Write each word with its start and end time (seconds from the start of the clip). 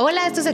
Hola, 0.00 0.28
esto 0.28 0.38
es 0.38 0.46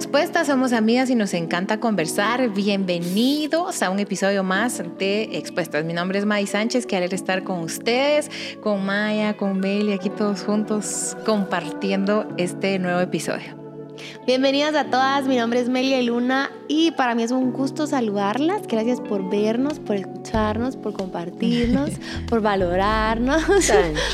somos 0.46 0.72
amigas 0.72 1.10
y 1.10 1.14
nos 1.14 1.34
encanta 1.34 1.78
conversar. 1.78 2.48
Bienvenidos 2.48 3.82
a 3.82 3.90
un 3.90 3.98
episodio 3.98 4.42
más 4.42 4.82
de 4.98 5.24
Expuestas. 5.36 5.84
Mi 5.84 5.92
nombre 5.92 6.18
es 6.18 6.24
May 6.24 6.46
Sánchez, 6.46 6.86
qué 6.86 6.96
alegre 6.96 7.16
estar 7.16 7.44
con 7.44 7.58
ustedes, 7.58 8.30
con 8.62 8.86
Maya, 8.86 9.36
con 9.36 9.60
Meli, 9.60 9.92
aquí 9.92 10.08
todos 10.08 10.44
juntos 10.44 11.14
compartiendo 11.26 12.26
este 12.38 12.78
nuevo 12.78 13.00
episodio. 13.00 13.63
Bienvenidas 14.26 14.74
a 14.74 14.84
todas, 14.84 15.26
mi 15.26 15.36
nombre 15.36 15.60
es 15.60 15.68
Melia 15.68 16.00
Luna 16.02 16.50
y 16.68 16.90
para 16.92 17.14
mí 17.14 17.22
es 17.22 17.30
un 17.30 17.52
gusto 17.52 17.86
saludarlas. 17.86 18.66
Gracias 18.66 19.00
por 19.00 19.28
vernos, 19.28 19.78
por 19.78 19.96
escucharnos, 19.96 20.76
por 20.76 20.94
compartirnos, 20.94 21.90
por 22.28 22.40
valorarnos, 22.40 23.42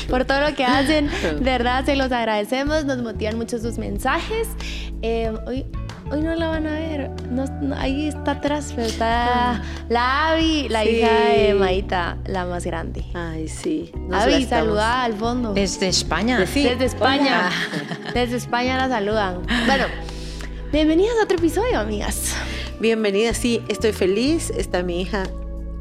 por 0.09 0.25
todo 0.25 0.41
lo 0.41 0.55
que 0.55 0.65
hacen. 0.65 1.09
De 1.21 1.39
verdad, 1.39 1.85
se 1.85 1.95
los 1.95 2.11
agradecemos, 2.11 2.85
nos 2.85 3.01
motivan 3.01 3.37
mucho 3.37 3.57
sus 3.59 3.77
mensajes. 3.77 4.47
Eh, 5.01 5.31
hoy, 5.47 5.65
hoy 6.11 6.21
no 6.21 6.35
la 6.35 6.49
van 6.49 6.67
a 6.67 6.73
ver, 6.73 7.09
ahí 7.77 8.07
está 8.07 8.31
atrás, 8.31 8.73
pero 8.75 8.87
está 8.87 9.61
la 9.89 10.31
Avi, 10.31 10.67
la 10.67 10.83
hija 10.85 11.09
de 11.29 11.53
Maita, 11.53 12.17
la 12.25 12.45
más 12.45 12.65
grande. 12.65 13.05
Ay, 13.13 13.47
sí. 13.47 13.91
Avi, 14.11 14.45
saluda 14.45 15.03
al 15.03 15.13
fondo. 15.13 15.53
Desde 15.53 15.87
España. 15.87 16.37
Desde 16.39 16.85
España. 16.85 17.49
Desde 18.13 18.37
España 18.37 18.77
la 18.77 18.89
saludan. 18.89 19.41
Bueno, 19.65 19.85
bienvenidas 20.71 21.15
a 21.19 21.23
otro 21.23 21.37
episodio, 21.37 21.79
amigas. 21.79 22.35
Bienvenidas, 22.79 23.37
sí, 23.37 23.61
estoy 23.69 23.93
feliz. 23.93 24.49
Está 24.49 24.83
mi 24.83 25.01
hija 25.01 25.23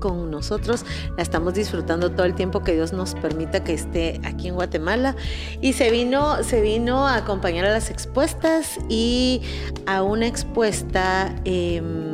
con 0.00 0.30
nosotros. 0.30 0.84
La 1.16 1.22
estamos 1.22 1.54
disfrutando 1.54 2.10
todo 2.10 2.26
el 2.26 2.34
tiempo 2.34 2.64
que 2.64 2.72
Dios 2.72 2.92
nos 2.92 3.14
permita 3.14 3.62
que 3.62 3.74
esté 3.74 4.20
aquí 4.24 4.48
en 4.48 4.54
Guatemala. 4.54 5.14
Y 5.60 5.74
se 5.74 5.90
vino, 5.90 6.42
se 6.42 6.60
vino 6.60 7.06
a 7.06 7.16
acompañar 7.16 7.66
a 7.66 7.70
las 7.70 7.90
expuestas 7.90 8.78
y 8.88 9.42
a 9.86 10.02
una 10.02 10.26
expuesta. 10.26 11.32
Em, 11.44 12.09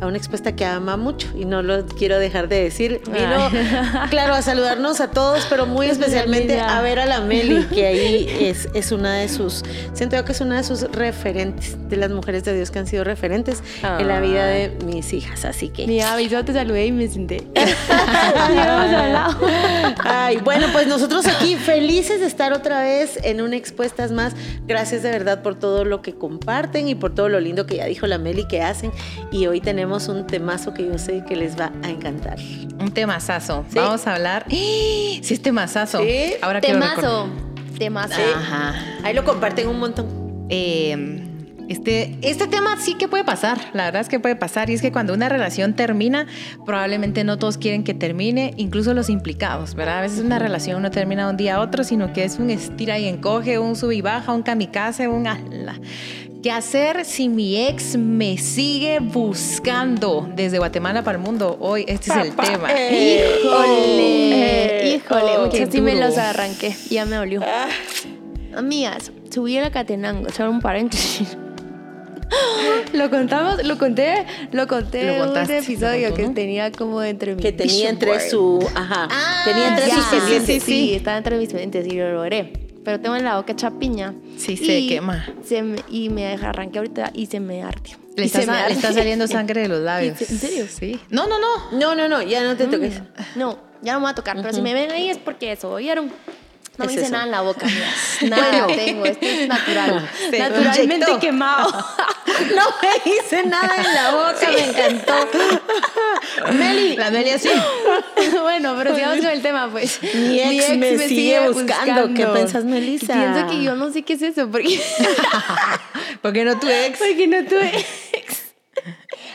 a 0.00 0.06
una 0.06 0.16
expuesta 0.16 0.54
que 0.54 0.64
ama 0.64 0.96
mucho 0.96 1.28
y 1.36 1.44
no 1.44 1.62
lo 1.62 1.84
quiero 1.86 2.18
dejar 2.18 2.48
de 2.48 2.62
decir. 2.62 3.00
Vino, 3.06 3.50
claro, 4.10 4.34
a 4.34 4.42
saludarnos 4.42 5.00
a 5.00 5.10
todos, 5.10 5.46
pero 5.50 5.66
muy 5.66 5.86
especialmente 5.86 6.60
a 6.60 6.80
ver 6.80 6.98
a 6.98 7.06
la 7.06 7.20
Meli, 7.20 7.64
que 7.66 7.86
ahí 7.86 8.28
es, 8.40 8.68
es 8.74 8.92
una 8.92 9.14
de 9.14 9.28
sus, 9.28 9.64
siento 9.92 10.16
yo 10.16 10.24
que 10.24 10.32
es 10.32 10.40
una 10.40 10.56
de 10.58 10.64
sus 10.64 10.82
referentes, 10.92 11.76
de 11.88 11.96
las 11.96 12.10
mujeres 12.10 12.44
de 12.44 12.54
Dios 12.54 12.70
que 12.70 12.78
han 12.78 12.86
sido 12.86 13.04
referentes 13.04 13.62
en 13.82 14.08
la 14.08 14.20
vida 14.20 14.46
de 14.46 14.76
mis 14.84 15.12
hijas. 15.12 15.44
Así 15.44 15.68
que. 15.68 15.86
Mira, 15.86 16.20
yo 16.20 16.44
te 16.44 16.52
saludé 16.52 16.86
y 16.86 16.92
me 16.92 17.08
senté. 17.08 17.46
Ay, 20.04 20.38
bueno, 20.38 20.66
pues 20.72 20.86
nosotros 20.86 21.26
aquí 21.26 21.56
felices 21.56 22.20
de 22.20 22.26
estar 22.26 22.52
otra 22.52 22.82
vez 22.82 23.18
en 23.22 23.40
una 23.40 23.56
expuestas 23.56 24.12
más. 24.12 24.34
Gracias 24.66 25.02
de 25.02 25.10
verdad 25.10 25.42
por 25.42 25.58
todo 25.58 25.84
lo 25.84 26.02
que 26.02 26.14
comparten 26.14 26.88
y 26.88 26.94
por 26.94 27.14
todo 27.14 27.28
lo 27.28 27.40
lindo 27.40 27.66
que 27.66 27.76
ya 27.76 27.86
dijo 27.86 28.06
la 28.06 28.18
Meli 28.18 28.46
que 28.46 28.62
hacen. 28.62 28.92
Y 29.30 29.46
hoy 29.46 29.60
tenemos 29.60 29.87
un 30.08 30.26
temazo 30.26 30.74
que 30.74 30.86
yo 30.86 30.98
sé 30.98 31.24
que 31.26 31.36
les 31.36 31.58
va 31.58 31.72
a 31.82 31.90
encantar. 31.90 32.38
Un 32.78 32.90
temazazo. 32.90 33.64
Vamos 33.72 34.06
a 34.06 34.14
hablar. 34.14 34.44
¡Eh! 34.50 35.20
Sí, 35.22 35.34
es 35.34 35.42
temazazo. 35.42 36.02
¿Sí? 36.02 36.34
Ahora 36.42 36.60
temazo. 36.60 37.28
Temazo. 37.78 38.20
Ajá. 38.36 38.74
Ahí 39.02 39.14
lo 39.14 39.24
comparten 39.24 39.68
un 39.68 39.78
montón. 39.78 40.46
Eh, 40.50 41.24
este, 41.68 42.16
este 42.22 42.46
tema 42.46 42.78
sí 42.78 42.94
que 42.94 43.08
puede 43.08 43.24
pasar, 43.24 43.58
la 43.74 43.84
verdad 43.84 44.00
es 44.00 44.08
que 44.08 44.18
puede 44.18 44.36
pasar 44.36 44.70
y 44.70 44.74
es 44.74 44.80
que 44.80 44.90
cuando 44.90 45.12
una 45.12 45.28
relación 45.28 45.74
termina, 45.74 46.26
probablemente 46.64 47.24
no 47.24 47.38
todos 47.38 47.58
quieren 47.58 47.84
que 47.84 47.92
termine, 47.92 48.54
incluso 48.56 48.94
los 48.94 49.10
implicados, 49.10 49.74
¿verdad? 49.74 49.98
A 49.98 50.00
veces 50.00 50.20
una 50.20 50.38
relación 50.38 50.80
no 50.80 50.90
termina 50.90 51.26
de 51.26 51.30
un 51.32 51.36
día 51.36 51.56
a 51.56 51.60
otro, 51.60 51.84
sino 51.84 52.14
que 52.14 52.24
es 52.24 52.38
un 52.38 52.48
estira 52.48 52.98
y 52.98 53.06
encoge, 53.06 53.58
un 53.58 53.76
sub 53.76 53.90
y 53.92 54.00
baja, 54.00 54.32
un 54.32 54.42
kamikaze, 54.42 55.08
un 55.08 55.26
ala. 55.26 55.78
¿Qué 56.40 56.52
hacer 56.52 57.04
si 57.04 57.28
mi 57.28 57.66
ex 57.66 57.96
me 57.96 58.38
sigue 58.38 59.00
buscando 59.00 60.30
desde 60.36 60.58
Guatemala 60.58 61.02
para 61.02 61.18
el 61.18 61.24
mundo? 61.24 61.56
Hoy 61.58 61.84
este 61.88 62.12
es 62.12 62.16
el 62.16 62.36
tema. 62.36 62.68
Eh, 62.70 63.40
híjole, 63.42 64.94
híjole, 64.94 65.38
muchas 65.44 65.68
sí 65.72 65.80
me 65.80 65.96
los 65.98 66.16
arranqué, 66.16 66.76
ya 66.90 67.06
me 67.06 67.18
olió. 67.18 67.40
Ah. 67.42 67.68
Amigas, 68.56 69.10
subí 69.30 69.58
a 69.58 69.62
la 69.62 69.72
Catenango, 69.72 70.28
echar 70.28 70.48
un 70.48 70.60
paréntesis. 70.60 71.36
lo 72.92 73.10
contamos, 73.10 73.64
lo 73.64 73.76
conté, 73.76 74.24
lo 74.52 74.68
conté 74.68 75.16
en 75.16 75.28
un 75.28 75.36
episodio 75.36 76.14
que 76.14 76.28
tenía 76.28 76.70
como 76.70 77.02
entre 77.02 77.34
mis 77.34 77.44
que 77.44 77.50
tenía 77.50 77.90
entre 77.90 78.30
su, 78.30 78.64
ajá, 78.76 79.08
ah, 79.10 79.42
tenía 79.44 79.70
entre 79.70 79.90
sus 79.90 80.04
pendientes. 80.04 80.46
Sí, 80.46 80.60
sí, 80.60 80.66
sí, 80.66 80.94
estaba 80.94 81.16
entre 81.16 81.36
mis 81.36 81.48
pendientes 81.48 81.84
y 81.88 81.96
lo 81.96 82.12
logré 82.12 82.67
pero 82.88 83.00
tengo 83.00 83.16
en 83.16 83.24
la 83.24 83.36
boca 83.36 83.54
chapiña. 83.54 84.14
Sí, 84.38 84.56
se 84.56 84.86
quema. 84.86 85.26
Se 85.44 85.62
y 85.90 86.08
me 86.08 86.26
arranqué 86.26 86.78
ahorita 86.78 87.10
y 87.12 87.26
se 87.26 87.38
me 87.38 87.62
ardió. 87.62 87.98
Le 88.16 88.24
está, 88.24 88.66
le 88.66 88.72
está, 88.72 88.94
saliendo 88.94 89.26
sangre 89.28 89.60
de 89.60 89.68
los 89.68 89.80
labios. 89.82 90.18
¿En 90.22 90.38
serio? 90.38 90.64
Sí. 90.66 90.98
No, 91.10 91.26
no, 91.26 91.38
no. 91.38 91.78
No, 91.78 91.94
no, 91.94 92.08
no, 92.08 92.22
ya 92.22 92.42
no 92.42 92.56
te 92.56 92.66
toques. 92.66 93.02
No, 93.36 93.58
ya 93.82 93.92
no 93.92 93.98
me 93.98 94.04
voy 94.04 94.12
a 94.12 94.14
tocar. 94.14 94.36
Pero 94.36 94.54
si 94.54 94.62
me 94.62 94.72
ven 94.72 94.90
ahí 94.90 95.10
es 95.10 95.18
porque 95.18 95.52
eso, 95.52 95.70
oyeron. 95.70 96.10
No 96.78 96.84
me 96.84 96.92
hice 96.92 97.10
nada 97.10 97.24
en 97.24 97.30
la 97.32 97.40
boca, 97.40 97.66
Nada 98.28 98.66
tengo, 98.68 99.04
esto 99.04 99.26
es 99.26 99.48
natural. 99.48 100.08
Naturalmente 100.38 101.18
quemado. 101.20 101.70
no 102.54 102.64
me 102.80 103.10
hice 103.10 103.42
nada 103.44 103.76
en 103.76 103.94
la 103.94 104.10
boca, 104.12 104.50
me 104.52 104.64
encantó. 104.64 105.28
Meli. 106.52 106.96
La 106.96 107.10
Meli 107.10 107.30
así. 107.30 107.50
bueno, 108.42 108.76
pero 108.78 108.94
sigamos 108.94 109.18
con 109.18 109.26
el 109.26 109.42
tema, 109.42 109.68
pues. 109.72 110.00
Mi 110.14 110.40
ex, 110.40 110.76
me, 110.76 110.98
sigue, 111.08 111.48
buscando. 111.48 112.14
¿Qué 112.14 112.26
pensás, 112.26 112.64
Melissa? 112.64 113.12
Pienso 113.12 113.48
que 113.48 113.62
yo 113.62 113.74
no 113.74 113.92
sé 113.92 114.02
qué 114.02 114.12
es 114.12 114.22
eso. 114.22 114.48
Porque... 114.48 114.80
¿Por 116.22 116.32
qué 116.32 116.44
no 116.44 116.60
tu 116.60 116.68
ex? 116.68 116.96
Porque 116.96 117.26
no 117.26 117.44
tu 117.44 117.56
ex. 117.56 118.07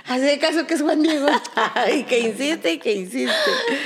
Hace 0.08 0.38
caso 0.40 0.68
que 0.68 0.74
es 0.74 0.82
Juan 0.82 1.02
Diego. 1.02 1.28
Ay, 1.76 2.04
que 2.04 2.20
insiste 2.20 2.74
y 2.74 2.78
que 2.78 2.94
insiste. 2.94 3.34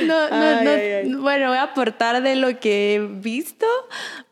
No, 0.05 0.29
no, 0.29 0.63
no. 0.63 1.21
Bueno, 1.21 1.49
voy 1.49 1.57
a 1.57 1.63
aportar 1.63 2.21
de 2.23 2.35
lo 2.35 2.59
que 2.59 2.95
he 2.95 2.99
visto, 2.99 3.65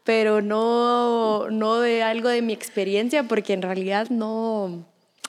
pero 0.04 0.42
no, 0.42 1.50
no 1.50 1.80
de 1.80 2.04
algo 2.04 2.30
de 2.30 2.42
mi 2.42 2.54
experiencia, 2.54 3.24
porque 3.24 3.54
en 3.54 3.62
realidad 3.62 4.10
no, 4.10 4.86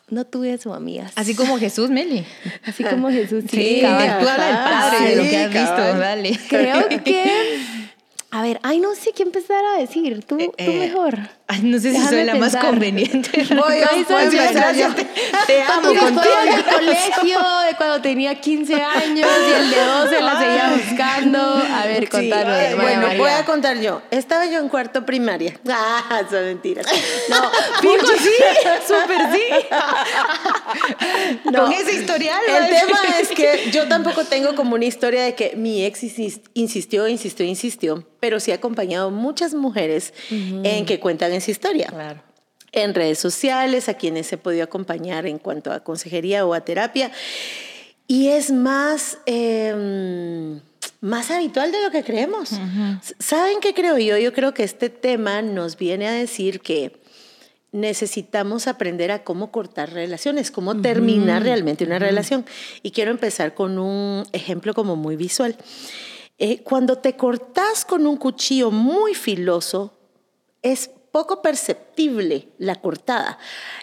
no 0.09 0.25
tuve 0.25 0.55
eso, 0.55 0.73
amigas. 0.73 1.13
Así 1.17 1.35
como 1.35 1.59
Jesús, 1.59 1.91
Meli. 1.91 2.25
Así 2.65 2.85
como 2.85 3.11
Jesús, 3.11 3.45
sí. 3.51 3.57
sí 3.57 3.81
tú 3.81 3.87
habla 3.87 4.47
del 4.47 4.57
Padre, 4.57 5.09
de 5.09 5.17
lo 5.17 5.23
que 5.25 5.37
has 5.37 5.53
visto, 5.53 5.99
dale. 5.99 6.41
Creo 6.49 6.89
que 6.89 7.61
a 8.31 8.43
ver, 8.43 8.59
ay, 8.65 8.81
no 8.81 8.95
sé 8.95 9.13
qué 9.13 9.23
empezar 9.23 9.65
a 9.65 9.79
decir. 9.79 10.25
Tú, 10.25 10.37
eh, 10.39 10.49
tú 10.49 10.55
eh, 10.59 10.79
mejor. 10.79 11.17
Ay, 11.47 11.61
no 11.63 11.79
sé 11.79 11.93
si 11.93 12.01
soy 12.07 12.25
la 12.25 12.35
más 12.35 12.57
conveniente. 12.57 13.31
Voy, 13.55 13.79
a 13.79 13.91
empezar. 13.97 14.95
Te, 14.95 15.07
te 15.47 15.63
amo 15.63 15.89
contigo. 15.89 16.35
el 16.45 16.65
colegio 16.65 17.39
de 17.67 17.77
cuando 17.77 18.03
tenía 18.03 18.41
15 18.41 18.75
años 18.75 19.29
y 19.49 19.53
el 19.53 19.71
de 19.71 19.85
12 19.85 20.21
la 20.23 20.39
seguía. 20.39 20.66
A 21.87 22.01
ver, 22.01 22.09
contanos. 22.09 22.77
bueno, 22.83 23.09
voy 23.17 23.31
a 23.31 23.45
contar 23.45 23.81
yo. 23.81 24.03
Estaba 24.11 24.47
yo 24.47 24.59
en 24.61 24.69
cuarto 24.69 25.05
primaria. 25.05 25.59
Ah, 25.69 26.23
son 26.31 26.45
mentiras. 26.45 26.87
No, 27.29 27.51
fijo 27.81 28.07
sí, 28.19 28.35
súper 28.87 29.21
sí. 29.33 29.43
No, 31.51 31.65
Con 31.65 31.73
ese 31.73 31.95
historial. 31.95 32.41
El 32.49 32.69
tema 32.69 32.99
es 33.21 33.29
que 33.29 33.71
yo 33.71 33.89
tampoco 33.89 34.25
tengo 34.25 34.55
como 34.55 34.75
una 34.75 34.85
historia 34.85 35.23
de 35.23 35.35
que 35.35 35.55
mi 35.57 35.85
ex 35.85 36.03
insistió, 36.55 37.09
insistió, 37.09 37.45
insistió 37.45 38.07
pero 38.21 38.41
sí 38.41 38.51
ha 38.51 38.57
acompañado 38.57 39.11
muchas 39.11 39.55
mujeres 39.55 40.13
en 40.31 40.85
que 40.85 40.99
cuentan 40.99 41.33
esa 41.33 41.51
historia. 41.51 41.87
Claro. 41.87 42.21
En 42.73 42.93
redes 42.93 43.19
sociales, 43.19 43.89
a 43.89 43.95
quienes 43.95 44.33
he 44.33 44.37
podido 44.37 44.65
acompañar 44.65 45.27
en 45.27 45.39
cuanto 45.39 45.73
a 45.73 45.81
consejería 45.81 46.45
o 46.45 46.53
a 46.53 46.61
terapia. 46.63 47.13
Y 48.09 48.29
es 48.29 48.51
más, 48.51 49.19
em, 49.27 50.61
más 51.07 51.31
habitual 51.31 51.71
de 51.71 51.83
lo 51.83 51.91
que 51.91 52.03
creemos. 52.03 52.51
¿Saben 53.19 53.61
qué 53.61 53.75
creo 53.75 53.97
yo? 53.97 54.19
Yo 54.19 54.33
creo 54.33 54.53
que 54.53 54.65
este 54.65 54.91
tema 54.91 55.41
nos 55.41 55.77
viene 55.77 56.09
a 56.09 56.13
decir 56.13 56.61
que 56.61 57.01
necesitamos 57.71 58.67
aprender 58.67 59.13
a 59.13 59.23
cómo 59.23 59.53
cortar 59.53 59.93
relaciones, 59.93 60.51
cómo 60.51 60.81
terminar 60.81 61.45
realmente 61.45 61.85
una 61.85 62.01
relación. 62.01 62.45
Y 62.83 62.91
quiero 62.91 63.13
empezar 63.13 63.55
con 63.55 63.79
un 63.79 64.27
ejemplo 64.33 64.75
como 64.75 64.97
muy 64.97 65.15
visual. 65.15 65.57
Eh, 66.39 66.63
cuando 66.65 66.99
te 66.99 67.17
cortas 67.17 67.85
con 67.85 68.05
un 68.07 68.17
cuchillo 68.17 68.73
muy 68.73 69.15
filoso, 69.15 69.97
es 70.63 70.91
poco 71.17 71.41
perceptible 71.41 72.49
la 72.59 72.75
cortada. 72.75 73.39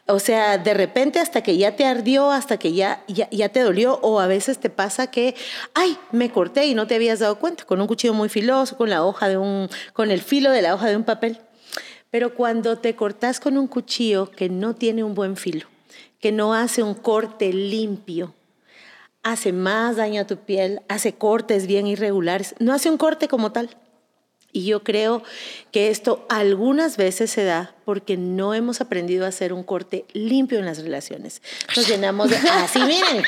O 0.06 0.20
sea, 0.20 0.60
de 0.60 0.76
repente 0.76 1.18
hasta 1.18 1.42
que 1.42 1.58
ya 1.58 1.76
te 1.76 1.84
ardió, 1.84 2.30
hasta 2.30 2.60
que 2.60 2.74
ya, 2.74 3.04
ya, 3.08 3.50
te 3.50 3.62
dolió, 3.62 3.98
o 4.04 4.20
a 4.20 4.28
veces 4.28 4.60
te 4.60 4.70
pasa 4.70 5.10
que, 5.10 5.34
ay, 5.74 5.98
me 6.12 6.30
corté 6.30 6.68
y 6.68 6.76
no 6.76 6.86
te 6.86 6.94
habías 6.94 7.18
dado 7.18 7.40
cuenta, 7.40 7.66
con 7.66 7.82
un 7.82 7.88
cuchillo 7.88 8.14
muy 8.14 8.30
filoso, 8.30 8.78
con 8.78 8.92
la 8.92 9.04
hoja 9.04 9.30
de 9.30 9.38
un, 9.38 9.68
con 9.94 10.12
el 10.12 10.22
filo 10.22 10.52
de 10.52 10.62
la 10.62 10.76
hoja 10.76 10.90
de 10.90 10.96
un 10.96 11.06
papel. 11.06 11.40
Pero 12.12 12.36
cuando 12.36 12.78
te 12.78 12.96
cortas 12.96 13.40
con 13.40 13.58
un 13.58 13.66
cuchillo 13.66 14.30
que 14.30 14.48
no 14.48 14.76
tiene 14.76 15.04
un 15.04 15.16
buen 15.16 15.36
filo, 15.36 15.66
que 16.20 16.32
no 16.32 16.54
hace 16.54 16.84
un 16.84 16.94
corte 16.94 17.52
limpio, 17.52 18.36
hace 19.24 19.54
más 19.54 19.96
daño 19.96 20.22
a 20.22 20.28
tu 20.28 20.38
piel, 20.38 20.84
hace 20.88 21.14
cortes 21.14 21.66
bien 21.66 21.88
irregulares, 21.88 22.54
no 22.60 22.74
hace 22.74 22.92
un 22.92 22.98
corte 22.98 23.28
como 23.28 23.52
tal. 23.52 23.76
Y 24.54 24.66
yo 24.66 24.84
creo 24.84 25.24
que 25.72 25.90
esto 25.90 26.28
algunas 26.30 26.96
veces 26.96 27.32
se 27.32 27.44
da 27.44 27.74
porque 27.86 28.18
no 28.18 28.54
hemos 28.54 28.82
aprendido 28.82 29.26
a 29.26 29.30
hacer 29.30 29.52
un 29.52 29.64
corte 29.64 30.06
limpio 30.14 30.60
en 30.60 30.66
las 30.66 30.78
relaciones. 30.78 31.42
Nos 31.76 31.88
llenamos 31.88 32.30
de, 32.30 32.38
así 32.52 32.80
miren, 32.80 33.24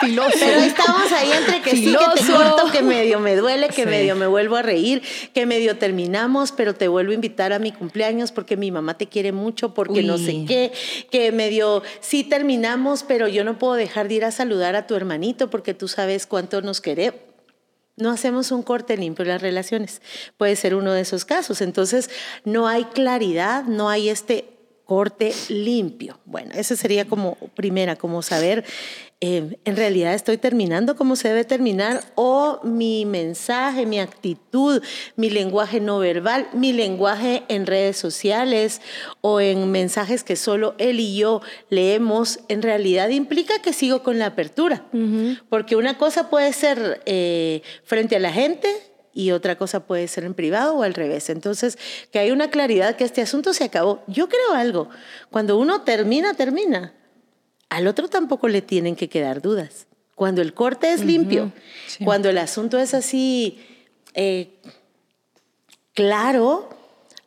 filoso. 0.00 0.30
Pero 0.38 0.60
estamos 0.60 1.10
ahí 1.10 1.32
entre 1.32 1.60
que 1.60 1.72
sí, 1.72 1.86
que 1.86 2.20
te 2.20 2.32
corto, 2.32 2.70
que 2.70 2.82
medio 2.82 3.18
me 3.18 3.34
duele, 3.34 3.68
que 3.68 3.84
medio 3.84 4.14
me 4.14 4.28
vuelvo 4.28 4.54
a 4.54 4.62
reír, 4.62 5.02
que 5.34 5.44
medio 5.44 5.76
terminamos, 5.76 6.52
pero 6.52 6.72
te 6.72 6.86
vuelvo 6.86 7.10
a 7.10 7.14
invitar 7.16 7.52
a 7.52 7.58
mi 7.58 7.72
cumpleaños 7.72 8.30
porque 8.30 8.56
mi 8.56 8.70
mamá 8.70 8.96
te 8.96 9.08
quiere 9.08 9.32
mucho, 9.32 9.74
porque 9.74 10.04
no 10.04 10.18
sé 10.18 10.44
qué, 10.46 10.72
que 11.10 11.32
medio 11.32 11.82
sí 12.00 12.22
terminamos, 12.22 13.02
pero 13.02 13.26
yo 13.26 13.42
no 13.42 13.58
puedo 13.58 13.74
dejar 13.74 14.06
de 14.06 14.14
ir 14.14 14.24
a 14.24 14.30
saludar 14.30 14.76
a 14.76 14.86
tu 14.86 14.94
hermanito 14.94 15.50
porque 15.50 15.74
tú 15.74 15.88
sabes 15.88 16.28
cuánto 16.28 16.62
nos 16.62 16.80
queremos 16.80 17.28
no 17.98 18.10
hacemos 18.10 18.50
un 18.50 18.62
corte 18.62 18.96
limpio 18.96 19.24
en 19.24 19.28
las 19.28 19.42
relaciones. 19.42 20.00
Puede 20.36 20.56
ser 20.56 20.74
uno 20.74 20.92
de 20.92 21.02
esos 21.02 21.24
casos. 21.24 21.60
Entonces, 21.60 22.10
no 22.44 22.66
hay 22.66 22.84
claridad, 22.84 23.64
no 23.64 23.88
hay 23.88 24.08
este 24.08 24.57
corte 24.88 25.34
limpio. 25.50 26.18
Bueno, 26.24 26.52
esa 26.54 26.74
sería 26.74 27.04
como 27.04 27.34
primera, 27.54 27.96
como 27.96 28.22
saber 28.22 28.64
Em, 29.20 29.56
en 29.64 29.74
realidad 29.74 30.14
estoy 30.14 30.38
terminando 30.38 30.94
como 30.94 31.16
se 31.16 31.26
debe 31.26 31.42
terminar 31.42 32.04
o 32.14 32.60
mi 32.62 33.04
mensaje, 33.04 33.84
mi 33.84 33.98
actitud, 33.98 34.80
mi 35.16 35.28
lenguaje 35.28 35.80
no 35.80 35.98
verbal, 35.98 36.48
mi 36.52 36.72
lenguaje 36.72 37.42
en 37.48 37.66
redes 37.66 37.96
sociales 37.96 38.80
o 39.20 39.40
en 39.40 39.72
mensajes 39.72 40.22
que 40.22 40.36
solo 40.36 40.76
él 40.78 41.00
y 41.00 41.16
yo 41.16 41.40
leemos, 41.68 42.38
en 42.46 42.62
realidad 42.62 43.08
implica 43.08 43.60
que 43.60 43.72
sigo 43.72 44.04
con 44.04 44.20
la 44.20 44.26
apertura. 44.26 44.86
Porque 45.48 45.74
una 45.74 45.98
cosa 45.98 46.30
puede 46.30 46.52
ser 46.52 47.02
eh, 47.04 47.62
frente 47.82 48.14
a 48.14 48.20
la 48.20 48.32
gente 48.32 48.68
y 49.18 49.32
otra 49.32 49.56
cosa 49.56 49.80
puede 49.80 50.06
ser 50.06 50.22
en 50.22 50.32
privado 50.32 50.76
o 50.76 50.84
al 50.84 50.94
revés. 50.94 51.28
Entonces, 51.28 51.76
que 52.12 52.20
hay 52.20 52.30
una 52.30 52.50
claridad 52.50 52.94
que 52.94 53.02
este 53.02 53.20
asunto 53.20 53.52
se 53.52 53.64
acabó. 53.64 54.04
Yo 54.06 54.28
creo 54.28 54.52
algo, 54.54 54.90
cuando 55.28 55.58
uno 55.58 55.82
termina, 55.82 56.34
termina 56.34 56.94
al 57.68 57.88
otro 57.88 58.08
tampoco 58.08 58.46
le 58.46 58.62
tienen 58.62 58.94
que 58.94 59.08
quedar 59.08 59.42
dudas. 59.42 59.88
Cuando 60.14 60.40
el 60.40 60.54
corte 60.54 60.92
es 60.92 61.04
limpio, 61.04 61.52
cuando 62.04 62.30
el 62.30 62.38
asunto 62.38 62.78
es 62.78 62.94
así 62.94 63.58
eh, 64.14 64.60
claro, 65.94 66.68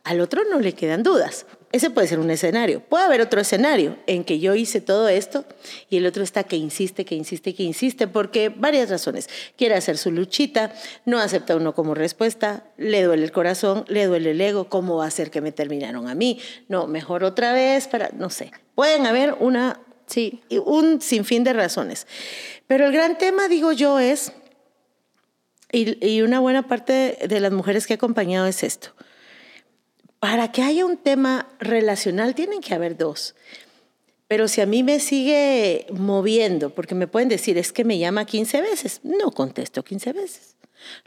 al 0.05 0.21
otro 0.21 0.43
no 0.49 0.59
le 0.59 0.73
quedan 0.73 1.03
dudas. 1.03 1.45
Ese 1.71 1.89
puede 1.89 2.07
ser 2.07 2.19
un 2.19 2.29
escenario. 2.29 2.81
Puede 2.81 3.05
haber 3.05 3.21
otro 3.21 3.39
escenario 3.39 3.97
en 4.07 4.23
que 4.23 4.39
yo 4.39 4.55
hice 4.55 4.81
todo 4.81 5.07
esto 5.07 5.45
y 5.89 5.97
el 5.97 6.05
otro 6.05 6.23
está 6.23 6.43
que 6.43 6.57
insiste, 6.57 7.05
que 7.05 7.15
insiste, 7.15 7.55
que 7.55 7.63
insiste, 7.63 8.07
porque 8.07 8.49
varias 8.49 8.89
razones. 8.89 9.29
Quiere 9.57 9.75
hacer 9.75 9.97
su 9.97 10.11
luchita, 10.11 10.73
no 11.05 11.19
acepta 11.19 11.55
uno 11.55 11.73
como 11.73 11.95
respuesta, 11.95 12.65
le 12.77 13.03
duele 13.03 13.23
el 13.23 13.31
corazón, 13.31 13.85
le 13.87 14.05
duele 14.05 14.31
el 14.31 14.41
ego, 14.41 14.69
¿cómo 14.69 14.97
va 14.97 15.05
a 15.05 15.11
ser 15.11 15.31
que 15.31 15.41
me 15.41 15.51
terminaron 15.51 16.07
a 16.07 16.15
mí? 16.15 16.39
No, 16.67 16.87
mejor 16.87 17.23
otra 17.23 17.53
vez 17.53 17.87
para, 17.87 18.09
no 18.17 18.29
sé. 18.29 18.51
Pueden 18.75 19.05
haber 19.05 19.35
una 19.39 19.79
Sí, 20.11 20.41
un 20.65 20.99
sinfín 21.01 21.45
de 21.45 21.53
razones. 21.53 22.05
Pero 22.67 22.87
el 22.87 22.91
gran 22.91 23.17
tema, 23.17 23.47
digo 23.47 23.71
yo, 23.71 23.97
es, 23.97 24.33
y, 25.71 26.21
una 26.21 26.41
buena 26.41 26.67
parte 26.67 27.17
de 27.25 27.39
las 27.39 27.53
mujeres 27.53 27.87
que 27.87 27.93
he 27.93 27.95
acompañado 27.95 28.45
es 28.45 28.61
esto. 28.63 28.89
Para 30.21 30.51
que 30.51 30.61
haya 30.61 30.85
un 30.85 30.97
tema 30.97 31.47
relacional 31.59 32.35
tienen 32.35 32.61
que 32.61 32.75
haber 32.75 32.95
dos. 32.95 33.33
Pero 34.27 34.47
si 34.47 34.61
a 34.61 34.67
mí 34.67 34.83
me 34.83 34.99
sigue 34.99 35.87
moviendo, 35.91 36.69
porque 36.69 36.93
me 36.93 37.07
pueden 37.07 37.27
decir, 37.27 37.57
es 37.57 37.73
que 37.73 37.83
me 37.83 37.97
llama 37.97 38.25
15 38.25 38.61
veces, 38.61 38.99
no 39.03 39.31
contesto 39.31 39.83
15 39.83 40.13
veces. 40.13 40.55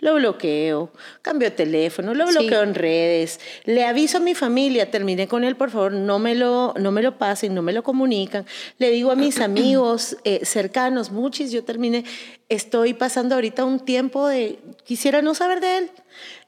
Lo 0.00 0.16
bloqueo, 0.16 0.90
cambio 1.22 1.48
de 1.50 1.54
teléfono, 1.54 2.12
lo 2.12 2.26
bloqueo 2.26 2.64
en 2.64 2.74
redes, 2.74 3.38
le 3.66 3.84
aviso 3.84 4.18
a 4.18 4.20
mi 4.20 4.34
familia, 4.34 4.90
terminé 4.90 5.28
con 5.28 5.44
él, 5.44 5.54
por 5.54 5.70
favor, 5.70 5.92
no 5.92 6.18
me 6.18 6.34
lo, 6.34 6.74
no 6.76 6.90
me 6.90 7.02
lo 7.02 7.16
pasen, 7.16 7.54
no 7.54 7.62
me 7.62 7.72
lo 7.72 7.84
comunican. 7.84 8.44
Le 8.78 8.90
digo 8.90 9.12
a 9.12 9.14
mis 9.14 9.40
amigos 9.40 10.16
eh, 10.24 10.44
cercanos, 10.44 11.12
muchos, 11.12 11.52
yo 11.52 11.62
terminé, 11.62 12.04
estoy 12.48 12.94
pasando 12.94 13.36
ahorita 13.36 13.64
un 13.64 13.78
tiempo 13.78 14.26
de, 14.26 14.58
quisiera 14.84 15.22
no 15.22 15.34
saber 15.34 15.60
de 15.60 15.78
él. 15.78 15.90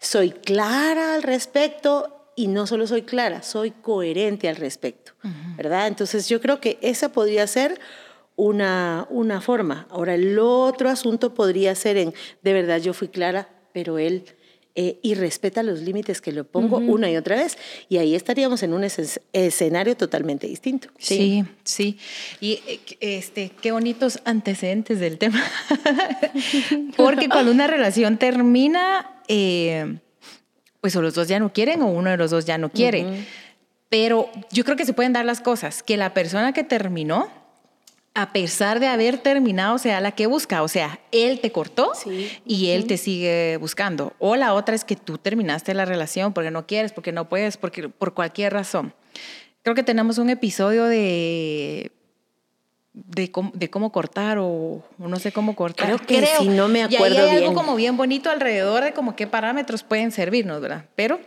Soy 0.01 0.33
clara 0.33 1.15
al 1.15 1.23
respecto 1.23 2.16
y 2.37 2.49
no 2.49 2.67
solo 2.67 2.87
soy 2.87 3.03
clara, 3.03 3.43
soy 3.43 3.71
coherente 3.73 4.49
al 4.49 4.57
respecto, 4.57 5.13
¿verdad? 5.57 5.89
Entonces 5.89 6.29
yo 6.29 6.41
creo 6.41 6.61
que 6.61 6.79
esa 6.83 7.11
podría 7.11 7.47
ser 7.47 7.81
una, 8.37 9.07
una 9.11 9.41
forma. 9.41 9.89
Ahora, 9.91 10.15
el 10.15 10.39
otro 10.39 10.91
asunto 10.91 11.35
podría 11.35 11.75
ser 11.75 11.97
en, 11.97 12.15
de 12.43 12.53
verdad 12.53 12.79
yo 12.79 12.93
fui 12.93 13.09
clara, 13.09 13.49
pero 13.73 13.99
él 13.99 14.25
eh, 14.79 14.99
y 15.01 15.15
respeta 15.15 15.63
los 15.63 15.81
límites 15.81 16.21
que 16.21 16.33
le 16.33 16.45
pongo 16.45 16.77
una 16.77 17.11
y 17.11 17.17
otra 17.17 17.37
vez. 17.37 17.57
Y 17.89 17.97
ahí 17.97 18.15
estaríamos 18.15 18.63
en 18.63 18.75
un 18.75 18.85
escenario 19.33 19.97
totalmente 19.97 20.47
distinto. 20.47 20.89
Sí, 20.99 21.47
sí. 21.65 21.99
Y 22.43 22.61
eh, 22.67 22.81
este, 23.01 23.53
qué 23.63 23.73
bonitos 23.73 24.21
antecedentes 24.27 25.01
del 25.01 25.17
tema. 25.17 25.43
Porque 26.99 27.31
cuando 27.31 27.53
una 27.53 27.67
relación 27.67 28.19
termina, 28.19 29.23
eh, 29.29 29.99
pues 30.87 30.95
o 30.95 31.03
los 31.03 31.15
dos 31.15 31.27
ya 31.27 31.41
no 31.41 31.53
quieren 31.53 31.83
o 31.83 31.89
uno 31.89 32.11
de 32.11 32.17
los 32.17 32.31
dos 32.31 32.45
ya 32.45 32.59
no 32.59 32.69
quiere. 32.69 33.27
Pero 33.89 34.31
yo 34.53 34.65
creo 34.65 34.77
que 34.77 34.85
se 34.85 34.93
pueden 34.93 35.13
dar 35.13 35.25
las 35.25 35.41
cosas, 35.41 35.83
que 35.83 35.97
la 35.97 36.15
persona 36.15 36.53
que 36.53 36.63
terminó 36.63 37.29
a 38.15 38.33
pesar 38.33 38.79
de 38.79 38.87
haber 38.87 39.19
terminado, 39.19 39.79
sea 39.79 40.01
la 40.01 40.13
que 40.13 40.29
busca. 40.29 40.63
O 40.63 40.69
sea, 40.69 41.01
él 41.11 41.41
te 41.41 41.51
cortó 41.51 41.91
y 42.47 42.69
él 42.69 42.87
te 42.87 42.99
sigue 42.99 43.57
buscando. 43.57 44.13
O 44.21 44.37
la 44.37 44.55
otra 44.55 44.77
es 44.77 44.85
que 44.85 44.95
tú 44.95 45.19
terminaste 45.19 45.75
la 45.75 45.85
relación 45.87 46.33
porque 46.33 46.53
no 46.53 46.69
quieres, 46.69 46.93
porque 46.93 47.11
no 47.11 47.29
puedes, 47.29 47.57
porque 47.57 47.89
por 47.89 48.15
cualquier 48.15 48.53
razón. 48.53 48.95
Creo 49.63 49.75
que 49.75 49.83
tenemos 49.83 50.19
un 50.19 50.31
episodio 50.31 50.85
de 50.85 51.91
de 52.97 53.31
cómo, 53.31 53.93
cortar 53.93 54.39
o, 54.41 54.83
no 54.97 55.17
sé 55.19 55.31
cómo 55.31 55.55
cortar. 55.55 55.87
Creo 55.87 55.99
que 55.99 56.27
si 56.39 56.49
no 56.49 56.67
me 56.69 56.83
acuerdo 56.83 57.15
y 57.15 57.19
ahí 57.19 57.29
hay 57.29 57.37
algo 57.45 57.55
como 57.55 57.77
bien 57.77 57.99
bonito 57.99 58.31
alrededor 58.31 58.85
de 58.85 58.95
como 58.95 59.15
qué 59.15 59.27
parámetros 59.27 59.83
pueden 59.83 60.11
servirnos, 60.13 60.63
¿verdad? 60.63 60.87
Pero 60.95 61.21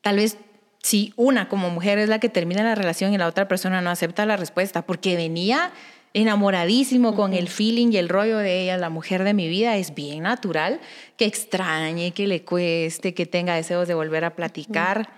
tal 0.00 0.16
vez 0.16 0.38
si 0.80 1.12
una 1.16 1.48
como 1.48 1.70
mujer 1.70 1.98
es 1.98 2.08
la 2.08 2.20
que 2.20 2.28
termina 2.28 2.62
la 2.62 2.76
relación 2.76 3.12
y 3.12 3.18
la 3.18 3.26
otra 3.26 3.48
persona 3.48 3.80
no 3.80 3.90
acepta 3.90 4.24
la 4.26 4.36
respuesta 4.36 4.82
porque 4.82 5.16
venía 5.16 5.72
enamoradísimo 6.14 7.16
con 7.16 7.34
el 7.34 7.48
feeling 7.48 7.88
y 7.92 7.96
el 7.96 8.08
rollo 8.08 8.38
de 8.38 8.62
ella, 8.62 8.76
la 8.78 8.90
mujer 8.90 9.24
de 9.24 9.34
mi 9.34 9.48
vida, 9.48 9.76
es 9.76 9.94
bien 9.94 10.22
natural 10.22 10.80
que 11.16 11.24
extrañe, 11.24 12.12
que 12.12 12.28
le 12.28 12.44
cueste, 12.44 13.12
que 13.12 13.26
tenga 13.26 13.54
deseos 13.54 13.88
de 13.88 13.94
volver 13.94 14.24
a 14.24 14.34
platicar. 14.36 15.10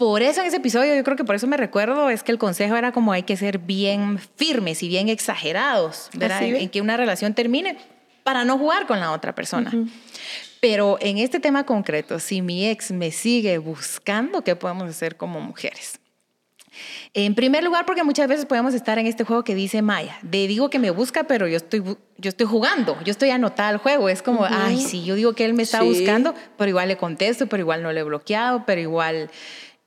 Por 0.00 0.22
eso 0.22 0.40
en 0.40 0.46
ese 0.46 0.56
episodio, 0.56 0.94
yo 0.94 1.04
creo 1.04 1.14
que 1.14 1.24
por 1.24 1.34
eso 1.34 1.46
me 1.46 1.58
recuerdo, 1.58 2.08
es 2.08 2.22
que 2.22 2.32
el 2.32 2.38
consejo 2.38 2.74
era 2.74 2.90
como 2.90 3.12
hay 3.12 3.24
que 3.24 3.36
ser 3.36 3.58
bien 3.58 4.18
firmes 4.34 4.82
y 4.82 4.88
bien 4.88 5.10
exagerados, 5.10 6.08
¿verdad? 6.14 6.42
En, 6.42 6.70
que 6.70 6.80
una 6.80 6.96
relación 6.96 7.34
termine 7.34 7.76
para 8.24 8.46
no 8.46 8.56
jugar 8.56 8.86
con 8.86 8.98
la 8.98 9.12
otra 9.12 9.34
persona. 9.34 9.70
Pero 10.58 10.96
en 11.02 11.18
este 11.18 11.38
tema 11.38 11.66
concreto, 11.66 12.18
si 12.18 12.40
mi 12.40 12.66
ex 12.66 12.92
me 12.92 13.10
sigue 13.10 13.58
buscando, 13.58 14.42
¿qué 14.42 14.56
podemos 14.56 14.88
hacer 14.88 15.18
como 15.18 15.38
mujeres? 15.38 16.00
En 17.12 17.34
primer 17.34 17.62
lugar, 17.62 17.84
porque 17.84 18.02
muchas 18.02 18.26
veces 18.26 18.46
podemos 18.46 18.72
estar 18.72 18.98
en 18.98 19.06
este 19.06 19.24
juego 19.24 19.44
que 19.44 19.54
dice 19.54 19.82
Maya, 19.82 20.16
de 20.22 20.46
digo 20.46 20.70
que 20.70 20.78
me 20.78 20.90
busca, 20.90 21.24
pero 21.24 21.46
yo 21.46 21.58
estoy, 21.58 21.82
yo 22.16 22.28
estoy 22.30 22.46
jugando, 22.46 22.96
yo 23.04 23.10
estoy 23.10 23.28
anotada 23.28 23.68
al 23.68 23.76
juego. 23.76 24.08
Es 24.08 24.22
como, 24.22 24.46
ay, 24.48 24.80
sí, 24.80 25.04
yo 25.04 25.14
digo 25.14 25.34
que 25.34 25.44
él 25.44 25.52
me 25.52 25.62
está 25.62 25.82
buscando, 25.82 26.34
pero 26.56 26.70
igual 26.70 26.88
le 26.88 26.96
contesto, 26.96 27.48
pero 27.48 27.60
igual 27.60 27.82
no 27.82 27.92
le 27.92 28.00
he 28.00 28.04
bloqueado, 28.04 28.64
pero 28.64 28.80
igual... 28.80 29.30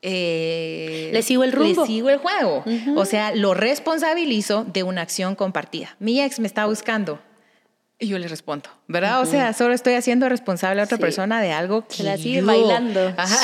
Eh, 0.06 1.08
le 1.14 1.22
sigo 1.22 1.44
el 1.44 1.52
rumbo. 1.52 1.80
Le 1.80 1.86
sigo 1.86 2.10
el 2.10 2.18
juego. 2.18 2.62
O 2.94 3.06
sea, 3.06 3.34
lo 3.34 3.54
responsabilizo 3.54 4.64
de 4.64 4.82
una 4.82 5.00
acción 5.00 5.34
compartida. 5.34 5.96
Mi 5.98 6.20
ex 6.20 6.40
me 6.40 6.46
está 6.46 6.66
buscando. 6.66 7.20
Y 7.98 8.08
yo 8.08 8.18
le 8.18 8.28
respondo, 8.28 8.68
¿verdad? 8.86 9.22
O 9.22 9.24
sea, 9.24 9.54
solo 9.54 9.72
estoy 9.72 9.94
haciendo 9.94 10.28
responsable 10.28 10.82
a 10.82 10.84
otra 10.84 10.98
persona 10.98 11.40
de 11.40 11.52
algo 11.52 11.86
que 11.86 11.94
Se 11.94 12.02
la 12.02 12.18
sigue 12.18 12.42
bailando. 12.42 13.14
Ajá. 13.16 13.38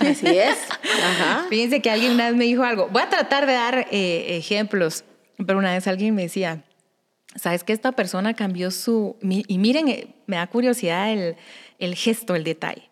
Así 0.08 0.26
es. 0.28 0.56
Ajá. 1.02 1.46
Fíjense 1.48 1.82
que 1.82 1.90
alguien 1.90 2.12
una 2.12 2.28
vez 2.28 2.36
me 2.36 2.44
dijo 2.44 2.62
algo. 2.62 2.88
Voy 2.92 3.02
a 3.02 3.08
tratar 3.08 3.46
de 3.46 3.54
dar 3.54 3.88
eh, 3.90 4.36
ejemplos, 4.36 5.04
pero 5.44 5.58
una 5.58 5.72
vez 5.72 5.88
alguien 5.88 6.14
me 6.14 6.22
decía, 6.22 6.62
¿sabes 7.34 7.64
que 7.64 7.72
esta 7.72 7.90
persona 7.92 8.34
cambió 8.34 8.70
su... 8.70 9.16
Y 9.20 9.58
miren, 9.58 9.88
eh, 9.88 10.14
me 10.26 10.36
da 10.36 10.46
curiosidad 10.46 11.10
el, 11.10 11.36
el 11.80 11.96
gesto, 11.96 12.36
el 12.36 12.44
detalle. 12.44 12.88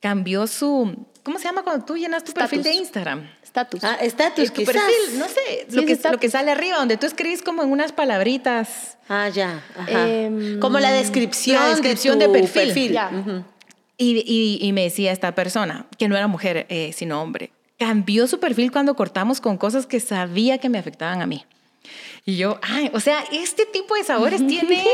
Cambió 0.00 0.46
su... 0.46 1.06
¿Cómo 1.28 1.38
se 1.38 1.44
llama 1.44 1.62
cuando 1.62 1.84
tú 1.84 1.98
llenas 1.98 2.24
tu 2.24 2.32
perfil 2.32 2.62
de 2.62 2.72
Instagram? 2.72 3.28
Estatus. 3.42 3.84
Ah, 3.84 3.98
estatus, 4.00 4.50
quizás. 4.50 4.74
Perfil, 4.74 5.18
no 5.18 5.26
sé, 5.26 5.66
lo, 5.72 5.84
que, 5.84 5.98
lo 6.10 6.18
que 6.18 6.30
sale 6.30 6.52
arriba, 6.52 6.78
donde 6.78 6.96
tú 6.96 7.04
escribes 7.04 7.42
como 7.42 7.62
en 7.62 7.70
unas 7.70 7.92
palabritas. 7.92 8.96
Ah, 9.10 9.28
ya. 9.28 9.62
Em, 9.88 10.58
como 10.58 10.78
la 10.80 10.90
descripción, 10.90 11.62
la 11.62 11.68
descripción 11.68 12.18
de, 12.18 12.30
perfil. 12.30 12.98
y, 13.98 14.58
y, 14.66 14.72
me 14.72 14.84
decía 14.84 15.12
esta 15.12 15.34
persona, 15.34 15.84
que 15.98 16.08
no 16.08 16.16
era 16.16 16.28
mujer, 16.28 16.64
eh, 16.70 16.94
sino 16.96 17.20
hombre, 17.20 17.50
cambió 17.78 18.26
su 18.26 18.40
perfil 18.40 18.72
cuando 18.72 18.96
cortamos 18.96 19.42
con 19.42 19.58
cosas 19.58 19.84
que 19.84 20.00
sabía 20.00 20.56
que 20.56 20.70
me 20.70 20.78
afectaban 20.78 21.20
a 21.20 21.26
mí. 21.26 21.44
Y 22.24 22.36
yo, 22.36 22.58
ay, 22.62 22.90
o 22.92 23.00
sea, 23.00 23.24
este 23.32 23.64
tipo 23.64 23.94
de 23.94 24.04
sabores 24.04 24.46
tiene 24.46 24.84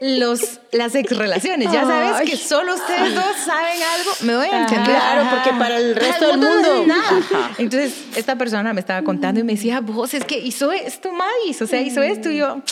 los, 0.00 0.60
las 0.72 0.94
ex 0.94 1.16
relaciones. 1.16 1.70
Ya 1.70 1.82
sabes 1.84 2.28
que 2.28 2.36
solo 2.36 2.74
ustedes 2.74 3.14
dos 3.14 3.36
saben 3.44 3.80
algo. 3.82 4.10
Me 4.22 4.36
voy 4.36 4.48
a 4.48 4.62
entender. 4.62 4.86
Claro, 4.86 5.30
porque 5.30 5.50
para 5.58 5.78
el 5.78 5.94
resto 5.94 6.26
del 6.26 6.38
mundo. 6.38 6.84
nada. 6.86 7.52
Entonces, 7.58 7.94
esta 8.16 8.36
persona 8.36 8.72
me 8.72 8.80
estaba 8.80 9.02
contando 9.02 9.40
y 9.40 9.44
me 9.44 9.52
decía, 9.52 9.80
vos, 9.80 10.12
es 10.14 10.24
que 10.24 10.38
hizo 10.38 10.72
esto, 10.72 11.12
Magis, 11.12 11.62
o 11.62 11.66
sea, 11.66 11.80
hizo 11.80 12.02
esto. 12.02 12.30
Y 12.30 12.38
yo, 12.38 12.62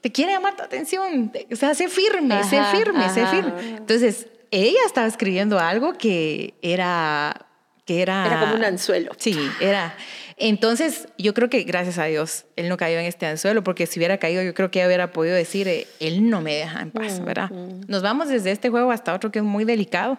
te 0.00 0.12
quiere 0.12 0.32
llamar 0.32 0.56
tu 0.56 0.62
atención. 0.62 1.32
O 1.52 1.56
sea, 1.56 1.74
sé 1.74 1.88
firme, 1.88 2.42
sé 2.44 2.62
firme, 2.72 3.08
sé 3.10 3.26
firme. 3.26 3.52
Entonces, 3.76 4.26
ella 4.50 4.80
estaba 4.86 5.06
escribiendo 5.06 5.58
algo 5.58 5.92
que 5.92 6.54
era 6.62 7.48
que 7.88 8.02
era... 8.02 8.26
Era 8.26 8.40
como 8.40 8.54
un 8.54 8.64
anzuelo. 8.64 9.12
Sí, 9.16 9.34
era... 9.60 9.96
Entonces, 10.38 11.08
yo 11.18 11.34
creo 11.34 11.50
que 11.50 11.62
gracias 11.64 11.98
a 11.98 12.04
Dios, 12.04 12.44
él 12.56 12.68
no 12.68 12.76
cayó 12.76 12.98
en 12.98 13.06
este 13.06 13.26
anzuelo, 13.26 13.64
porque 13.64 13.86
si 13.86 13.98
hubiera 13.98 14.18
caído, 14.18 14.42
yo 14.42 14.54
creo 14.54 14.70
que 14.70 14.86
hubiera 14.86 15.10
podido 15.10 15.34
decir, 15.34 15.66
eh, 15.68 15.86
él 16.00 16.30
no 16.30 16.40
me 16.40 16.54
deja 16.54 16.80
en 16.80 16.90
paz, 16.90 17.24
¿verdad? 17.24 17.50
Nos 17.50 18.02
vamos 18.02 18.28
desde 18.28 18.52
este 18.52 18.70
juego 18.70 18.92
hasta 18.92 19.14
otro 19.14 19.32
que 19.32 19.40
es 19.40 19.44
muy 19.44 19.64
delicado. 19.64 20.18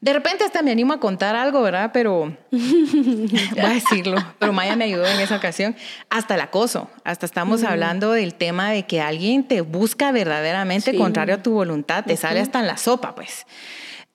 De 0.00 0.12
repente 0.12 0.44
hasta 0.44 0.62
me 0.62 0.70
animo 0.70 0.92
a 0.92 1.00
contar 1.00 1.34
algo, 1.34 1.60
¿verdad? 1.60 1.90
Pero 1.92 2.36
voy 2.52 3.60
a 3.60 3.70
decirlo. 3.70 4.16
Pero 4.38 4.52
Maya 4.52 4.76
me 4.76 4.84
ayudó 4.84 5.04
en 5.04 5.18
esa 5.18 5.36
ocasión. 5.36 5.74
Hasta 6.08 6.36
el 6.36 6.40
acoso. 6.40 6.88
Hasta 7.02 7.26
estamos 7.26 7.64
hablando 7.64 8.12
del 8.12 8.34
tema 8.34 8.70
de 8.70 8.86
que 8.86 9.00
alguien 9.00 9.42
te 9.42 9.60
busca 9.60 10.12
verdaderamente 10.12 10.96
contrario 10.96 11.34
a 11.34 11.42
tu 11.42 11.50
voluntad. 11.52 12.04
Te 12.04 12.16
sale 12.16 12.38
hasta 12.38 12.60
en 12.60 12.68
la 12.68 12.76
sopa, 12.76 13.16
pues. 13.16 13.44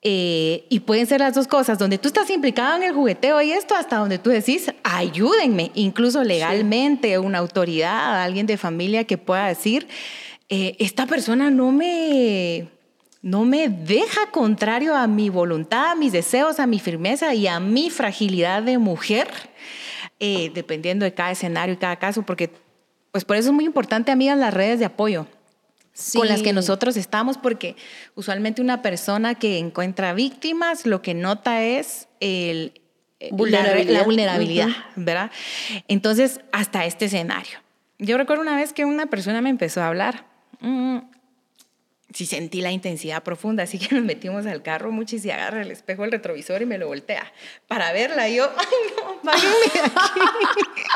Eh, 0.06 0.66
y 0.68 0.82
pueden 0.82 1.08
ser 1.08 1.22
las 1.22 1.34
dos 1.34 1.48
cosas, 1.48 1.80
donde 1.80 1.98
tú 1.98 2.10
estás 2.10 2.30
implicado 2.30 2.76
en 2.76 2.84
el 2.84 2.94
jugueteo 2.94 3.42
y 3.42 3.54
esto, 3.54 3.74
hasta 3.74 3.98
donde 3.98 4.20
tú 4.20 4.30
decís, 4.30 4.70
ayúdenme, 4.84 5.72
incluso 5.76 6.26
legalmente, 6.26 7.18
una 7.20 7.38
autoridad, 7.38 8.22
alguien 8.22 8.46
de 8.46 8.58
familia 8.58 9.06
que 9.06 9.18
pueda 9.18 9.48
decir, 9.48 9.88
eh, 10.50 10.76
esta 10.80 11.06
persona 11.06 11.50
no 11.52 11.72
me, 11.72 12.68
no 13.22 13.46
me 13.46 13.70
deja 13.70 14.30
contrario 14.32 14.94
a 14.94 15.08
mi 15.08 15.30
voluntad, 15.30 15.92
a 15.92 15.96
mis 15.96 16.12
deseos, 16.12 16.60
a 16.60 16.68
mi 16.68 16.80
firmeza 16.80 17.34
y 17.34 17.48
a 17.48 17.62
mi 17.62 17.90
fragilidad 17.90 18.62
de 18.62 18.78
mujer, 18.80 19.30
eh, 20.20 20.52
dependiendo 20.54 21.06
de 21.06 21.14
cada 21.14 21.32
escenario 21.32 21.76
y 21.76 21.78
cada 21.78 21.96
caso, 21.96 22.24
porque 22.24 22.50
pues 23.14 23.24
por 23.24 23.38
eso 23.38 23.50
es 23.50 23.56
muy 23.56 23.64
importante, 23.64 24.12
amigas, 24.12 24.38
las 24.38 24.54
redes 24.54 24.80
de 24.80 24.86
apoyo 24.86 25.28
con 26.16 26.28
las 26.28 26.42
que 26.42 26.54
nosotros 26.54 26.98
estamos, 26.98 27.38
porque 27.38 27.76
usualmente 28.16 28.62
una 28.62 28.82
persona 28.82 29.36
que 29.36 29.58
encuentra 29.60 30.14
víctimas 30.14 30.86
lo 30.86 31.02
que 31.02 31.14
nota 31.14 31.64
es 31.64 32.08
el, 32.20 32.82
eh, 33.20 33.30
La, 33.32 34.04
vulnerabilidad, 34.04 34.70
¿verdad? 34.96 35.32
Entonces, 35.88 36.42
hasta 36.52 36.86
este 36.86 37.06
escenario. 37.06 37.60
Yo 38.00 38.18
recuerdo 38.18 38.42
una 38.42 38.56
vez 38.56 38.74
que 38.74 38.86
una 38.86 39.06
persona 39.06 39.42
me 39.42 39.50
empezó 39.50 39.82
a 39.82 39.88
hablar. 39.88 40.26
Mm, 40.60 40.98
sí 42.14 42.26
sentí 42.26 42.62
la 42.62 42.72
intensidad 42.72 43.24
profunda, 43.24 43.64
así 43.64 43.80
que 43.80 43.96
nos 43.96 44.04
metimos 44.04 44.46
al 44.46 44.62
carro 44.62 44.92
y 45.02 45.20
se 45.20 45.34
agarra 45.34 45.62
el 45.62 45.72
espejo 45.72 46.04
del 46.04 46.12
retrovisor 46.12 46.62
y 46.62 46.66
me 46.66 46.78
lo 46.78 46.88
voltea 46.88 47.32
para 47.68 47.92
verla. 47.92 48.30
Y 48.30 48.36
yo, 48.36 48.50
ay 48.58 48.66
no, 49.24 49.32
aquí. 49.32 49.48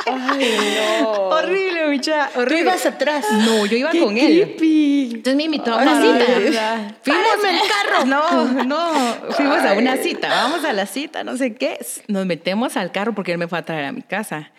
Ay, 0.05 1.01
no. 1.01 1.09
horrible, 1.29 1.88
mucha, 1.88 2.29
horrible. 2.36 2.63
¿Tú 2.63 2.69
ibas 2.69 2.86
atrás? 2.86 3.25
No, 3.31 3.65
yo 3.65 3.77
iba 3.77 3.91
con 3.91 4.17
él. 4.17 4.55
Entonces 4.59 5.36
me 5.36 5.43
invitó 5.43 5.74
a 5.74 5.81
una 5.81 6.01
cita. 6.01 6.95
Fuimos 7.01 7.43
el 7.43 7.59
carro. 7.67 8.05
No, 8.05 8.63
no, 8.63 9.31
fuimos 9.31 9.59
a 9.59 9.74
una 9.74 9.97
cita. 9.97 10.29
Vamos 10.29 10.63
a 10.63 10.74
la 10.74 10.86
cita, 10.86 11.24
no 11.24 11.38
sé 11.38 11.55
qué. 11.55 11.77
Nos 12.07 12.25
metemos 12.25 12.77
al 12.77 12.91
carro 12.91 13.13
porque 13.13 13.33
él 13.33 13.38
me 13.38 13.47
fue 13.47 13.59
a 13.59 13.65
traer 13.65 13.86
a 13.86 13.91
mi 13.91 14.01
casa. 14.01 14.51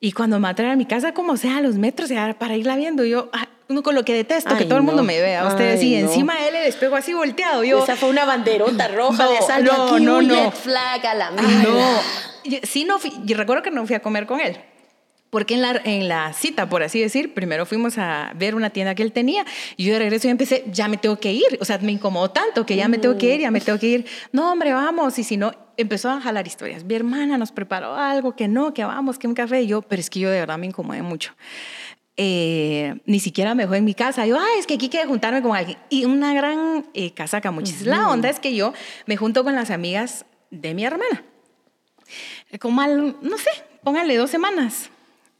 Y 0.00 0.12
cuando 0.12 0.38
me 0.38 0.44
va 0.44 0.48
a 0.50 0.54
traer 0.54 0.72
a 0.72 0.76
mi 0.76 0.84
casa, 0.84 1.14
como 1.14 1.36
sea, 1.36 1.58
a 1.58 1.60
los 1.60 1.76
metros, 1.76 2.10
para 2.38 2.56
irla 2.56 2.74
viendo, 2.76 3.04
yo, 3.04 3.30
uno 3.72 3.82
con 3.82 3.94
lo 3.94 4.04
que 4.04 4.14
detesto, 4.14 4.56
que 4.56 4.64
todo 4.64 4.78
el 4.78 4.84
mundo 4.84 5.02
me 5.02 5.20
vea. 5.20 5.46
Ustedes, 5.46 5.82
y 5.82 5.96
encima 5.96 6.36
de 6.36 6.48
él 6.48 6.54
el 6.56 6.66
espejo 6.66 6.96
así 6.96 7.12
volteado. 7.14 7.64
Yo, 7.64 7.82
Esa 7.82 7.96
fue 7.96 8.08
una 8.08 8.24
banderota 8.24 8.88
roja 8.88 9.28
de 9.28 9.42
salto 9.42 9.72
no, 9.76 9.94
aquí, 9.94 10.04
no, 10.04 10.22
no. 10.22 10.50
flag 10.52 11.04
a 11.06 11.14
la 11.14 11.30
No, 11.30 11.42
sí, 12.62 12.84
no 12.84 12.98
fui, 12.98 13.12
yo 13.24 13.36
recuerdo 13.36 13.62
que 13.62 13.70
no 13.70 13.86
fui 13.86 13.96
a 13.96 14.00
comer 14.00 14.26
con 14.26 14.40
él. 14.40 14.58
Porque 15.32 15.54
en 15.54 15.62
la, 15.62 15.80
en 15.84 16.08
la 16.08 16.34
cita, 16.34 16.68
por 16.68 16.82
así 16.82 17.00
decir, 17.00 17.32
primero 17.32 17.64
fuimos 17.64 17.96
a 17.96 18.32
ver 18.34 18.54
una 18.54 18.68
tienda 18.68 18.94
que 18.94 19.02
él 19.02 19.12
tenía 19.12 19.46
y 19.78 19.84
yo 19.84 19.94
de 19.94 19.98
regreso 19.98 20.28
y 20.28 20.30
empecé, 20.30 20.62
ya 20.66 20.88
me 20.88 20.98
tengo 20.98 21.18
que 21.18 21.32
ir. 21.32 21.56
O 21.58 21.64
sea, 21.64 21.78
me 21.78 21.90
incomodó 21.90 22.30
tanto 22.30 22.66
que 22.66 22.76
ya 22.76 22.86
me 22.86 22.98
tengo 22.98 23.16
que 23.16 23.34
ir, 23.34 23.40
ya 23.40 23.50
me 23.50 23.62
tengo 23.62 23.78
que 23.78 23.86
ir. 23.86 24.06
No, 24.30 24.52
hombre, 24.52 24.74
vamos. 24.74 25.18
Y 25.18 25.24
si 25.24 25.38
no, 25.38 25.52
empezó 25.78 26.10
a 26.10 26.20
jalar 26.20 26.46
historias. 26.46 26.84
Mi 26.84 26.94
hermana 26.96 27.38
nos 27.38 27.50
preparó 27.50 27.94
algo, 27.94 28.36
que 28.36 28.46
no, 28.46 28.74
que 28.74 28.84
vamos, 28.84 29.18
que 29.18 29.26
un 29.26 29.32
café. 29.32 29.62
Y 29.62 29.68
yo, 29.68 29.80
pero 29.80 30.00
es 30.00 30.10
que 30.10 30.20
yo 30.20 30.28
de 30.28 30.40
verdad 30.40 30.58
me 30.58 30.66
incomodé 30.66 31.00
mucho. 31.00 31.32
Eh, 32.24 32.94
ni 33.04 33.18
siquiera 33.18 33.52
me 33.56 33.64
dejó 33.64 33.74
en 33.74 33.84
mi 33.84 33.94
casa. 33.94 34.24
Yo, 34.26 34.38
ay, 34.38 34.60
es 34.60 34.68
que 34.68 34.74
aquí 34.74 34.88
quiero 34.88 35.08
juntarme 35.08 35.42
con 35.42 35.56
alguien. 35.56 35.76
Y 35.90 36.04
una 36.04 36.32
gran 36.32 36.86
eh, 36.94 37.12
casaca, 37.12 37.50
muchísimo. 37.50 37.90
La 37.90 38.08
onda 38.08 38.30
es 38.30 38.38
que 38.38 38.54
yo 38.54 38.74
me 39.06 39.16
junto 39.16 39.42
con 39.42 39.56
las 39.56 39.72
amigas 39.72 40.24
de 40.52 40.72
mi 40.72 40.84
hermana. 40.84 41.24
Como 42.60 42.80
al, 42.80 43.16
no 43.20 43.38
sé, 43.38 43.50
pónganle 43.82 44.16
dos 44.16 44.30
semanas. 44.30 44.88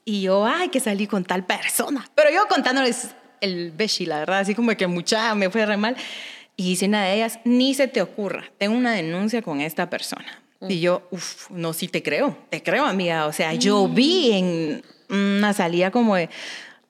Y 0.05 0.23
yo, 0.23 0.45
ay, 0.45 0.71
que 0.71 0.81
salí 0.81 1.07
con 1.07 1.25
tal 1.25 1.47
persona. 1.47 2.05
Pero 2.17 2.31
yo 2.31 2.49
contándoles 2.49 3.11
el 3.41 3.71
beshi, 3.71 4.05
la 4.05 4.19
verdad, 4.19 4.41
así 4.41 4.57
como 4.57 4.75
que 4.75 4.89
mucha 4.89 5.37
me 5.37 5.51
fue 5.51 5.65
re 5.65 5.77
mal. 5.77 5.97
Y 6.57 6.71
dice 6.71 6.87
una 6.87 7.05
de 7.05 7.15
ellas, 7.15 7.39
ni 7.45 7.75
se 7.75 7.87
te 7.87 8.03
ocurra, 8.03 8.51
tengo 8.59 8.77
una 8.77 8.91
denuncia 8.93 9.41
con 9.41 9.61
esta 9.61 9.89
persona. 9.89 10.43
Y 10.69 10.81
yo, 10.81 11.07
uff, 11.12 11.49
no, 11.51 11.73
sí 11.73 11.87
te 11.87 12.03
creo, 12.03 12.37
te 12.51 12.61
creo, 12.61 12.85
amiga. 12.87 13.27
O 13.27 13.33
sea, 13.33 13.55
yo 13.55 13.87
mm. 13.87 13.95
vi 13.95 14.33
en 14.33 14.83
una 15.09 15.53
salida 15.53 15.91
como 15.91 16.17
de, 16.17 16.29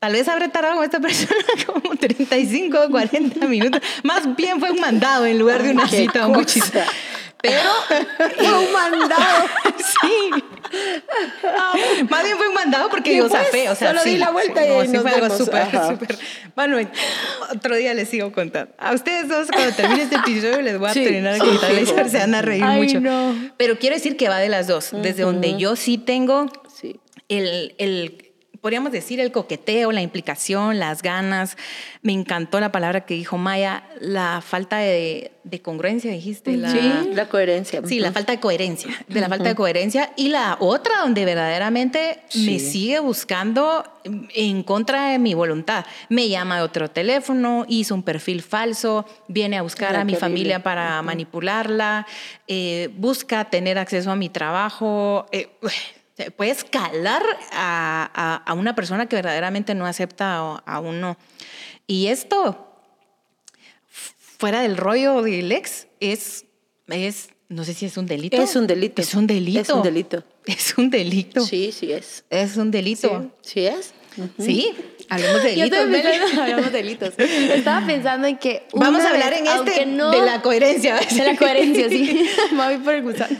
tal 0.02 0.14
vez 0.14 0.26
habré 0.26 0.49
tardado 0.49 0.75
con 0.75 0.85
esta 0.85 0.99
persona 1.00 1.44
como 1.64 1.94
35 1.94 2.76
o 2.87 2.90
40 2.90 3.47
minutos. 3.47 3.80
Más 4.02 4.35
bien 4.35 4.59
fue 4.59 4.73
un 4.73 4.80
mandado 4.80 5.26
en 5.26 5.38
lugar 5.38 5.62
de 5.62 5.71
una 5.71 5.88
cita 5.88 6.26
un 6.26 6.44
pero 7.40 7.71
fue 8.37 8.66
un 8.66 8.73
mandado. 8.73 9.47
sí. 9.76 10.30
Más 12.09 12.25
bien 12.25 12.37
fue 12.37 12.49
un 12.49 12.54
mandado 12.54 12.88
porque 12.88 13.16
yo 13.16 13.28
zafé. 13.28 13.68
O 13.68 13.76
sea, 13.76 13.88
Solo 13.88 14.02
sí, 14.02 14.11
di 14.11 14.16
la 14.16 14.30
vuelta 14.30 14.64
y 14.64 14.88
sí, 14.88 14.99
fue 14.99 15.11
algo 15.11 15.37
súper, 15.37 15.68
súper. 15.71 16.18
Bueno, 16.56 16.78
otro 17.52 17.76
día 17.76 17.94
les 17.94 18.09
sigo 18.09 18.32
contando. 18.32 18.73
A 18.78 18.92
ustedes 18.92 19.28
dos, 19.28 19.49
cuando 19.52 19.73
termine 19.75 20.02
este 20.02 20.16
episodio, 20.16 20.62
les 20.62 20.78
voy 20.78 20.90
a 20.90 20.92
terminar 20.92 21.35
de 21.35 21.38
contar 21.40 21.73
y 21.73 21.87
se 21.87 22.18
van 22.18 22.35
a 22.35 22.42
reír 22.42 22.64
Ay, 22.64 22.82
mucho. 22.82 23.00
No. 23.00 23.35
Pero 23.56 23.78
quiero 23.78 23.97
decir 23.97 24.16
que 24.16 24.28
va 24.28 24.38
de 24.38 24.49
las 24.49 24.68
dos. 24.68 24.90
Desde 24.92 25.23
donde 25.23 25.56
yo 25.59 25.75
sí 25.75 25.99
tengo 25.99 26.47
el, 27.28 27.75
el 27.78 28.21
podríamos 28.62 28.92
decir, 28.92 29.19
el 29.19 29.33
coqueteo, 29.33 29.90
la 29.90 30.02
implicación, 30.02 30.78
las 30.78 31.02
ganas. 31.02 31.59
Me 32.00 32.12
encantó 32.12 32.61
la 32.61 32.71
palabra 32.71 33.04
que 33.04 33.14
dijo 33.14 33.37
Maya, 33.37 33.83
la 34.00 34.40
falta 34.40 34.78
de, 34.78 35.33
congruencia, 35.62 36.12
dijiste. 36.12 36.57
La, 36.57 36.71
sí, 36.71 37.11
la 37.12 37.28
coherencia. 37.28 37.83
Sí, 37.85 37.99
la 37.99 38.12
falta 38.12 38.31
de 38.33 38.40
coherencia, 38.40 38.90
de 39.09 39.21
la 39.21 39.28
falta 39.28 39.49
de 39.49 39.57
coherencia. 39.57 40.12
Y 40.16 40.28
la 40.28 40.57
otra, 40.61 40.99
donde 41.00 41.25
verdaderamente 41.25 42.21
me 42.37 42.61
sigue 42.61 43.00
buscando 43.00 43.83
en 44.04 44.62
contra 44.62 45.11
de 45.11 45.19
mi 45.19 45.35
voluntad. 45.35 45.85
Me 46.09 46.28
llama 46.28 46.59
de 46.59 46.62
otro 46.62 46.88
teléfono, 46.88 47.66
hizo 47.69 47.97
un 47.97 48.04
perfil 48.04 48.42
falso, 48.42 49.04
viene 49.26 49.59
a 49.59 49.62
buscar 49.62 49.97
a 49.97 50.04
mi 50.04 50.14
familia 50.14 50.62
para 50.62 51.02
manipularla, 51.02 52.07
eh, 52.47 52.90
busca 52.97 53.45
tener 53.50 53.76
acceso 53.78 54.12
a 54.12 54.16
mi 54.16 54.28
trabajo. 54.28 55.26
Eh, 55.33 55.49
puede 56.30 56.50
escalar 56.50 57.22
a, 57.52 58.42
a, 58.46 58.54
una 58.54 58.74
persona 58.74 59.06
que 59.06 59.16
verdaderamente 59.16 59.74
no 59.74 59.86
acepta 59.86 60.36
a, 60.38 60.80
uno. 60.80 61.16
Y 61.86 62.06
esto, 62.08 62.68
fuera 63.88 64.62
del 64.62 64.76
rollo 64.76 65.22
del 65.22 65.52
ex, 65.52 65.88
es, 66.00 66.46
es, 66.88 67.30
no 67.48 67.64
sé 67.64 67.74
si 67.74 67.86
es 67.86 67.96
un 67.96 68.06
delito. 68.06 68.40
Es 68.40 68.56
un 68.56 68.66
delito. 68.66 69.02
Es 69.02 69.14
un 69.14 69.26
delito. 69.26 69.60
Es 69.60 69.70
un 69.70 69.82
delito. 69.82 70.24
Es 70.44 70.76
un 70.76 70.90
delito. 70.90 71.46
Sí, 71.46 71.70
sí 71.70 71.92
es. 71.92 72.24
Es 72.28 72.56
un 72.56 72.72
delito. 72.72 73.30
Sí, 73.42 73.64
es. 73.66 73.94
Sí, 74.38 74.74
hablamos 75.14 75.42
de 75.42 75.49
delitos. 75.57 76.38
hablamos 76.38 76.64
de 76.64 76.71
delitos. 76.71 77.14
Estaba 77.19 77.87
pensando 77.87 78.26
en 78.26 78.38
que. 78.38 78.66
Vamos 78.73 79.02
a 79.02 79.11
hablar 79.11 79.33
en 79.33 79.47
este 79.47 79.87
de 79.87 80.23
la 80.23 80.42
coherencia. 80.42 80.97
De 80.97 81.25
la 81.25 81.37
coherencia, 81.37 81.88
sí. 81.88 82.28
Me 82.52 82.64
voy 82.64 82.78
por 82.78 82.95
el 82.95 83.02
gusano. 83.02 83.37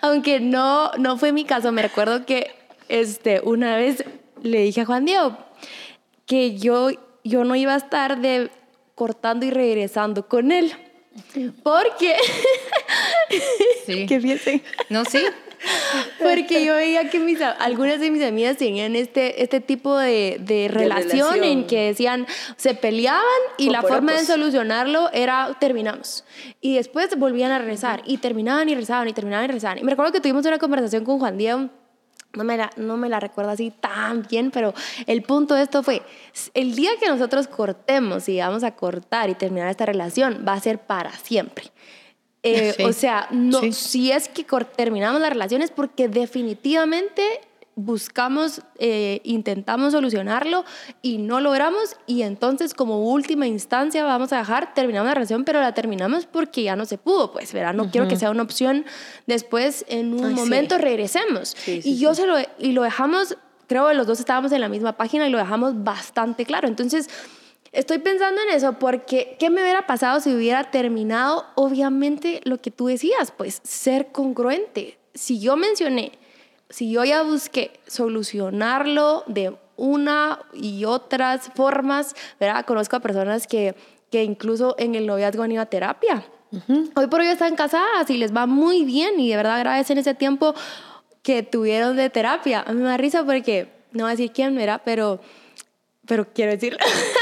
Aunque 0.00 0.40
no, 0.40 0.92
no 0.98 1.18
fue 1.18 1.32
mi 1.32 1.44
caso, 1.44 1.72
me 1.72 1.82
recuerdo 1.82 2.24
que 2.24 2.50
este, 2.88 3.40
una 3.42 3.76
vez 3.76 4.04
le 4.42 4.62
dije 4.62 4.82
a 4.82 4.84
Juan 4.84 5.04
Diego 5.04 5.36
que 6.26 6.56
yo, 6.58 6.90
yo 7.24 7.44
no 7.44 7.56
iba 7.56 7.74
a 7.74 7.78
estar 7.78 8.20
de 8.20 8.50
cortando 8.94 9.46
y 9.46 9.50
regresando 9.50 10.28
con 10.28 10.52
él. 10.52 10.72
Porque. 11.62 12.14
Sí. 13.86 14.06
que 14.08 14.20
piensen. 14.20 14.62
No, 14.88 15.04
sí. 15.04 15.20
Porque 16.22 16.64
yo 16.64 16.74
veía 16.74 17.10
que 17.10 17.18
mis, 17.18 17.40
algunas 17.40 18.00
de 18.00 18.10
mis 18.10 18.22
amigas 18.22 18.56
tenían 18.56 18.96
este, 18.96 19.42
este 19.42 19.60
tipo 19.60 19.96
de, 19.96 20.38
de, 20.40 20.68
relación, 20.68 21.42
en 21.44 21.66
que 21.66 21.86
decían, 21.86 22.26
se 22.56 22.74
peleaban 22.74 23.22
y 23.56 23.70
la 23.70 23.82
forma 23.82 24.12
de 24.12 24.24
solucionarlo 24.24 25.10
era 25.12 25.56
terminamos. 25.60 26.24
Y 26.60 26.76
después 26.76 27.16
volvían 27.18 27.50
a 27.50 27.58
regresar 27.58 28.02
y 28.04 28.18
terminaban 28.18 28.68
y 28.68 28.74
rezaban 28.74 29.08
y 29.08 29.12
terminaban 29.12 29.50
y 29.50 29.52
rezaban. 29.52 29.78
Y 29.78 29.82
me 29.82 29.90
recuerdo 29.90 30.12
que 30.12 30.20
tuvimos 30.20 30.44
una 30.46 30.58
conversación 30.58 31.04
con 31.04 31.18
Juan 31.18 31.38
Diego 31.38 31.70
no 32.34 32.44
me, 32.44 32.56
la, 32.56 32.70
no 32.76 32.96
me 32.96 33.08
la 33.08 33.20
recuerdo 33.20 33.50
así 33.50 33.70
tan 33.70 34.22
bien, 34.22 34.50
pero 34.50 34.74
el 35.06 35.22
punto 35.22 35.54
de 35.54 35.62
esto 35.62 35.82
fue, 35.82 36.02
el 36.54 36.74
día 36.74 36.90
que 37.00 37.08
nosotros 37.08 37.48
cortemos 37.48 38.28
y 38.28 38.38
vamos 38.38 38.64
a 38.64 38.72
cortar 38.72 39.30
y 39.30 39.34
terminar 39.34 39.68
esta 39.68 39.86
relación, 39.86 40.44
va 40.46 40.52
a 40.52 40.60
ser 40.60 40.78
para 40.78 41.10
siempre. 41.10 41.64
Eh, 42.42 42.74
o 42.84 42.92
sea, 42.92 43.28
no, 43.30 43.60
si 43.72 44.12
es 44.12 44.28
que 44.28 44.44
terminamos 44.76 45.20
la 45.20 45.30
relación 45.30 45.62
es 45.62 45.70
porque 45.70 46.08
definitivamente 46.08 47.22
buscamos, 47.80 48.62
eh, 48.80 49.20
intentamos 49.22 49.92
solucionarlo 49.92 50.64
y 51.00 51.18
no 51.18 51.40
logramos 51.40 51.94
y 52.08 52.22
entonces 52.22 52.74
como 52.74 52.98
última 52.98 53.46
instancia 53.46 54.02
vamos 54.02 54.32
a 54.32 54.38
dejar, 54.38 54.74
terminamos 54.74 55.06
la 55.06 55.14
relación, 55.14 55.44
pero 55.44 55.60
la 55.60 55.74
terminamos 55.74 56.26
porque 56.26 56.64
ya 56.64 56.74
no 56.74 56.86
se 56.86 56.98
pudo, 56.98 57.30
pues, 57.30 57.52
¿verdad? 57.52 57.74
No 57.74 57.88
quiero 57.88 58.08
que 58.08 58.16
sea 58.16 58.32
una 58.32 58.42
opción 58.42 58.84
después 59.28 59.84
en 59.88 60.12
un 60.12 60.34
momento 60.34 60.76
regresemos. 60.76 61.56
y 61.68 61.98
yo 61.98 62.16
se 62.16 62.26
lo, 62.26 62.34
y 62.58 62.72
lo 62.72 62.82
dejamos, 62.82 63.36
creo 63.68 63.86
que 63.86 63.94
los 63.94 64.08
dos 64.08 64.18
estábamos 64.18 64.50
en 64.50 64.60
la 64.60 64.68
misma 64.68 64.96
página 64.96 65.28
y 65.28 65.30
lo 65.30 65.38
dejamos 65.38 65.84
bastante 65.84 66.44
claro. 66.44 66.66
Entonces, 66.66 67.08
estoy 67.72 67.98
pensando 67.98 68.40
en 68.42 68.56
eso 68.56 68.74
porque, 68.74 69.36
¿qué 69.38 69.50
me 69.50 69.62
hubiera 69.62 69.86
pasado 69.86 70.20
si 70.20 70.34
hubiera 70.34 70.70
terminado? 70.70 71.46
Obviamente 71.54 72.40
lo 72.44 72.58
que 72.58 72.70
tú 72.70 72.86
decías, 72.86 73.32
pues, 73.36 73.60
ser 73.64 74.12
congruente. 74.12 74.98
Si 75.14 75.40
yo 75.40 75.56
mencioné 75.56 76.12
si 76.70 76.90
yo 76.90 77.04
ya 77.04 77.22
busqué 77.22 77.80
solucionarlo 77.86 79.24
de 79.26 79.56
una 79.76 80.40
y 80.52 80.84
otras 80.84 81.50
formas, 81.54 82.14
¿verdad? 82.38 82.64
Conozco 82.66 82.96
a 82.96 83.00
personas 83.00 83.46
que, 83.46 83.74
que 84.10 84.24
incluso 84.24 84.74
en 84.78 84.94
el 84.94 85.06
noviazgo 85.06 85.42
han 85.42 85.52
ido 85.52 85.62
a 85.62 85.66
terapia. 85.66 86.24
Hoy 86.94 87.06
por 87.08 87.20
hoy 87.20 87.26
están 87.26 87.56
casadas 87.56 88.08
y 88.08 88.16
les 88.16 88.34
va 88.34 88.46
muy 88.46 88.84
bien 88.84 89.20
y 89.20 89.28
de 89.28 89.36
verdad 89.36 89.56
agradecen 89.56 89.98
ese 89.98 90.14
tiempo 90.14 90.54
que 91.22 91.42
tuvieron 91.42 91.96
de 91.96 92.08
terapia. 92.10 92.64
A 92.66 92.72
mí 92.72 92.80
me 92.80 92.88
da 92.88 92.96
risa 92.96 93.24
porque, 93.24 93.68
no 93.92 94.04
voy 94.04 94.08
a 94.08 94.16
decir 94.16 94.32
quién 94.32 94.58
era, 94.58 94.78
pero, 94.78 95.20
pero 96.06 96.26
quiero 96.32 96.52
decir... 96.52 96.76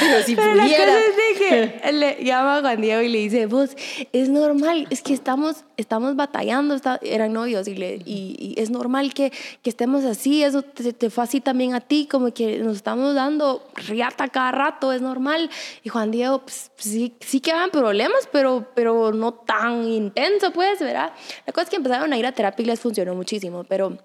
Pero 0.00 0.22
si 0.22 0.34
Pero 0.34 0.54
la 0.54 0.64
cosa 0.64 0.98
es 1.00 1.16
de 1.16 1.80
que 1.82 1.92
le 1.92 2.24
llama 2.24 2.58
a 2.58 2.60
Juan 2.60 2.80
Diego 2.80 3.02
y 3.02 3.08
le 3.08 3.18
dice, 3.18 3.46
vos, 3.46 3.70
es 4.12 4.28
normal, 4.28 4.86
es 4.90 5.02
que 5.02 5.12
estamos, 5.12 5.64
estamos 5.76 6.16
batallando, 6.16 6.76
eran 7.02 7.32
novios 7.32 7.68
y, 7.68 7.74
le, 7.74 8.00
y, 8.04 8.54
es 8.56 8.70
normal 8.70 9.14
que, 9.14 9.32
que, 9.62 9.70
estemos 9.70 10.04
así, 10.04 10.42
eso 10.42 10.62
te, 10.62 10.92
te, 10.92 11.10
fue 11.10 11.24
así 11.24 11.40
también 11.40 11.74
a 11.74 11.80
ti, 11.80 12.08
como 12.10 12.32
que 12.32 12.58
nos 12.58 12.76
estamos 12.76 13.14
dando 13.14 13.66
riata 13.74 14.28
cada 14.28 14.52
rato, 14.52 14.92
es 14.92 15.02
normal. 15.02 15.50
Y 15.82 15.88
Juan 15.88 16.10
Diego, 16.10 16.40
pues 16.40 16.70
sí, 16.76 17.14
sí 17.20 17.40
que 17.40 17.52
habían 17.52 17.70
problemas, 17.70 18.28
pero, 18.32 18.66
pero 18.74 19.12
no 19.12 19.34
tan 19.34 19.84
intenso, 19.84 20.52
pues, 20.52 20.80
¿verdad? 20.80 21.12
La 21.46 21.52
cosa 21.52 21.64
es 21.64 21.70
que 21.70 21.76
empezaron 21.76 22.12
a 22.12 22.18
ir 22.18 22.26
a 22.26 22.32
terapia 22.32 22.62
y 22.62 22.66
les 22.66 22.80
funcionó 22.80 23.14
muchísimo, 23.14 23.64
pero 23.64 23.98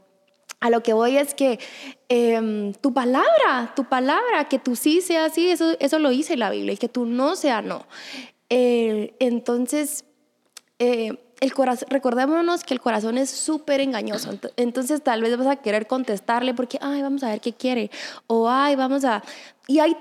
a 0.60 0.70
lo 0.70 0.82
que 0.84 0.94
voy 0.94 1.18
es 1.18 1.34
que 1.34 1.60
em, 2.10 2.74
tu 2.74 2.94
palabra, 2.94 3.74
tu 3.76 3.86
palabra, 3.86 4.48
que 4.50 4.60
tú 4.60 4.76
sí 4.76 5.02
sea 5.02 5.26
así, 5.26 5.50
eso, 5.50 5.76
eso 5.80 6.00
lo 6.00 6.10
dice 6.10 6.38
la 6.38 6.50
Biblia, 6.50 6.74
y 6.74 6.78
que 6.78 6.90
tú 6.90 7.06
no 7.06 7.36
sea 7.36 7.62
no. 7.62 7.86
Eh, 8.50 9.14
entonces, 9.20 10.06
eh, 10.80 11.18
el 11.42 11.54
corazón, 11.54 11.88
recordémonos 11.92 12.64
que 12.64 12.74
el 12.74 12.80
corazón 12.80 13.18
es 13.18 13.30
súper 13.30 13.82
engañoso. 13.82 14.32
Entonces, 14.56 15.04
tal 15.04 15.22
vez 15.22 15.38
vas 15.38 15.48
a 15.48 15.58
querer 15.58 15.88
contestarle 15.88 16.54
porque, 16.54 16.78
ay, 16.82 17.02
vamos 17.02 17.24
a 17.24 17.30
ver 17.30 17.42
qué 17.42 17.54
quiere. 17.54 17.92
O, 18.28 18.50
ay, 18.50 18.76
vamos 18.76 19.04
a. 19.04 19.22
Y 19.68 19.80
hay 19.80 19.96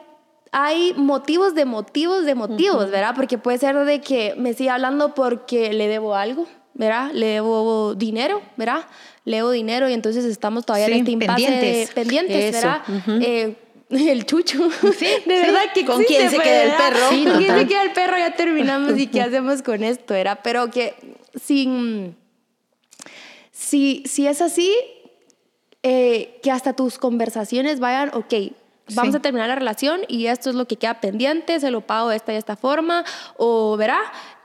hay 0.57 0.95
motivos 0.95 1.57
de 1.57 1.65
motivos 1.65 2.25
de 2.25 2.37
motivos, 2.37 2.89
¿verdad? 2.89 3.13
Porque 3.17 3.39
puede 3.39 3.59
ser 3.59 3.77
de 3.77 4.01
que 4.01 4.37
me 4.37 4.55
siga 4.55 4.75
hablando 4.75 5.13
porque 5.13 5.73
le 5.73 5.89
debo 5.89 6.15
algo, 6.15 6.47
¿verdad? 6.75 7.11
Le 7.13 7.27
debo 7.27 7.97
dinero, 7.97 8.41
¿verdad? 8.57 8.87
Le 9.25 9.37
debo 9.37 9.51
dinero 9.51 9.89
y 9.89 9.93
entonces 9.93 10.25
estamos 10.25 10.67
todavía 10.67 10.87
en 10.87 10.95
este 10.95 11.11
impasse 11.13 11.47
pendientes, 11.47 11.89
de, 11.89 11.95
pendientes 11.95 12.53
¿verdad? 12.53 12.83
Eh, 13.23 13.57
el 13.91 14.27
chucho. 14.27 14.71
Sí, 14.99 15.07
de 15.27 15.35
verdad 15.35 15.63
que 15.75 15.85
¿Con 15.85 16.03
quién 16.05 16.31
se 16.31 16.39
queda 16.39 16.65
el 16.65 16.73
perro? 16.73 17.09
¿Con 17.09 17.39
quién 17.39 17.59
se 17.59 17.67
queda 17.67 17.83
el 17.83 17.93
perro? 17.93 18.19
Ya 18.19 18.35
terminamos 18.35 18.99
y 18.99 19.07
qué 19.07 19.23
hacemos 19.23 19.63
con 19.63 19.83
esto, 19.83 20.15
¿era? 20.15 20.43
Pero 20.43 20.71
que 20.71 20.95
sin... 21.43 22.17
Si, 23.53 24.03
si 24.07 24.27
es 24.27 24.43
así, 24.43 24.75
eh, 25.83 26.41
que 26.43 26.51
hasta 26.51 26.75
tus 26.75 26.99
conversaciones 26.99 27.79
vayan, 27.79 28.11
ok, 28.15 28.35
vamos 28.95 29.15
a 29.15 29.21
terminar 29.21 29.49
la 29.49 29.55
relación 29.55 30.03
y 30.09 30.27
esto 30.27 30.51
es 30.51 30.57
lo 30.57 30.67
que 30.67 30.77
queda 30.77 31.01
pendiente, 31.01 31.59
se 31.59 31.71
lo 31.71 31.81
pago 31.81 32.11
de 32.11 32.17
esta 32.17 32.33
y 32.33 32.37
esta 32.37 32.57
forma, 32.57 33.05
o 33.37 33.77
verá, 33.77 33.99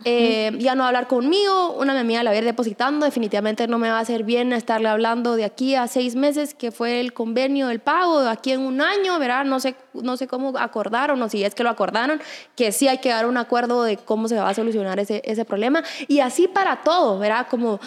eh, 0.05 0.51
ya 0.59 0.75
no 0.75 0.79
va 0.81 0.85
a 0.85 0.87
hablar 0.89 1.07
conmigo, 1.07 1.73
una 1.73 1.99
amiga 1.99 2.23
la 2.23 2.31
va 2.31 2.35
a 2.35 2.39
ir 2.39 2.45
depositando, 2.45 3.05
definitivamente 3.05 3.67
no 3.67 3.77
me 3.77 3.89
va 3.89 3.97
a 3.97 4.01
hacer 4.01 4.23
bien 4.23 4.53
estarle 4.53 4.87
hablando 4.87 5.35
de 5.35 5.43
aquí 5.43 5.75
a 5.75 5.87
seis 5.87 6.15
meses, 6.15 6.53
que 6.53 6.71
fue 6.71 7.01
el 7.01 7.11
convenio 7.13 7.67
del 7.67 7.79
pago, 7.79 8.21
de 8.21 8.29
aquí 8.29 8.51
en 8.51 8.61
un 8.61 8.81
año, 8.81 9.19
verá, 9.19 9.43
no 9.43 9.59
sé, 9.59 9.75
no 9.93 10.15
sé 10.15 10.27
cómo 10.27 10.57
acordaron 10.57 11.21
o 11.21 11.29
si 11.29 11.43
es 11.43 11.53
que 11.53 11.63
lo 11.63 11.69
acordaron, 11.69 12.21
que 12.55 12.71
sí 12.71 12.87
hay 12.87 12.99
que 12.99 13.09
dar 13.09 13.25
un 13.25 13.37
acuerdo 13.37 13.83
de 13.83 13.97
cómo 13.97 14.27
se 14.27 14.35
va 14.35 14.49
a 14.49 14.53
solucionar 14.53 14.99
ese, 14.99 15.21
ese 15.25 15.43
problema, 15.43 15.83
y 16.07 16.21
así 16.21 16.47
para 16.47 16.81
todo, 16.83 17.19
verá, 17.19 17.47
como 17.49 17.79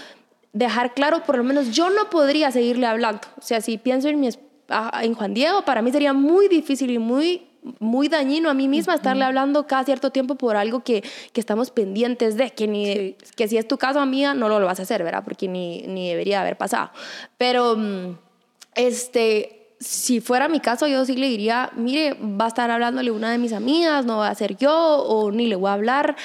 dejar 0.53 0.93
claro, 0.93 1.23
por 1.23 1.39
lo 1.39 1.45
menos 1.45 1.71
yo 1.71 1.89
no 1.89 2.11
podría 2.11 2.51
seguirle 2.51 2.87
hablando, 2.87 3.23
o 3.39 3.43
sea, 3.43 3.63
si 3.63 3.79
pienso 3.79 4.09
en 4.09 4.21
mi 4.21 4.29
en 5.03 5.15
Juan 5.15 5.35
Diego, 5.35 5.63
para 5.63 5.83
mí 5.83 5.93
sería 5.93 6.13
muy 6.13 6.49
difícil 6.49 6.91
y 6.91 6.99
muy 6.99 7.43
muy 7.79 8.09
dañino 8.09 8.51
a 8.51 8.55
mí 8.55 8.67
misma 8.67 8.95
estarle 8.95 9.25
hablando 9.25 9.69
cada 9.69 9.85
cierto 9.85 10.11
tiempo 10.11 10.35
por 10.35 10.57
algo 10.57 10.83
que, 10.83 11.05
que 11.33 11.41
estamos 11.41 11.71
pendientes 11.71 12.37
de, 12.37 12.51
que, 12.51 12.67
ni, 12.67 13.17
que 13.37 13.47
si 13.47 13.57
es 13.57 13.69
tu 13.69 13.79
caso, 13.79 14.01
amiga, 14.01 14.35
no 14.35 14.49
lo, 14.49 14.59
lo 14.59 14.67
vas 14.67 14.81
a 14.81 14.83
hacer, 14.83 15.05
¿verdad? 15.05 15.23
Porque 15.23 15.47
ni, 15.47 15.83
ni 15.83 16.09
debería 16.09 16.41
haber 16.41 16.57
pasado. 16.57 16.91
Pero, 17.39 17.77
mm, 17.77 18.17
este, 18.75 19.62
si 19.83 20.21
fuera 20.21 20.49
mi 20.49 20.61
caso, 20.61 20.87
yo 20.87 21.05
sí 21.05 21.17
le 21.17 21.29
diría, 21.29 21.71
mire, 21.77 22.15
va 22.15 22.47
a 22.47 22.49
estar 22.49 22.71
hablándole 22.71 23.11
una 23.11 23.31
de 23.31 23.39
mis 23.39 23.53
amigas, 23.53 24.07
no 24.07 24.19
va 24.19 24.29
a 24.29 24.35
ser 24.35 24.57
yo, 24.57 24.73
o 24.73 25.31
ni 25.31 25.47
le 25.47 25.57
voy 25.57 25.71
a 25.71 25.75
hablar 25.75 26.17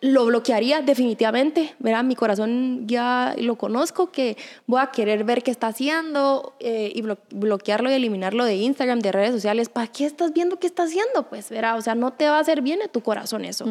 lo 0.00 0.26
bloquearía 0.26 0.80
definitivamente, 0.82 1.74
¿verdad? 1.78 2.04
Mi 2.04 2.14
corazón 2.14 2.86
ya 2.86 3.34
lo 3.38 3.56
conozco, 3.56 4.12
que 4.12 4.36
voy 4.66 4.80
a 4.80 4.88
querer 4.88 5.24
ver 5.24 5.42
qué 5.42 5.50
está 5.50 5.68
haciendo 5.68 6.54
eh, 6.60 6.92
y 6.94 7.02
bloquearlo 7.34 7.90
y 7.90 7.94
eliminarlo 7.94 8.44
de 8.44 8.56
Instagram, 8.56 9.00
de 9.00 9.12
redes 9.12 9.32
sociales. 9.32 9.68
¿Para 9.68 9.86
qué 9.88 10.04
estás 10.04 10.32
viendo 10.32 10.58
qué 10.58 10.66
está 10.66 10.84
haciendo? 10.84 11.28
Pues, 11.28 11.50
¿verdad? 11.50 11.78
O 11.78 11.82
sea, 11.82 11.94
no 11.94 12.12
te 12.12 12.28
va 12.28 12.36
a 12.36 12.40
hacer 12.40 12.62
bien 12.62 12.82
a 12.82 12.88
tu 12.88 13.02
corazón 13.02 13.44
eso. 13.44 13.64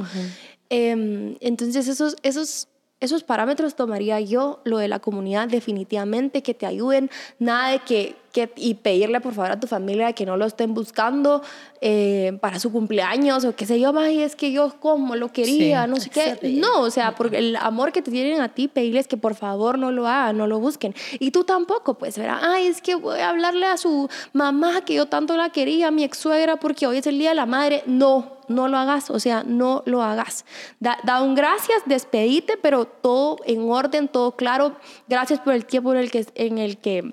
Em, 0.70 1.38
entonces, 1.40 1.88
esos, 1.88 2.18
esos 2.24 2.68
esos 3.00 3.24
parámetros 3.24 3.76
tomaría 3.76 4.20
yo, 4.20 4.60
lo 4.64 4.80
de 4.80 4.88
la 4.88 5.00
comunidad 5.00 5.48
definitivamente, 5.48 6.42
que 6.42 6.56
te 6.56 6.66
ayuden, 6.66 7.12
nada 7.38 7.70
de 7.70 7.80
que, 7.80 8.16
que 8.32 8.52
y 8.56 8.74
pedirle 8.74 9.22
por 9.22 9.36
favor 9.36 9.52
a 9.52 9.60
tu 9.60 9.68
familia 9.68 10.14
que 10.14 10.26
no 10.26 10.36
lo 10.36 10.46
estén 10.46 10.74
buscando 10.74 11.44
eh, 11.82 12.38
para 12.42 12.60
su 12.60 12.72
cumpleaños 12.72 13.46
o 13.46 13.56
qué 13.56 13.68
sé 13.68 13.80
yo, 13.80 13.96
ay, 13.96 14.24
es 14.24 14.36
que 14.36 14.52
yo 14.52 14.74
como 14.80 15.16
lo 15.16 15.32
quería, 15.32 15.86
no 15.86 15.98
sé 15.98 16.10
qué. 16.10 16.40
No, 16.54 16.82
o 16.82 16.90
sea, 16.90 17.14
porque 17.14 17.38
el 17.38 17.56
amor 17.58 17.92
que 17.92 18.02
te 18.02 18.10
tienen 18.10 18.42
a 18.42 18.50
ti, 18.50 18.68
pedirles 18.68 19.08
que 19.08 19.18
por 19.18 19.36
favor 19.36 19.78
no 19.78 19.92
lo 19.92 20.08
hagan, 20.08 20.36
no 20.36 20.48
lo 20.48 20.60
busquen. 20.60 20.96
Y 21.20 21.30
tú 21.30 21.44
tampoco, 21.44 22.00
pues, 22.00 22.18
verá, 22.18 22.40
ay, 22.42 22.66
es 22.66 22.82
que 22.82 22.96
voy 22.96 23.20
a 23.20 23.30
hablarle 23.30 23.68
a 23.68 23.78
su 23.78 24.10
mamá 24.34 24.84
que 24.86 24.96
yo 24.96 25.06
tanto 25.06 25.38
la 25.38 25.52
quería, 25.52 25.90
a 25.90 25.92
mi 25.92 26.04
ex 26.04 26.18
suegra, 26.18 26.56
porque 26.56 26.88
hoy 26.88 26.98
es 26.98 27.06
el 27.06 27.20
día 27.20 27.30
de 27.30 27.36
la 27.36 27.46
madre. 27.46 27.84
No, 27.86 28.37
no 28.48 28.68
lo 28.68 28.78
hagas, 28.78 29.10
o 29.10 29.20
sea, 29.20 29.44
no 29.44 29.84
lo 29.86 30.04
hagas. 30.04 30.46
Da, 30.80 31.22
un 31.22 31.36
gracias, 31.36 31.84
despedite, 31.86 32.58
pero 32.58 32.86
todo 32.86 33.38
en 33.46 33.70
orden, 33.70 34.08
todo 34.08 34.36
claro. 34.36 34.76
Gracias 35.08 35.40
por 35.40 35.54
el 35.54 35.66
tiempo 35.66 35.94
en 35.94 36.00
el 36.00 36.12
que, 36.12 36.26
en 36.36 36.58
el 36.58 36.78
que 36.78 37.12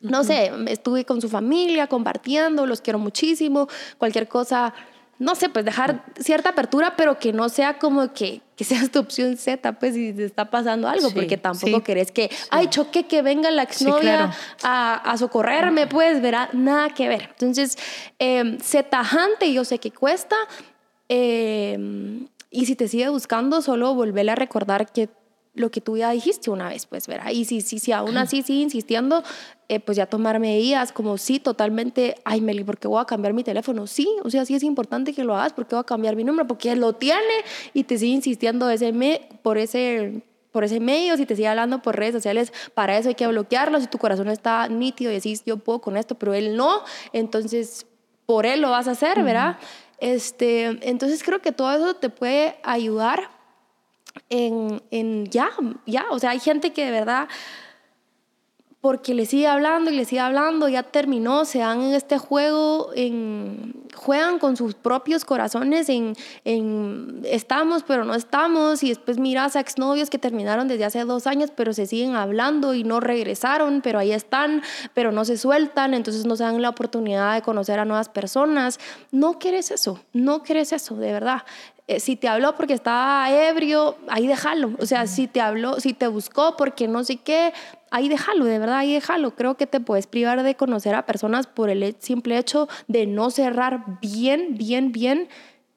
no 0.00 0.22
sé, 0.22 0.52
estuve 0.68 1.04
con 1.04 1.20
su 1.20 1.28
familia 1.28 1.88
compartiendo, 1.88 2.66
los 2.66 2.80
quiero 2.80 2.98
muchísimo, 2.98 3.68
cualquier 3.98 4.28
cosa 4.28 4.72
no 5.18 5.34
sé, 5.34 5.48
pues 5.48 5.64
dejar 5.64 6.04
cierta 6.18 6.50
apertura, 6.50 6.94
pero 6.96 7.18
que 7.18 7.32
no 7.32 7.48
sea 7.48 7.78
como 7.78 8.12
que, 8.12 8.40
que 8.56 8.64
seas 8.64 8.90
tu 8.90 9.00
opción 9.00 9.36
Z, 9.36 9.72
pues 9.78 9.94
si 9.94 10.12
te 10.12 10.24
está 10.24 10.50
pasando 10.50 10.88
algo, 10.88 11.10
porque 11.10 11.36
tampoco 11.36 11.82
querés 11.82 12.12
que, 12.12 12.30
ay, 12.50 12.68
choque 12.68 13.06
que 13.06 13.22
venga 13.22 13.50
la 13.50 13.62
exnovia 13.62 14.32
a, 14.62 14.94
a, 14.94 15.18
socorrerme, 15.18 15.86
pues, 15.86 16.22
verá, 16.22 16.48
nada 16.52 16.90
que 16.90 17.08
ver. 17.08 17.28
Entonces, 17.30 17.78
eh, 18.18 18.58
sé 18.62 18.82
tajante, 18.82 19.52
yo 19.52 19.64
sé 19.64 19.78
que 19.78 19.90
cuesta, 19.90 20.36
Em, 21.08 22.28
y 22.50 22.66
si 22.66 22.76
te 22.76 22.88
sigue 22.88 23.08
buscando, 23.08 23.62
solo 23.62 23.94
volverle 23.94 24.32
a 24.32 24.34
recordar 24.34 24.92
que 24.92 25.08
lo 25.58 25.70
que 25.70 25.80
tú 25.80 25.96
ya 25.96 26.10
dijiste 26.10 26.50
una 26.50 26.68
vez, 26.68 26.86
pues, 26.86 27.06
verá. 27.06 27.32
Y 27.32 27.44
si, 27.44 27.60
si, 27.60 27.78
si 27.78 27.92
aún 27.92 28.16
así 28.16 28.42
sigue 28.42 28.62
insistiendo, 28.62 29.22
eh, 29.68 29.80
pues 29.80 29.96
ya 29.96 30.06
tomar 30.06 30.40
medidas 30.40 30.92
como 30.92 31.18
sí, 31.18 31.40
totalmente, 31.40 32.14
ay, 32.24 32.40
Meli, 32.40 32.64
¿por 32.64 32.78
qué 32.78 32.88
voy 32.88 33.00
a 33.00 33.04
cambiar 33.04 33.34
mi 33.34 33.44
teléfono? 33.44 33.86
Sí, 33.86 34.08
o 34.24 34.30
sea, 34.30 34.44
sí 34.44 34.54
es 34.54 34.62
importante 34.62 35.12
que 35.12 35.24
lo 35.24 35.36
hagas, 35.36 35.52
porque 35.52 35.74
voy 35.74 35.80
a 35.80 35.84
cambiar 35.84 36.16
mi 36.16 36.24
número? 36.24 36.46
Porque 36.46 36.74
lo 36.76 36.94
tiene 36.94 37.22
y 37.74 37.84
te 37.84 37.98
sigue 37.98 38.12
insistiendo 38.12 38.70
ese 38.70 38.92
me, 38.92 39.28
por 39.42 39.58
ese 39.58 40.22
por 40.50 40.64
ese 40.64 40.80
medio, 40.80 41.16
si 41.16 41.26
te 41.26 41.36
sigue 41.36 41.46
hablando 41.46 41.82
por 41.82 41.96
redes 41.96 42.14
sociales, 42.14 42.52
para 42.74 42.96
eso 42.96 43.10
hay 43.10 43.14
que 43.14 43.26
bloquearlo. 43.26 43.80
Si 43.80 43.86
tu 43.86 43.98
corazón 43.98 44.28
está 44.28 44.66
nítido 44.68 45.10
y 45.10 45.14
decís, 45.14 45.42
yo 45.44 45.58
puedo 45.58 45.80
con 45.80 45.96
esto, 45.96 46.14
pero 46.16 46.34
él 46.34 46.56
no, 46.56 46.82
entonces 47.12 47.86
por 48.26 48.46
él 48.46 48.62
lo 48.62 48.70
vas 48.70 48.88
a 48.88 48.92
hacer, 48.92 49.22
¿verdad? 49.22 49.58
Este, 49.98 50.64
entonces 50.88 51.22
creo 51.22 51.40
que 51.40 51.52
todo 51.52 51.72
eso 51.72 51.94
te 51.94 52.08
puede 52.08 52.56
ayudar 52.62 53.30
en, 54.28 54.82
en 54.90 55.26
ya, 55.26 55.50
ya, 55.86 56.06
o 56.10 56.18
sea, 56.18 56.30
hay 56.30 56.40
gente 56.40 56.72
que 56.72 56.84
de 56.84 56.90
verdad 56.90 57.28
porque 58.80 59.12
le 59.12 59.26
sigue 59.26 59.48
hablando 59.48 59.90
y 59.90 59.96
le 59.96 60.04
sigue 60.04 60.20
hablando, 60.20 60.68
ya 60.68 60.84
terminó, 60.84 61.44
se 61.44 61.58
dan 61.58 61.82
en 61.82 61.94
este 61.94 62.16
juego, 62.16 62.90
en, 62.94 63.88
juegan 63.92 64.38
con 64.38 64.56
sus 64.56 64.74
propios 64.74 65.24
corazones 65.24 65.88
en, 65.88 66.14
en 66.44 67.22
estamos 67.24 67.82
pero 67.82 68.04
no 68.04 68.14
estamos 68.14 68.84
y 68.84 68.90
después 68.90 69.18
miras 69.18 69.56
a 69.56 69.60
exnovios 69.60 70.10
que 70.10 70.18
terminaron 70.18 70.68
desde 70.68 70.84
hace 70.84 71.04
dos 71.04 71.26
años 71.26 71.50
pero 71.54 71.72
se 71.72 71.86
siguen 71.86 72.14
hablando 72.14 72.74
y 72.74 72.84
no 72.84 73.00
regresaron, 73.00 73.80
pero 73.82 73.98
ahí 73.98 74.12
están, 74.12 74.62
pero 74.94 75.10
no 75.10 75.24
se 75.24 75.36
sueltan, 75.36 75.92
entonces 75.92 76.24
no 76.24 76.36
se 76.36 76.44
dan 76.44 76.62
la 76.62 76.68
oportunidad 76.68 77.34
de 77.34 77.42
conocer 77.42 77.80
a 77.80 77.84
nuevas 77.84 78.08
personas. 78.08 78.78
No 79.10 79.38
quieres 79.40 79.72
eso, 79.72 80.00
no 80.12 80.42
quieres 80.44 80.72
eso, 80.72 80.94
de 80.94 81.12
verdad. 81.12 81.42
Eh, 81.88 82.00
si 82.00 82.16
te 82.16 82.28
habló 82.28 82.54
porque 82.54 82.74
estaba 82.74 83.30
ebrio, 83.30 83.96
ahí 84.08 84.26
déjalo. 84.26 84.72
O 84.78 84.84
sea, 84.84 85.06
si 85.06 85.26
te 85.26 85.40
habló, 85.40 85.80
si 85.80 85.94
te 85.94 86.06
buscó 86.06 86.54
porque 86.54 86.86
no 86.86 87.02
sé 87.02 87.16
qué, 87.16 87.54
ahí 87.90 88.10
déjalo, 88.10 88.44
de 88.44 88.58
verdad, 88.58 88.76
ahí 88.76 88.92
déjalo. 88.92 89.34
Creo 89.34 89.56
que 89.56 89.66
te 89.66 89.80
puedes 89.80 90.06
privar 90.06 90.42
de 90.42 90.54
conocer 90.54 90.94
a 90.94 91.06
personas 91.06 91.46
por 91.46 91.70
el 91.70 91.96
simple 91.98 92.36
hecho 92.36 92.68
de 92.88 93.06
no 93.06 93.30
cerrar 93.30 93.98
bien, 94.02 94.58
bien, 94.58 94.92
bien 94.92 95.28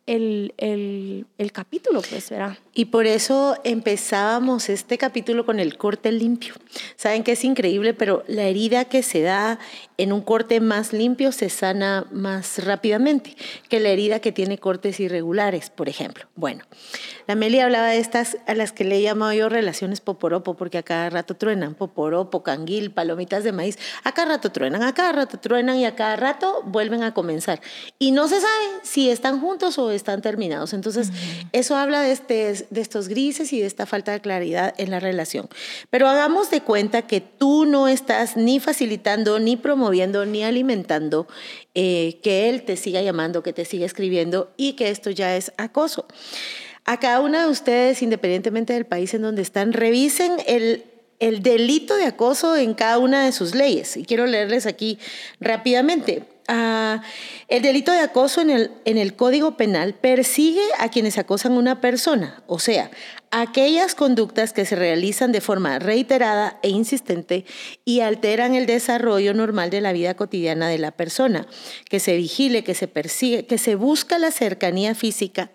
el, 0.07 0.53
el, 0.57 1.25
el 1.37 1.51
capítulo, 1.51 2.01
pues, 2.01 2.29
¿verdad? 2.29 2.57
Y 2.73 2.85
por 2.85 3.05
eso 3.05 3.55
empezábamos 3.63 4.69
este 4.69 4.97
capítulo 4.97 5.45
con 5.45 5.59
el 5.59 5.77
corte 5.77 6.11
limpio. 6.11 6.55
Saben 6.95 7.23
que 7.23 7.33
es 7.33 7.43
increíble, 7.43 7.93
pero 7.93 8.23
la 8.27 8.43
herida 8.43 8.85
que 8.85 9.03
se 9.03 9.21
da 9.21 9.59
en 9.97 10.11
un 10.11 10.21
corte 10.21 10.59
más 10.59 10.93
limpio 10.93 11.31
se 11.31 11.49
sana 11.49 12.07
más 12.11 12.63
rápidamente 12.65 13.35
que 13.69 13.79
la 13.79 13.89
herida 13.89 14.19
que 14.19 14.31
tiene 14.31 14.57
cortes 14.57 14.99
irregulares, 14.99 15.69
por 15.69 15.89
ejemplo. 15.89 16.25
Bueno, 16.35 16.63
la 17.27 17.35
Meli 17.35 17.59
hablaba 17.59 17.87
de 17.87 17.99
estas 17.99 18.37
a 18.47 18.55
las 18.55 18.71
que 18.71 18.83
le 18.83 18.97
he 18.97 19.01
llamado 19.01 19.33
yo 19.33 19.49
relaciones 19.49 20.01
poporopo, 20.01 20.55
porque 20.55 20.79
a 20.79 20.83
cada 20.83 21.09
rato 21.09 21.35
truenan 21.35 21.75
poporopo, 21.75 22.41
canguil, 22.41 22.91
palomitas 22.91 23.43
de 23.43 23.51
maíz. 23.51 23.77
A 24.03 24.13
cada 24.13 24.29
rato 24.29 24.51
truenan, 24.51 24.81
a 24.83 24.93
cada 24.93 25.11
rato 25.11 25.39
truenan 25.39 25.77
y 25.77 25.85
a 25.85 25.95
cada 25.95 26.15
rato 26.15 26.63
vuelven 26.65 27.03
a 27.03 27.13
comenzar. 27.13 27.61
Y 27.99 28.11
no 28.11 28.27
se 28.27 28.41
sabe 28.41 28.65
si 28.81 29.09
están 29.09 29.39
juntos 29.39 29.77
o 29.77 29.90
están 29.93 30.21
terminados. 30.21 30.73
Entonces, 30.73 31.09
eso 31.51 31.75
habla 31.75 32.01
de, 32.01 32.11
este, 32.11 32.67
de 32.69 32.81
estos 32.81 33.07
grises 33.07 33.53
y 33.53 33.59
de 33.59 33.67
esta 33.67 33.85
falta 33.85 34.11
de 34.11 34.21
claridad 34.21 34.73
en 34.77 34.91
la 34.91 34.99
relación. 34.99 35.49
Pero 35.89 36.07
hagamos 36.07 36.49
de 36.49 36.61
cuenta 36.61 37.03
que 37.03 37.21
tú 37.21 37.65
no 37.65 37.87
estás 37.87 38.37
ni 38.37 38.59
facilitando, 38.59 39.39
ni 39.39 39.57
promoviendo, 39.57 40.25
ni 40.25 40.43
alimentando 40.43 41.27
eh, 41.75 42.19
que 42.23 42.49
él 42.49 42.63
te 42.63 42.77
siga 42.77 43.01
llamando, 43.01 43.43
que 43.43 43.53
te 43.53 43.65
siga 43.65 43.85
escribiendo 43.85 44.51
y 44.57 44.73
que 44.73 44.89
esto 44.89 45.09
ya 45.09 45.35
es 45.35 45.53
acoso. 45.57 46.05
A 46.85 46.99
cada 46.99 47.19
una 47.19 47.43
de 47.43 47.49
ustedes, 47.49 48.01
independientemente 48.01 48.73
del 48.73 48.85
país 48.85 49.13
en 49.13 49.21
donde 49.21 49.41
están, 49.41 49.71
revisen 49.73 50.37
el 50.47 50.85
el 51.21 51.43
delito 51.43 51.95
de 51.95 52.05
acoso 52.05 52.57
en 52.57 52.73
cada 52.73 52.97
una 52.97 53.23
de 53.23 53.31
sus 53.31 53.53
leyes. 53.53 53.95
Y 53.95 54.05
quiero 54.05 54.25
leerles 54.25 54.65
aquí 54.65 54.97
rápidamente. 55.39 56.23
El 57.47 57.61
delito 57.61 57.91
de 57.91 57.99
acoso 57.99 58.41
en 58.41 58.49
el, 58.49 58.71
en 58.85 58.97
el 58.97 59.15
Código 59.15 59.57
Penal 59.57 59.93
persigue 59.93 60.63
a 60.79 60.89
quienes 60.89 61.17
acosan 61.17 61.53
a 61.53 61.59
una 61.59 61.81
persona, 61.81 62.43
o 62.47 62.59
sea, 62.59 62.91
aquellas 63.31 63.95
conductas 63.95 64.51
que 64.51 64.65
se 64.65 64.75
realizan 64.75 65.31
de 65.31 65.41
forma 65.41 65.79
reiterada 65.79 66.59
e 66.61 66.69
insistente 66.69 67.45
y 67.85 68.01
alteran 68.01 68.55
el 68.55 68.65
desarrollo 68.65 69.33
normal 69.33 69.69
de 69.69 69.81
la 69.81 69.93
vida 69.93 70.13
cotidiana 70.15 70.67
de 70.67 70.77
la 70.77 70.91
persona, 70.91 71.47
que 71.89 71.99
se 71.99 72.17
vigile, 72.17 72.63
que 72.63 72.75
se 72.75 72.87
persigue, 72.87 73.45
que 73.45 73.57
se 73.57 73.75
busca 73.75 74.17
la 74.17 74.31
cercanía 74.31 74.95
física 74.95 75.51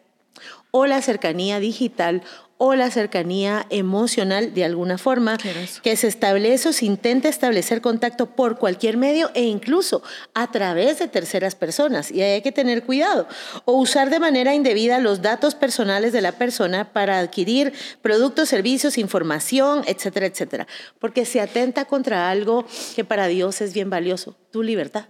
o 0.71 0.87
la 0.87 1.01
cercanía 1.03 1.61
digital 1.61 2.23
o 2.59 2.75
la 2.75 2.91
cercanía 2.91 3.67
emocional 3.69 4.55
de 4.55 4.65
alguna 4.65 4.97
forma, 4.97 5.37
que 5.83 5.97
se 5.97 6.09
establece 6.09 6.71
o 6.71 6.73
se 6.73 6.87
intenta 6.87 7.29
establecer 7.29 7.81
contacto 7.81 8.27
por 8.27 8.59
cualquier 8.59 8.97
medio 8.97 9.31
e 9.35 9.43
incluso 9.43 10.03
a 10.33 10.51
través 10.51 10.99
de 10.99 11.09
terceras 11.09 11.55
personas. 11.55 12.11
Y 12.11 12.23
hay 12.23 12.41
que 12.41 12.53
tener 12.53 12.85
cuidado. 12.85 13.29
O 13.67 13.75
usar 13.75 14.09
de 14.09 14.21
manera 14.21 14.55
indebida 14.55 14.99
los 14.99 15.21
datos 15.21 15.55
personales 15.55 16.13
de 16.13 16.23
la 16.23 16.33
persona 16.33 16.93
para 16.93 17.19
adquirir 17.19 17.75
productos, 18.01 18.49
servicios, 18.49 18.97
información, 18.97 19.83
etcétera, 19.87 20.27
etcétera. 20.27 20.67
Porque 20.99 21.27
se 21.27 21.41
atenta 21.41 21.85
contra 21.85 22.31
algo 22.31 22.65
que 22.95 23.05
para 23.05 23.27
Dios 23.27 23.61
es 23.61 23.75
bien 23.75 23.91
valioso, 23.91 24.37
tu 24.51 24.63
libertad. 24.63 25.07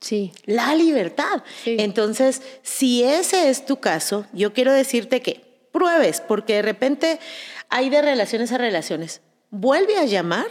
Sí. 0.00 0.32
La 0.46 0.74
libertad. 0.74 1.42
Entonces, 1.64 2.42
si 2.62 3.02
ese 3.02 3.50
es 3.50 3.66
tu 3.66 3.80
caso, 3.80 4.26
yo 4.32 4.52
quiero 4.54 4.72
decirte 4.72 5.20
que 5.20 5.49
pruebes, 5.72 6.20
porque 6.20 6.54
de 6.54 6.62
repente 6.62 7.20
hay 7.68 7.90
de 7.90 8.02
relaciones 8.02 8.52
a 8.52 8.58
relaciones. 8.58 9.20
Vuelve 9.50 9.96
a 9.98 10.04
llamar 10.04 10.46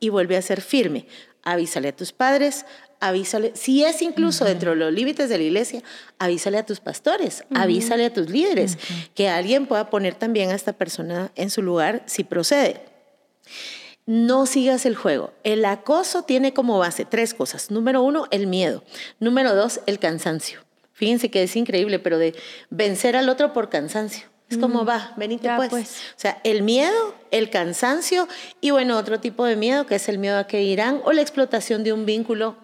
y 0.00 0.08
vuelve 0.08 0.36
a 0.36 0.42
ser 0.42 0.60
firme. 0.60 1.06
Avísale 1.42 1.88
a 1.88 1.96
tus 1.96 2.12
padres, 2.12 2.66
avísale, 3.00 3.52
si 3.54 3.84
es 3.84 4.00
incluso 4.00 4.44
dentro 4.44 4.70
de 4.70 4.76
los 4.76 4.92
límites 4.92 5.28
de 5.28 5.38
la 5.38 5.44
iglesia, 5.44 5.82
avísale 6.18 6.58
a 6.58 6.66
tus 6.66 6.78
pastores, 6.80 7.44
avísale 7.52 8.06
a 8.06 8.12
tus 8.12 8.30
líderes, 8.30 8.78
que 9.14 9.28
alguien 9.28 9.66
pueda 9.66 9.90
poner 9.90 10.14
también 10.14 10.50
a 10.50 10.54
esta 10.54 10.72
persona 10.72 11.32
en 11.34 11.50
su 11.50 11.62
lugar 11.62 12.04
si 12.06 12.22
procede. 12.22 12.84
No 14.06 14.46
sigas 14.46 14.84
el 14.86 14.96
juego. 14.96 15.32
El 15.44 15.64
acoso 15.64 16.22
tiene 16.22 16.52
como 16.52 16.78
base 16.78 17.04
tres 17.04 17.34
cosas. 17.34 17.70
Número 17.70 18.02
uno, 18.02 18.26
el 18.32 18.48
miedo. 18.48 18.82
Número 19.20 19.54
dos, 19.54 19.80
el 19.86 20.00
cansancio. 20.00 20.60
Fíjense 20.92 21.30
que 21.30 21.44
es 21.44 21.54
increíble, 21.56 21.98
pero 21.98 22.18
de 22.18 22.34
vencer 22.70 23.16
al 23.16 23.28
otro 23.28 23.52
por 23.52 23.68
cansancio. 23.68 24.31
Es 24.52 24.58
como, 24.58 24.84
mm. 24.84 24.88
va, 24.88 25.12
venite 25.16 25.50
pues. 25.56 25.70
pues. 25.70 25.88
O 26.16 26.20
sea, 26.20 26.40
el 26.44 26.62
miedo, 26.62 27.14
el 27.30 27.50
cansancio 27.50 28.28
y 28.60 28.70
bueno, 28.70 28.98
otro 28.98 29.18
tipo 29.18 29.44
de 29.44 29.56
miedo 29.56 29.86
que 29.86 29.94
es 29.94 30.08
el 30.08 30.18
miedo 30.18 30.38
a 30.38 30.46
que 30.46 30.62
irán 30.62 31.00
o 31.04 31.12
la 31.12 31.22
explotación 31.22 31.84
de 31.84 31.92
un 31.92 32.04
vínculo 32.04 32.56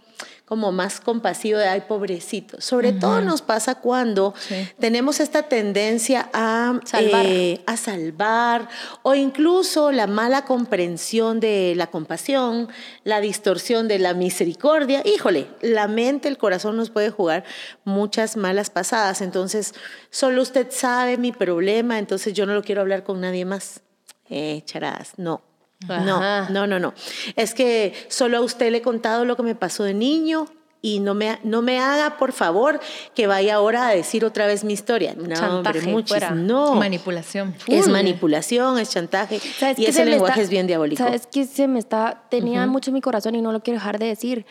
como 0.49 0.73
más 0.73 1.01
compasivo 1.01 1.59
de, 1.59 1.69
ay, 1.69 1.83
pobrecito. 1.83 2.59
Sobre 2.63 2.95
todo 2.95 3.21
nos 3.21 3.43
pasa 3.43 3.75
cuando 3.75 4.33
tenemos 4.81 5.21
esta 5.21 5.43
tendencia 5.43 6.31
a 6.33 6.81
salvar. 6.87 7.27
Eh, 7.27 7.61
a 7.67 7.77
salvar 7.77 8.69
o 9.03 9.15
incluso 9.15 9.93
la 9.93 10.07
mala 10.07 10.47
comprensión 10.47 11.39
de 11.39 11.75
la 11.77 11.89
compasión, 11.89 12.69
la 13.05 13.21
distorsión 13.21 13.89
de 13.89 13.99
la 13.99 14.15
misericordia. 14.15 15.03
Híjole, 15.05 15.49
la 15.61 15.87
mente, 15.87 16.29
el 16.29 16.39
corazón 16.39 16.79
nos 16.79 16.89
puede 16.89 17.11
jugar 17.11 17.45
muchas 17.85 18.39
malas 18.39 18.71
pasadas. 18.71 19.21
Entonces, 19.21 19.75
solo 20.09 20.41
usted 20.41 20.69
sabe 20.71 21.19
mi 21.19 21.31
problema, 21.31 21.99
entonces 21.99 22.33
yo 22.33 22.47
no 22.47 22.55
lo 22.55 22.63
quiero 22.63 22.81
hablar 22.81 23.05
con 23.05 23.21
nadie 23.21 23.45
más. 23.45 23.83
Eh, 24.31 24.63
charadas, 24.65 25.13
no. 25.19 25.48
No, 25.87 26.49
no, 26.51 26.67
no, 26.67 26.79
no. 26.79 26.95
Es 27.37 27.55
que 27.55 27.95
solo 28.09 28.39
a 28.39 28.41
usted 28.41 28.71
le 28.73 28.79
he 28.79 28.83
contado 28.83 29.25
lo 29.25 29.37
que 29.37 29.43
me 29.43 29.55
pasó 29.55 29.85
de 29.85 29.95
niño 29.95 30.47
y 30.81 31.01
no 31.01 31.15
me, 31.15 31.39
no 31.43 31.63
me 31.63 31.79
haga, 31.79 32.19
por 32.19 32.33
favor, 32.33 32.81
que 33.15 33.27
vaya 33.27 33.57
ahora 33.57 33.89
a 33.89 33.95
decir 33.95 34.25
otra 34.25 34.47
vez 34.47 34.65
mi 34.65 34.73
historia. 34.73 35.15
No, 35.15 35.35
chantaje, 35.35 35.93
hombre, 35.93 36.31
no. 36.35 36.75
Manipulación. 36.75 37.55
Es 37.67 37.89
manipulación, 37.89 38.79
es 38.79 38.91
chantaje. 38.91 39.41
y 39.77 39.85
ese 39.87 40.05
lenguaje 40.05 40.43
es 40.43 40.51
bien 40.51 40.67
diabólico. 40.67 41.03
¿Sabes 41.03 41.27
qué 41.27 41.47
se 41.47 41.69
me 41.69 41.79
está, 41.79 42.25
tenía 42.31 42.67
mucho 42.67 42.91
en 42.91 42.95
mi 42.95 43.01
corazón 43.01 43.35
y 43.35 43.43
no 43.43 43.53
lo 43.53 43.61
quiero 43.61 43.79
dejar 43.79 43.99
de 43.99 44.07
decir? 44.07 44.47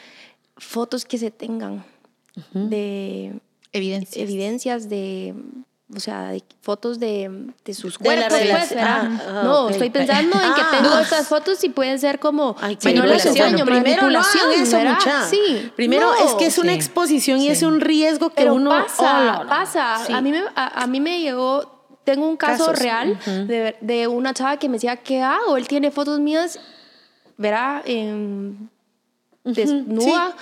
Fotos 0.58 1.06
que 1.06 1.18
se 1.18 1.30
tengan 1.30 1.86
de 2.54 3.40
evidencias, 3.72 4.18
evidencias 4.18 4.90
de 4.90 5.36
o 5.96 6.00
sea, 6.02 6.32
de 6.32 6.44
fotos 6.62 7.00
de, 7.00 7.54
de 7.64 7.74
sus 7.74 7.98
cuerpos, 7.98 8.38
pues, 8.38 8.76
ah, 8.78 9.10
ah, 9.26 9.42
no, 9.44 9.70
estoy 9.70 9.90
pensando 9.90 10.36
en 10.36 10.54
que 10.54 10.62
ah. 10.62 10.70
tengo 10.70 10.98
estas 11.00 11.28
fotos 11.28 11.64
y 11.64 11.70
pueden 11.70 11.98
ser 11.98 12.20
como 12.20 12.58
Ay, 12.60 12.78
no 12.94 13.06
enseño, 13.06 13.66
primero 13.66 14.10
no 14.10 14.20
eso, 14.20 14.80
mucha. 14.80 15.26
Sí, 15.30 15.72
primero 15.78 16.14
es 16.26 16.34
que 16.34 16.48
es 16.48 16.58
una 16.58 16.74
exposición 16.74 17.40
y 17.40 17.48
es 17.48 17.64
un 17.64 17.80
riesgo 17.80 18.30
que 18.30 18.36
Pero 18.36 18.56
uno 18.56 18.70
pasa, 18.70 19.42
oh, 19.44 19.48
pasa. 19.48 20.18
A 20.18 20.22
mí 20.22 20.32
me 20.32 20.44
a, 20.56 20.88
mí 20.88 21.00
me 21.00 21.22
llegó 21.22 21.78
tengo 22.04 22.28
un 22.28 22.38
caso 22.38 22.74
real 22.74 23.18
de, 23.26 23.78
de, 23.80 24.08
una 24.08 24.34
chava 24.34 24.58
que 24.58 24.68
me 24.68 24.74
decía, 24.74 24.98
¿qué 24.98 25.22
hago? 25.22 25.58
Él 25.58 25.68
tiene 25.68 25.92
fotos 25.92 26.20
mías, 26.20 26.60
verá, 27.38 27.82
en 27.86 28.70
desnuda 29.54 30.36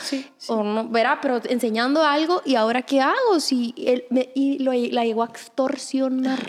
o 0.47 0.63
no, 0.63 0.89
verá, 0.89 1.19
pero 1.21 1.41
enseñando 1.47 2.03
algo 2.03 2.41
y 2.45 2.55
ahora 2.55 2.81
qué 2.81 3.01
hago 3.01 3.39
si 3.39 3.73
él 3.77 4.05
me, 4.09 4.29
y 4.35 4.59
lo, 4.59 4.73
la 4.73 5.05
llegó 5.05 5.23
a 5.23 5.27
extorsionar 5.27 6.39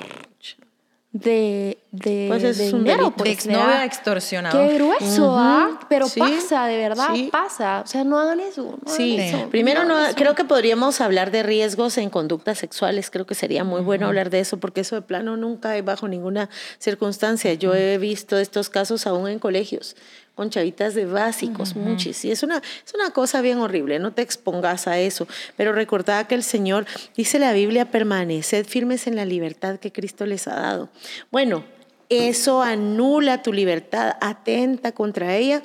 de, 1.21 1.79
de, 1.93 2.27
pues 2.29 2.43
es 2.43 2.59
de 2.59 2.73
un 2.73 2.85
dinero, 2.85 3.11
pues, 3.17 3.31
exnovia 3.31 3.85
extorsionado. 3.85 4.59
Qué 4.59 4.75
grueso, 4.75 5.35
¿ah? 5.37 5.81
Pero 5.89 6.07
pasa, 6.09 6.67
de 6.67 6.77
verdad, 6.77 7.09
pasa. 7.31 7.83
O 7.85 7.87
sea, 7.87 8.05
no 8.05 8.19
hagan 8.19 8.41
eso. 8.41 8.79
sí, 8.87 9.19
primero 9.51 9.85
no, 9.85 9.97
creo 10.15 10.35
que 10.35 10.45
podríamos 10.45 11.01
hablar 11.01 11.31
de 11.31 11.43
riesgos 11.43 11.97
en 11.99 12.11
conductas 12.11 12.59
sexuales. 12.59 13.11
Creo 13.11 13.27
que 13.27 13.35
sería 13.35 13.65
muy 13.65 13.81
bueno 13.81 14.07
hablar 14.07 14.31
de 14.31 14.41
eso, 14.41 14.59
porque 14.59 14.83
eso 14.83 14.97
de 14.97 15.03
plano 15.03 15.37
nunca 15.37 15.71
hay 15.71 15.81
bajo 15.81 16.09
ninguna 16.09 16.51
circunstancia. 16.79 17.55
Yo 17.55 17.75
he 17.75 17.99
visto 17.99 18.37
estos 18.39 18.69
casos 18.69 19.07
aún 19.07 19.29
en 19.29 19.39
colegios 19.39 19.97
con 20.37 20.51
chavitas 20.51 20.95
de 20.95 21.07
básicos, 21.07 21.75
muchis. 21.75 22.25
Y 22.27 22.31
es 22.31 22.43
una, 22.43 22.59
es 22.59 22.95
una 22.95 23.11
cosa 23.11 23.41
bien 23.41 23.59
horrible, 23.59 23.99
no 23.99 24.13
te 24.13 24.21
expongas 24.21 24.87
a 24.87 24.99
eso. 24.99 25.27
Pero 25.57 25.73
recordad 25.73 26.27
que 26.27 26.35
el 26.35 26.45
Señor, 26.45 26.87
dice 27.17 27.39
la 27.39 27.55
Biblia, 27.55 27.91
permaneced 27.91 28.67
firmes 28.67 29.07
en 29.07 29.17
la 29.17 29.25
libertad 29.25 29.79
que 29.81 29.93
Cristo 29.93 30.27
les 30.27 30.47
ha 30.47 30.55
dado. 30.55 30.91
Bueno, 31.31 31.65
eso 32.11 32.63
anula 32.63 33.43
tu 33.43 33.53
libertad, 33.53 34.17
atenta 34.21 34.93
contra 34.93 35.35
ella 35.37 35.63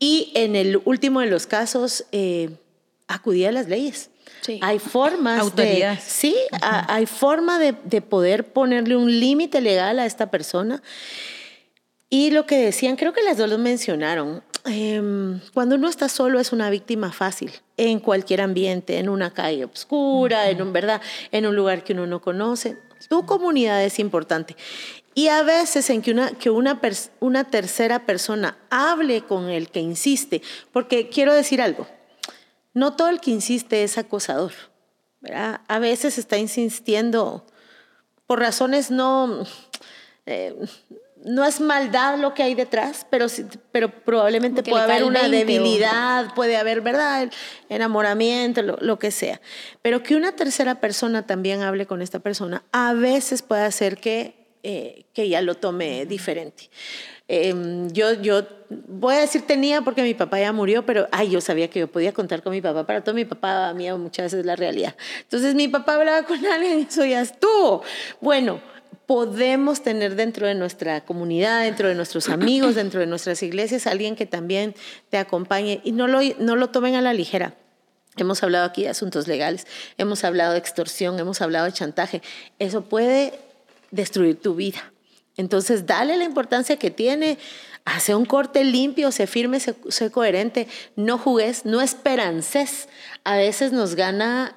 Y 0.00 0.32
en 0.34 0.56
el 0.56 0.82
último 0.84 1.20
de 1.20 1.28
los 1.28 1.46
casos, 1.46 2.06
eh, 2.10 2.50
acudía 3.06 3.50
a 3.50 3.52
las 3.52 3.68
leyes. 3.68 4.10
Hay 4.60 4.80
formas 4.80 5.40
Autoridad. 5.40 5.94
de... 5.94 6.02
Sí, 6.02 6.36
hay 6.60 7.06
forma 7.06 7.58
de, 7.58 7.74
de 7.84 8.02
poder 8.02 8.52
ponerle 8.52 8.96
un 8.96 9.20
límite 9.20 9.60
legal 9.60 10.00
a 10.00 10.06
esta 10.06 10.30
persona. 10.30 10.82
Y 12.10 12.30
lo 12.30 12.46
que 12.46 12.56
decían, 12.58 12.96
creo 12.96 13.12
que 13.12 13.22
las 13.22 13.38
dos 13.38 13.48
lo 13.48 13.58
mencionaron, 13.58 14.42
em, 14.64 15.40
cuando 15.52 15.74
uno 15.76 15.88
está 15.88 16.08
solo 16.08 16.38
es 16.38 16.52
una 16.52 16.70
víctima 16.70 17.12
fácil 17.12 17.52
en 17.76 17.98
cualquier 18.00 18.40
ambiente, 18.40 18.98
en 18.98 19.08
una 19.08 19.32
calle 19.32 19.64
oscura, 19.64 20.48
en 20.48 20.62
un 20.62 20.72
verdad, 20.72 21.00
en 21.32 21.46
un 21.46 21.56
lugar 21.56 21.82
que 21.82 21.92
uno 21.92 22.06
no 22.06 22.20
conoce. 22.20 22.76
Tu 23.08 23.26
comunidad 23.26 23.84
es 23.84 23.98
importante. 23.98 24.56
Y 25.14 25.28
a 25.28 25.42
veces 25.42 25.90
en 25.90 26.02
que 26.02 26.10
una, 26.10 26.30
que 26.32 26.50
una, 26.50 26.80
una 27.20 27.44
tercera 27.44 28.06
persona 28.06 28.58
hable 28.70 29.22
con 29.22 29.48
el 29.48 29.70
que 29.70 29.80
insiste, 29.80 30.42
porque 30.72 31.08
quiero 31.08 31.32
decir 31.32 31.60
algo, 31.60 31.86
no 32.72 32.96
todo 32.96 33.08
el 33.08 33.20
que 33.20 33.30
insiste 33.30 33.84
es 33.84 33.98
acosador. 33.98 34.52
¿verdad? 35.20 35.62
A 35.68 35.78
veces 35.78 36.18
está 36.18 36.36
insistiendo 36.36 37.46
por 38.26 38.40
razones 38.40 38.90
no... 38.90 39.44
Eh, 40.26 40.54
no 41.24 41.44
es 41.44 41.60
maldad 41.60 42.18
lo 42.18 42.34
que 42.34 42.42
hay 42.42 42.54
detrás, 42.54 43.06
pero, 43.10 43.26
pero 43.72 43.88
probablemente 43.90 44.62
puede 44.62 44.84
haber 44.84 45.04
una 45.04 45.28
debilidad, 45.28 46.34
puede 46.34 46.56
haber, 46.56 46.82
¿verdad? 46.82 47.30
enamoramiento, 47.68 48.62
lo, 48.62 48.98
que 48.98 49.10
sea. 49.10 49.40
Pero 49.82 50.02
que 50.02 50.16
una 50.16 50.32
tercera 50.32 50.80
persona 50.80 51.26
también 51.26 51.62
hable 51.62 51.86
con 51.86 52.02
esta 52.02 52.18
persona, 52.18 52.62
a 52.72 52.92
veces 52.92 53.42
puede 53.42 53.62
hacer 53.62 53.96
que, 53.96 54.34
eh, 54.62 55.06
que 55.14 55.22
ella 55.22 55.40
lo 55.40 55.54
tome 55.54 56.04
diferente. 56.04 56.68
Em, 57.26 57.90
yo, 57.90 58.12
yo 58.20 58.42
voy 58.68 59.14
a 59.14 59.20
decir 59.20 59.42
tenía 59.42 59.80
porque 59.80 60.02
mi 60.02 60.12
papá 60.12 60.38
ya 60.40 60.52
murió, 60.52 60.84
pero 60.84 61.08
ay, 61.10 61.30
yo 61.30 61.40
sabía 61.40 61.70
que 61.70 61.80
yo 61.80 61.88
podía 61.88 62.12
contar 62.12 62.42
con 62.42 62.52
mi 62.52 62.60
papá. 62.60 62.86
Para 62.86 63.02
todo 63.02 63.14
mi 63.14 63.24
papá, 63.24 63.70
a 63.70 63.74
mí 63.74 63.90
muchas 63.92 64.26
veces 64.26 64.44
la 64.44 64.56
realidad. 64.56 64.94
Entonces 65.22 65.54
mi 65.54 65.68
papá 65.68 65.94
hablaba 65.94 66.24
con 66.24 66.44
alguien 66.46 66.80
y 66.80 66.82
eso 66.82 67.04
ya 67.06 67.22
estuvo. 67.22 67.82
Bueno, 68.20 68.60
podemos 69.06 69.82
tener 69.82 70.16
dentro 70.16 70.46
de 70.46 70.54
nuestra 70.54 71.04
comunidad, 71.04 71.62
dentro 71.62 71.88
de 71.88 71.94
nuestros 71.94 72.28
amigos, 72.28 72.74
dentro 72.74 73.00
de 73.00 73.06
nuestras 73.06 73.42
iglesias, 73.42 73.86
alguien 73.86 74.16
que 74.16 74.26
también 74.26 74.74
te 75.10 75.18
acompañe 75.18 75.80
y 75.84 75.92
no 75.92 76.06
lo, 76.06 76.20
no 76.38 76.56
lo 76.56 76.70
tomen 76.70 76.94
a 76.94 77.02
la 77.02 77.12
ligera. 77.12 77.54
Hemos 78.16 78.42
hablado 78.42 78.64
aquí 78.64 78.82
de 78.82 78.90
asuntos 78.90 79.26
legales, 79.26 79.66
hemos 79.98 80.22
hablado 80.22 80.52
de 80.52 80.58
extorsión, 80.58 81.18
hemos 81.18 81.40
hablado 81.40 81.66
de 81.66 81.72
chantaje. 81.72 82.22
Eso 82.58 82.82
puede 82.82 83.38
destruir 83.90 84.40
tu 84.40 84.54
vida. 84.54 84.92
Entonces, 85.36 85.86
dale 85.86 86.16
la 86.16 86.24
importancia 86.24 86.76
que 86.76 86.90
tiene. 86.90 87.38
Hace 87.84 88.14
un 88.14 88.24
corte 88.24 88.64
limpio, 88.64 89.10
se 89.10 89.26
firme, 89.26 89.60
se, 89.60 89.74
sé 89.88 90.10
coherente. 90.10 90.68
No 90.96 91.18
jugues, 91.18 91.64
no 91.64 91.80
esperances. 91.82 92.88
A 93.24 93.36
veces 93.36 93.72
nos 93.72 93.94
gana, 93.96 94.54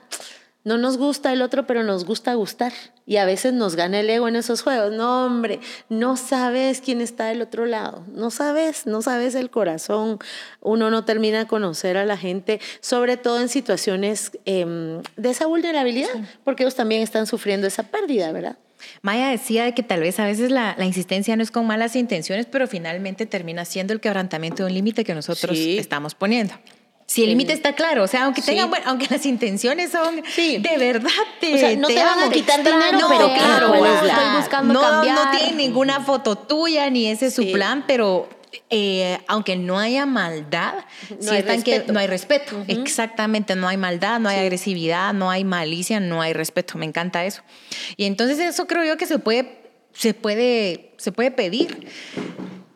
no 0.67 0.77
nos 0.77 0.97
gusta 0.97 1.31
el 1.31 1.41
otro, 1.41 1.65
pero 1.65 1.81
nos 1.83 2.03
gusta 2.03 2.33
gustar. 2.33 2.73
Y 3.05 3.15
a 3.15 3.25
veces 3.25 3.53
nos 3.53 3.77
gana 3.77 4.01
el 4.01 4.09
ego 4.09 4.27
en 4.27 4.35
esos 4.35 4.61
juegos. 4.61 4.91
No, 4.91 5.25
hombre, 5.25 5.61
no 5.87 6.17
sabes 6.17 6.81
quién 6.81 6.99
está 6.99 7.27
del 7.27 7.41
otro 7.41 7.65
lado. 7.65 8.03
No 8.13 8.31
sabes, 8.31 8.85
no 8.85 9.01
sabes 9.01 9.33
el 9.35 9.49
corazón. 9.49 10.19
Uno 10.59 10.91
no 10.91 11.05
termina 11.05 11.39
de 11.39 11.47
conocer 11.47 11.95
a 11.95 12.03
la 12.03 12.17
gente, 12.17 12.59
sobre 12.81 13.15
todo 13.15 13.39
en 13.39 13.47
situaciones 13.47 14.31
em, 14.43 15.01
de 15.15 15.29
esa 15.29 15.45
vulnerabilidad, 15.45 16.09
porque 16.43 16.63
ellos 16.63 16.75
también 16.75 17.01
están 17.01 17.27
sufriendo 17.27 17.65
esa 17.65 17.83
pérdida, 17.83 18.33
¿verdad? 18.33 18.57
Maya 19.01 19.29
decía 19.29 19.63
de 19.63 19.73
que 19.73 19.83
tal 19.83 20.01
vez 20.01 20.19
a 20.19 20.25
veces 20.25 20.51
la, 20.51 20.75
insistencia 20.83 21.33
no 21.37 21.43
es 21.43 21.49
con 21.49 21.65
malas 21.65 21.95
intenciones, 21.95 22.45
pero 22.45 22.67
finalmente 22.67 23.25
termina 23.25 23.63
siendo 23.63 23.93
el 23.93 24.01
quebrantamiento 24.01 24.63
de 24.63 24.67
un 24.67 24.73
límite 24.73 25.05
que 25.05 25.15
nosotros 25.15 25.57
estamos 25.57 26.13
poniendo. 26.13 26.55
Si 27.07 27.23
el 27.23 27.29
límite 27.29 27.53
está 27.53 27.73
claro, 27.73 28.03
o 28.03 28.07
sea, 28.07 28.25
aunque 28.25 28.41
tengan, 28.41 28.69
aunque 28.85 29.07
las 29.09 29.25
intenciones 29.25 29.91
son 29.91 30.17
de 30.17 30.77
verdad, 30.77 31.09
te, 31.39 31.77
no 31.77 31.87
te, 31.87 31.95
van 31.95 32.19
a 32.19 32.29
quitar 32.29 32.59
dinero, 32.59 33.07
pero 33.07 33.33
claro, 33.33 33.75
estoy 33.75 34.35
buscando 34.35 34.73
no, 34.73 34.81
cambiar. 34.81 35.15
No 35.15 35.31
tienen 35.31 35.55
ninguna 35.55 36.01
foto 36.01 36.37
tuya 36.37 36.89
ni 36.89 37.07
ese 37.07 37.27
es 37.27 37.33
su 37.33 37.49
plan, 37.53 37.85
pero 37.87 38.27
eh, 38.69 39.19
aunque 39.27 39.55
no 39.55 39.79
haya 39.79 40.05
maldad, 40.05 40.73
no, 41.21 41.31
hay 41.31 41.63
que 41.63 41.85
no 41.87 41.97
hay 41.97 42.07
respeto. 42.07 42.65
Exactamente, 42.67 43.55
no 43.55 43.69
hay 43.69 43.77
maldad, 43.77 44.19
no 44.19 44.27
hay 44.27 44.39
agresividad, 44.39 45.13
no 45.13 45.29
hay 45.29 45.45
malicia, 45.45 46.01
no 46.01 46.21
hay 46.21 46.33
respeto. 46.33 46.77
Me 46.77 46.85
encanta 46.85 47.23
eso. 47.23 47.41
Y 47.95 48.03
entonces 48.03 48.39
eso 48.39 48.67
creo 48.67 48.83
yo 48.83 48.97
que 48.97 49.05
se 49.05 49.17
puede, 49.17 49.71
se 49.93 50.13
puede, 50.13 50.91
se 50.97 51.13
puede 51.13 51.31
pedir. 51.31 51.87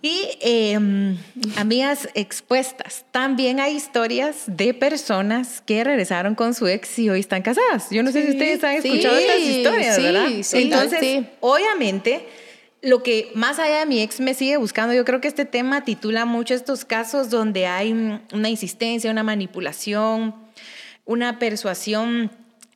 Y 0.04 0.30
em, 0.42 1.16
amigas 1.58 2.10
expuestas, 2.16 3.06
también 3.12 3.60
hay 3.60 3.76
historias 3.76 4.44
de 4.48 4.74
personas 4.74 5.62
que 5.62 5.84
regresaron 5.84 6.34
con 6.34 6.56
su 6.56 6.68
ex 6.68 6.98
y 6.98 7.10
hoy 7.10 7.20
están 7.20 7.44
casadas. 7.44 7.88
Yo 7.92 8.02
no 8.02 8.12
sé 8.12 8.24
si 8.26 8.32
ustedes 8.32 8.64
han 8.64 8.76
escuchado 8.76 9.16
estas 9.16 9.40
historias, 9.40 10.02
¿verdad? 10.02 10.28
Entonces, 10.54 11.26
obviamente 11.40 12.26
lo 12.82 13.04
que 13.04 13.32
más 13.36 13.60
allá 13.60 13.82
de 13.82 13.86
mi 13.86 14.02
ex 14.02 14.20
me 14.20 14.34
sigue 14.34 14.58
buscando, 14.58 14.94
yo 14.94 15.06
creo 15.06 15.22
que 15.22 15.28
este 15.28 15.46
tema 15.46 15.84
titula 15.84 16.26
mucho 16.26 16.56
estos 16.56 16.84
casos 16.84 17.30
donde 17.30 17.68
hay 17.68 17.92
una 18.34 18.50
insistencia, 18.50 19.12
una 19.12 19.24
manipulación, 19.24 20.34
una 21.06 21.38
persuasión 21.38 22.32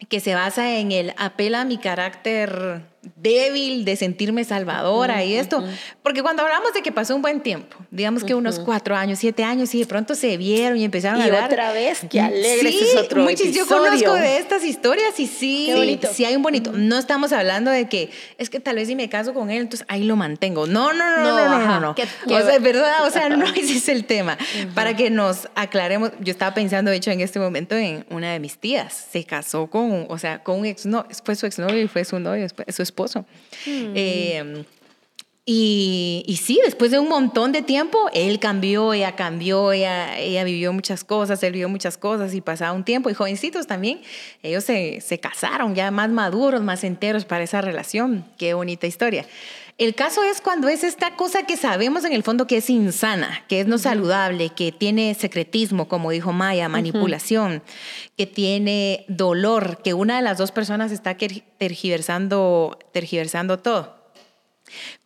que 0.10 0.20
se 0.20 0.36
basa 0.36 0.78
en 0.78 0.92
el 0.92 1.14
apela 1.18 1.62
a 1.62 1.66
mi 1.66 1.78
carácter 1.78 2.84
débil 3.16 3.86
de 3.86 3.96
sentirme 3.96 4.44
salvadora 4.44 5.24
y 5.24 5.36
esto. 5.36 5.64
Porque 6.04 6.22
cuando 6.22 6.44
hablamos 6.44 6.74
de 6.74 6.82
que 6.82 6.92
pasó 6.92 7.16
un 7.16 7.22
buen 7.22 7.42
tiempo, 7.42 7.78
digamos 7.92 8.24
que 8.24 8.36
unos 8.36 8.60
cuatro 8.60 8.96
años, 8.96 9.20
siete 9.20 9.44
años, 9.44 9.74
y 9.76 9.80
de 9.80 9.86
pronto 9.86 10.16
se 10.16 10.38
vieron 10.38 10.78
y 10.78 10.84
empezaron 10.84 11.22
a 11.22 11.26
hablar. 11.26 11.46
otra 11.46 11.72
vez, 11.72 12.02
qué 12.10 12.20
alegre, 12.20 12.72
sí, 12.72 12.80
es 12.82 12.98
otro 12.98 13.30
Yo 13.30 13.66
conozco 13.68 14.14
de 14.14 14.38
estas 14.38 14.64
historias 14.64 15.20
y 15.20 15.28
sí, 15.28 16.00
sí 16.12 16.26
hay 16.26 16.36
un 16.36 16.42
bonito. 16.42 16.72
No 16.74 16.98
estamos 16.98 17.32
hablando 17.32 17.72
de 17.72 17.88
que 17.88 18.10
es 18.38 18.50
que 18.50 18.60
tal 18.60 18.76
vez 18.76 18.88
si 18.88 18.96
me 18.96 19.10
caso 19.10 19.34
con 19.34 19.50
él, 19.50 19.62
entonces 19.62 19.86
ahí 19.90 20.04
lo 20.04 20.16
mantengo. 20.16 20.68
No, 20.68 20.94
no, 20.94 21.18
no, 21.18 21.24
no, 21.24 21.50
no, 21.50 21.80
no. 21.80 21.80
no, 21.80 21.92
o 21.92 22.42
sea, 22.42 22.60
verdad, 22.60 23.06
o 23.06 23.12
sea, 23.12 23.30
no 23.30 23.46
ese 23.56 23.78
es 23.78 23.90
el 23.90 24.06
tema. 24.06 24.38
Para 24.74 24.96
que 24.96 25.10
nos 25.10 25.48
aclaremos, 25.56 26.12
yo 26.20 26.32
estaba 26.32 26.54
pensando, 26.54 26.92
de 26.92 26.98
hecho, 26.98 27.12
en 27.12 27.22
este 27.22 27.40
momento 27.40 27.76
en 27.76 28.06
una 28.10 28.34
de 28.34 28.40
mis 28.40 28.58
tías. 28.58 29.08
Se 29.12 29.24
casó 29.24 29.68
con, 29.68 30.08
o 30.10 30.18
sea, 30.18 30.44
con 30.44 30.60
un 30.60 30.66
ex, 30.66 30.86
no, 30.86 31.06
fue 31.24 31.36
su 31.36 31.46
exnovio 31.46 31.82
y 31.82 31.88
fue 31.88 32.04
su 32.06 32.20
novio, 32.20 32.48
su 32.50 32.82
esposo 32.82 32.95
esposo. 32.96 33.26
Hmm. 33.66 33.94
Em, 33.94 34.66
y, 35.48 36.24
y, 36.26 36.38
sí, 36.38 36.60
después 36.64 36.90
de 36.90 36.98
un 36.98 37.08
montón 37.08 37.52
de 37.52 37.62
tiempo, 37.62 38.10
él 38.14 38.40
cambió, 38.40 38.94
ella 38.94 39.16
cambió, 39.16 39.74
ella, 39.74 40.18
ella 40.18 40.44
vivió 40.44 40.74
muchas 40.74 41.04
cosas, 41.04 41.44
él 41.44 41.54
vivió 41.54 41.70
muchas 41.70 42.00
cosas 42.00 42.34
y 42.34 42.42
pasaba 42.42 42.72
un 42.72 42.84
tiempo. 42.84 43.12
Y 43.12 43.14
jovencitos 43.14 43.68
también, 43.68 44.02
ellos 44.42 44.64
se, 44.64 45.02
se 45.02 45.20
casaron 45.20 45.76
ya 45.76 45.92
más 45.92 46.10
maduros, 46.10 46.64
más 46.64 46.84
enteros 46.84 47.26
para 47.26 47.44
esa 47.44 47.62
relación. 47.62 48.26
Qué 48.40 48.56
bonita 48.56 48.88
historia. 48.88 49.28
El 49.78 49.94
caso 49.94 50.24
es 50.24 50.40
cuando 50.40 50.70
es 50.70 50.86
esta 50.86 51.18
cosa 51.18 51.44
que 51.44 51.58
sabemos 51.58 52.06
en 52.06 52.14
el 52.14 52.24
fondo 52.24 52.48
que 52.48 52.58
es 52.58 52.70
insana, 52.70 53.44
que 53.50 53.60
es 53.60 53.68
no 53.68 53.78
saludable, 53.78 54.50
que 54.50 54.72
tiene 54.72 55.14
secretismo, 55.16 55.90
como 55.90 56.12
dijo 56.12 56.32
Maya, 56.32 56.70
manipulación, 56.70 57.62
que 58.16 58.26
tiene 58.26 59.04
dolor, 59.10 59.82
que 59.84 59.94
una 59.94 60.16
de 60.16 60.22
las 60.22 60.38
dos 60.38 60.54
personas 60.54 60.94
está 60.94 61.18
tergiversando, 61.18 62.80
tergiversando 62.94 63.60
todo. 63.60 63.98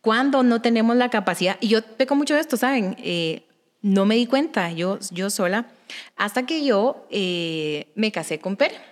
Cuando 0.02 0.44
no 0.44 0.62
tenemos 0.62 0.94
la 0.94 1.10
capacidad, 1.10 1.56
y 1.60 1.66
yo 1.66 1.82
peco 1.82 2.14
mucho 2.14 2.34
de 2.34 2.40
esto, 2.40 2.56
¿saben? 2.56 2.96
Eh, 3.00 3.48
no 3.82 4.06
me 4.06 4.14
di 4.14 4.26
cuenta 4.26 4.70
yo, 4.70 5.00
yo 5.10 5.30
sola, 5.30 5.66
hasta 6.14 6.46
que 6.46 6.64
yo 6.64 7.06
eh, 7.10 7.90
me 7.96 8.12
casé 8.12 8.38
con 8.38 8.56
Per. 8.56 8.89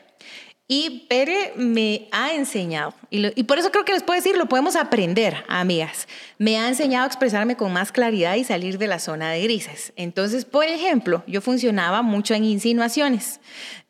Y 0.70 1.06
Pere 1.08 1.54
me 1.56 2.08
ha 2.12 2.34
enseñado, 2.34 2.92
y, 3.08 3.42
por 3.44 3.58
eso 3.58 3.70
creo 3.70 3.86
que 3.86 3.94
les 3.94 4.02
puedo 4.02 4.20
decir, 4.20 4.36
lo 4.36 4.50
podemos 4.50 4.76
aprender, 4.76 5.42
amigas. 5.48 6.06
Me 6.36 6.58
ha 6.58 6.68
enseñado 6.68 7.04
a 7.04 7.06
expresarme 7.06 7.56
con 7.56 7.72
más 7.72 7.90
claridad 7.90 8.34
y 8.34 8.44
salir 8.44 8.76
de 8.76 8.86
la 8.86 8.98
zona 8.98 9.30
de 9.30 9.42
grises. 9.42 9.94
Entonces, 9.96 10.44
por 10.44 10.66
ejemplo, 10.66 11.24
yo 11.26 11.40
funcionaba 11.40 12.02
mucho 12.02 12.34
en 12.34 12.44
insinuaciones. 12.44 13.40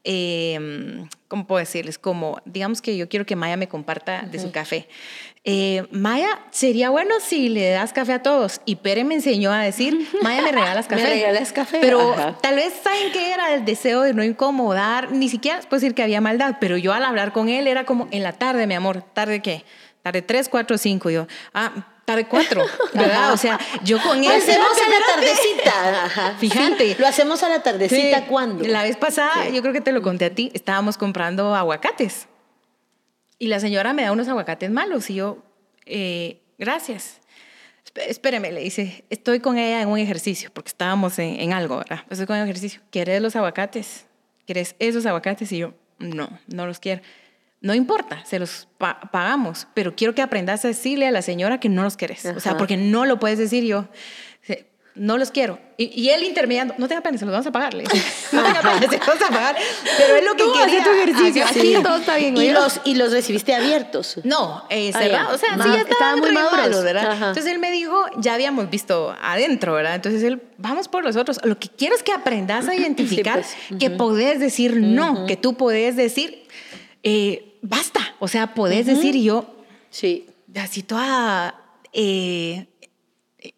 Eh, 0.04 1.04
¿Cómo 1.26 1.48
puedo 1.48 1.58
decirles? 1.58 1.98
Como, 1.98 2.40
digamos 2.44 2.80
que 2.80 2.96
yo 2.96 3.08
quiero 3.08 3.26
que 3.26 3.34
Maya 3.34 3.56
me 3.56 3.68
comparta 3.68 4.22
de 4.22 4.38
su 4.38 4.52
café. 4.52 4.88
Eh, 5.44 5.86
Maya, 5.90 6.40
sería 6.50 6.90
bueno 6.90 7.14
si 7.20 7.48
le 7.48 7.70
das 7.70 7.92
café 7.92 8.14
a 8.14 8.22
todos. 8.22 8.60
Y 8.64 8.76
Pere 8.76 9.04
me 9.04 9.14
enseñó 9.14 9.52
a 9.52 9.62
decir, 9.62 10.08
Maya, 10.22 10.42
me 10.42 10.52
regalas 10.52 10.86
café. 10.86 11.02
me 11.02 11.08
regalas 11.08 11.52
café. 11.52 11.78
Pero 11.80 12.14
tal 12.42 12.56
vez 12.56 12.72
saben 12.82 13.12
que 13.12 13.32
era 13.32 13.54
el 13.54 13.64
deseo 13.64 14.02
de 14.02 14.14
no 14.14 14.22
incomodar, 14.22 15.12
ni 15.12 15.28
siquiera 15.28 15.60
puedo 15.60 15.80
decir 15.80 15.94
que 15.94 16.02
había 16.02 16.20
maldad, 16.20 16.56
pero 16.60 16.76
yo 16.76 16.92
al 16.92 17.04
hablar 17.04 17.32
con 17.32 17.48
él 17.48 17.66
era 17.66 17.84
como, 17.84 18.08
en 18.10 18.22
la 18.22 18.32
tarde, 18.32 18.66
mi 18.66 18.74
amor, 18.74 19.02
¿tarde 19.12 19.40
qué? 19.40 19.64
Tarde 20.02 20.22
tres, 20.22 20.48
cuatro, 20.48 20.78
cinco. 20.78 21.10
Yo, 21.10 21.26
ah, 21.54 21.72
tarde 22.04 22.26
cuatro, 22.26 22.64
¿verdad? 22.94 23.32
O 23.32 23.36
sea, 23.36 23.58
yo 23.84 24.00
con 24.00 24.18
él... 24.18 24.24
Lo 24.24 24.34
hacemos 24.34 24.68
a 24.78 24.88
la 24.88 25.14
tardecita. 25.14 26.34
Fíjate. 26.38 26.96
Lo 26.98 27.06
hacemos 27.06 27.42
a 27.42 27.48
la 27.48 27.62
tardecita, 27.62 28.24
¿cuándo? 28.26 28.64
La 28.66 28.82
vez 28.82 28.96
pasada, 28.96 29.48
yo 29.48 29.60
creo 29.60 29.74
que 29.74 29.80
te 29.80 29.92
lo 29.92 30.00
conté 30.02 30.26
a 30.26 30.30
ti, 30.30 30.50
estábamos 30.54 30.96
comprando 30.96 31.54
aguacates. 31.54 32.27
Y 33.38 33.48
la 33.48 33.60
señora 33.60 33.92
me 33.92 34.02
da 34.02 34.12
unos 34.12 34.28
aguacates 34.28 34.70
malos 34.70 35.10
y 35.10 35.16
yo, 35.16 35.44
eh, 35.86 36.40
gracias. 36.58 37.20
Espéreme, 37.94 38.52
le 38.52 38.60
dice, 38.60 39.04
estoy 39.10 39.40
con 39.40 39.58
ella 39.58 39.80
en 39.80 39.88
un 39.88 39.98
ejercicio, 39.98 40.50
porque 40.52 40.68
estábamos 40.68 41.18
en, 41.18 41.40
en 41.40 41.52
algo, 41.52 41.78
¿verdad? 41.78 42.00
Estoy 42.10 42.26
con 42.26 42.36
un 42.36 42.44
ejercicio. 42.44 42.80
¿Quieres 42.90 43.22
los 43.22 43.34
aguacates? 43.34 44.06
¿Quieres 44.44 44.76
esos 44.78 45.06
aguacates? 45.06 45.50
Y 45.52 45.58
yo, 45.58 45.74
no, 45.98 46.28
no 46.46 46.66
los 46.66 46.78
quiero. 46.78 47.02
No 47.60 47.74
importa, 47.74 48.24
se 48.24 48.38
los 48.38 48.68
pagamos, 48.78 49.66
pero 49.74 49.96
quiero 49.96 50.14
que 50.14 50.22
aprendas 50.22 50.64
a 50.64 50.68
decirle 50.68 51.08
a 51.08 51.10
la 51.10 51.22
señora 51.22 51.58
que 51.58 51.68
no 51.68 51.82
los 51.82 51.96
quieres. 51.96 52.24
O 52.24 52.38
sea, 52.38 52.56
porque 52.56 52.76
no 52.76 53.04
lo 53.04 53.18
puedes 53.18 53.38
decir 53.38 53.64
yo 53.64 53.88
no 54.98 55.16
los 55.16 55.30
quiero. 55.30 55.58
Y, 55.76 56.08
él 56.08 56.24
intermediando, 56.24 56.74
no 56.76 56.88
tenga 56.88 57.02
pena, 57.02 57.18
se 57.18 57.24
los 57.24 57.30
vamos 57.30 57.46
a 57.46 57.52
pagar. 57.52 57.72
Le 57.72 57.84
no 58.32 58.42
tenga 58.42 58.60
pena, 58.60 58.80
se 58.80 58.98
los 58.98 59.06
vamos 59.06 59.22
a 59.22 59.28
pagar. 59.28 59.56
Pero 59.96 60.16
es 60.16 60.24
lo 60.24 60.34
que 60.34 60.44
quería. 60.52 60.84
tu 60.84 60.90
ejercicio. 60.90 61.44
Sí. 61.52 61.76
todo 61.82 61.98
está 61.98 62.16
bien. 62.16 62.36
¿Y 62.36 62.50
los, 62.50 62.80
¿Y 62.84 62.96
los 62.96 63.12
recibiste 63.12 63.54
abiertos? 63.54 64.16
No, 64.24 64.64
eh, 64.70 64.92
cerrado. 64.92 65.34
O 65.34 65.38
sea, 65.38 65.54
sí, 65.54 65.68
ya 65.72 65.82
estaban 65.82 66.18
muy 66.18 66.32
maduros, 66.32 66.82
¿verdad? 66.82 67.12
Entonces 67.12 67.46
él 67.46 67.58
me 67.58 67.70
dijo, 67.70 68.04
ya 68.18 68.34
habíamos 68.34 68.68
visto 68.70 69.14
adentro, 69.22 69.74
¿verdad? 69.74 69.94
Entonces 69.94 70.22
él, 70.24 70.42
vamos 70.56 70.88
por 70.88 71.04
los 71.04 71.16
otros. 71.16 71.40
Lo 71.44 71.58
que 71.58 71.68
quiero 71.68 71.94
es 71.94 72.02
que 72.02 72.12
aprendas 72.12 72.68
a 72.68 72.74
identificar 72.76 73.40
pues. 73.40 73.78
que 73.78 73.90
podés 73.90 74.40
decir 74.40 74.76
no, 74.76 75.26
que 75.26 75.36
tú 75.36 75.54
podés 75.54 75.96
decir, 75.96 76.44
eh, 77.02 77.56
basta. 77.62 78.00
O 78.18 78.28
sea, 78.28 78.54
podés 78.54 78.86
decir 78.86 79.16
yo, 79.16 79.46
sí. 79.90 80.26
así 80.56 80.82
toda... 80.82 81.54
Eh, 81.92 82.67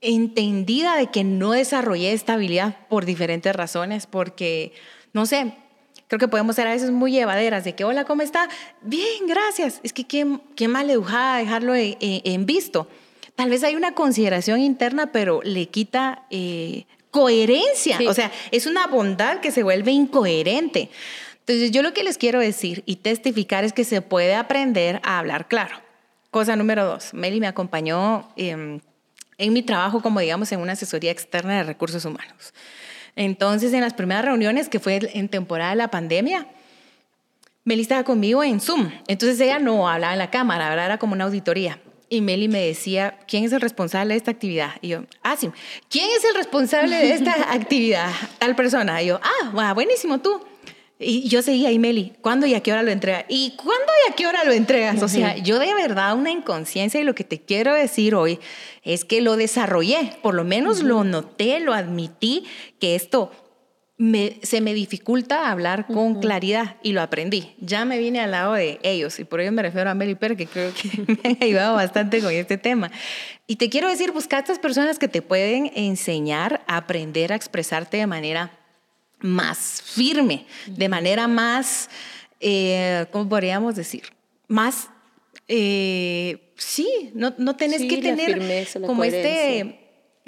entendida 0.00 0.96
de 0.96 1.08
que 1.08 1.24
no 1.24 1.52
desarrollé 1.52 2.12
estabilidad 2.12 2.76
por 2.88 3.04
diferentes 3.04 3.54
razones, 3.54 4.06
porque, 4.06 4.72
no 5.12 5.26
sé, 5.26 5.54
creo 6.08 6.18
que 6.18 6.28
podemos 6.28 6.56
ser 6.56 6.66
a 6.66 6.72
veces 6.72 6.90
muy 6.90 7.12
llevaderas 7.12 7.64
de 7.64 7.74
que, 7.74 7.84
hola, 7.84 8.04
¿cómo 8.04 8.22
está? 8.22 8.48
Bien, 8.82 9.26
gracias. 9.26 9.80
Es 9.82 9.92
que 9.92 10.04
qué, 10.04 10.38
qué 10.56 10.68
mal 10.68 10.88
dejarlo 10.88 11.74
en, 11.74 12.46
visto. 12.46 12.88
Tal 13.36 13.48
vez 13.48 13.62
hay 13.64 13.76
una 13.76 13.94
consideración 13.94 14.60
interna, 14.60 15.12
pero 15.12 15.40
le 15.42 15.66
quita 15.66 16.26
eh, 16.30 16.84
coherencia. 17.10 17.98
O 18.08 18.14
sea, 18.14 18.32
es 18.50 18.66
una 18.66 18.86
bondad 18.86 19.40
que 19.40 19.50
se 19.52 19.62
vuelve 19.62 19.92
incoherente. 19.92 20.90
Entonces, 21.38 21.70
yo 21.70 21.82
lo 21.82 21.92
que 21.92 22.04
les 22.04 22.18
quiero 22.18 22.38
decir 22.40 22.82
y 22.86 22.96
testificar 22.96 23.64
es 23.64 23.72
que 23.72 23.84
se 23.84 24.02
puede 24.02 24.34
aprender 24.34 25.00
a 25.02 25.18
hablar 25.18 25.48
claro. 25.48 25.76
Cosa 26.30 26.54
número 26.54 26.84
dos, 26.84 27.12
Meli 27.12 27.40
me 27.40 27.48
acompañó 27.48 28.28
em, 28.36 28.80
en 29.40 29.52
mi 29.52 29.62
trabajo 29.62 30.02
como 30.02 30.20
digamos 30.20 30.52
en 30.52 30.60
una 30.60 30.72
asesoría 30.72 31.10
externa 31.10 31.56
de 31.56 31.62
recursos 31.64 32.04
humanos. 32.04 32.54
Entonces, 33.16 33.72
en 33.72 33.80
las 33.80 33.94
primeras 33.94 34.24
reuniones, 34.24 34.68
que 34.68 34.78
fue 34.78 35.00
en 35.14 35.28
temporada 35.28 35.70
de 35.70 35.76
la 35.76 35.88
pandemia, 35.88 36.46
Meli 37.64 37.82
estaba 37.82 38.04
conmigo 38.04 38.42
en 38.44 38.60
Zoom. 38.60 38.90
Entonces 39.08 39.40
ella 39.40 39.58
no 39.58 39.88
hablaba 39.88 40.12
en 40.12 40.18
la 40.18 40.30
cámara, 40.30 40.68
¿verdad? 40.68 40.86
era 40.86 40.98
como 40.98 41.14
una 41.14 41.24
auditoría. 41.24 41.80
Y 42.08 42.20
Meli 42.20 42.48
me 42.48 42.66
decía, 42.66 43.18
¿quién 43.28 43.44
es 43.44 43.52
el 43.52 43.60
responsable 43.60 44.14
de 44.14 44.18
esta 44.18 44.30
actividad? 44.30 44.72
Y 44.80 44.88
yo, 44.88 45.04
ah, 45.22 45.36
sí, 45.36 45.50
¿quién 45.88 46.08
es 46.16 46.24
el 46.24 46.34
responsable 46.34 46.96
de 46.96 47.12
esta 47.12 47.52
actividad? 47.52 48.10
Tal 48.38 48.56
persona. 48.56 49.00
Y 49.02 49.06
yo, 49.06 49.20
ah, 49.22 49.72
buenísimo, 49.74 50.18
tú. 50.18 50.40
Y 51.02 51.26
yo 51.28 51.40
seguía 51.40 51.70
ahí, 51.70 51.78
Meli, 51.78 52.12
¿cuándo 52.20 52.46
y 52.46 52.52
a 52.52 52.60
qué 52.60 52.72
hora 52.72 52.82
lo 52.82 52.90
entregas? 52.90 53.24
¿Y 53.28 53.52
cuándo 53.56 53.90
y 54.06 54.12
a 54.12 54.14
qué 54.14 54.26
hora 54.26 54.44
lo 54.44 54.52
entregas? 54.52 55.02
O 55.02 55.08
sea, 55.08 55.34
yo 55.38 55.58
de 55.58 55.72
verdad 55.72 56.14
una 56.14 56.30
inconsciencia 56.30 57.00
y 57.00 57.04
lo 57.04 57.14
que 57.14 57.24
te 57.24 57.40
quiero 57.40 57.72
decir 57.72 58.14
hoy 58.14 58.38
es 58.84 59.06
que 59.06 59.22
lo 59.22 59.38
desarrollé, 59.38 60.12
por 60.20 60.34
lo 60.34 60.44
menos 60.44 60.82
lo 60.82 61.02
noté, 61.02 61.58
lo 61.60 61.72
admití, 61.72 62.44
que 62.78 62.96
esto 62.96 63.32
se 64.42 64.60
me 64.60 64.74
dificulta 64.74 65.50
hablar 65.50 65.86
con 65.86 66.20
claridad 66.20 66.76
y 66.82 66.92
lo 66.92 67.00
aprendí. 67.00 67.54
Ya 67.60 67.86
me 67.86 67.98
vine 67.98 68.20
al 68.20 68.30
lado 68.32 68.52
de 68.52 68.78
ellos 68.82 69.18
y 69.20 69.24
por 69.24 69.40
ello 69.40 69.52
me 69.52 69.62
refiero 69.62 69.88
a 69.88 69.94
Meli 69.94 70.16
Per, 70.16 70.36
que 70.36 70.46
creo 70.46 70.70
que 70.74 70.90
me 71.22 71.30
han 71.30 71.38
ayudado 71.40 71.76
bastante 71.76 72.20
con 72.20 72.32
este 72.32 72.58
tema. 72.58 72.90
Y 73.46 73.56
te 73.56 73.70
quiero 73.70 73.88
decir, 73.88 74.12
busca 74.12 74.36
a 74.36 74.40
estas 74.40 74.58
personas 74.58 74.98
que 74.98 75.08
te 75.08 75.22
pueden 75.22 75.70
enseñar 75.74 76.62
a 76.66 76.76
aprender 76.76 77.32
a 77.32 77.36
expresarte 77.36 77.96
de 77.96 78.06
manera 78.06 78.59
más 79.20 79.82
firme, 79.84 80.46
de 80.66 80.88
manera 80.88 81.28
más, 81.28 81.88
eh, 82.40 83.06
¿cómo 83.12 83.28
podríamos 83.28 83.76
decir? 83.76 84.04
Más, 84.48 84.88
eh, 85.48 86.52
sí, 86.56 87.10
no, 87.14 87.34
no 87.38 87.56
tenés 87.56 87.82
que 87.82 87.98
tener 87.98 88.68
como 88.86 89.04
este 89.04 89.79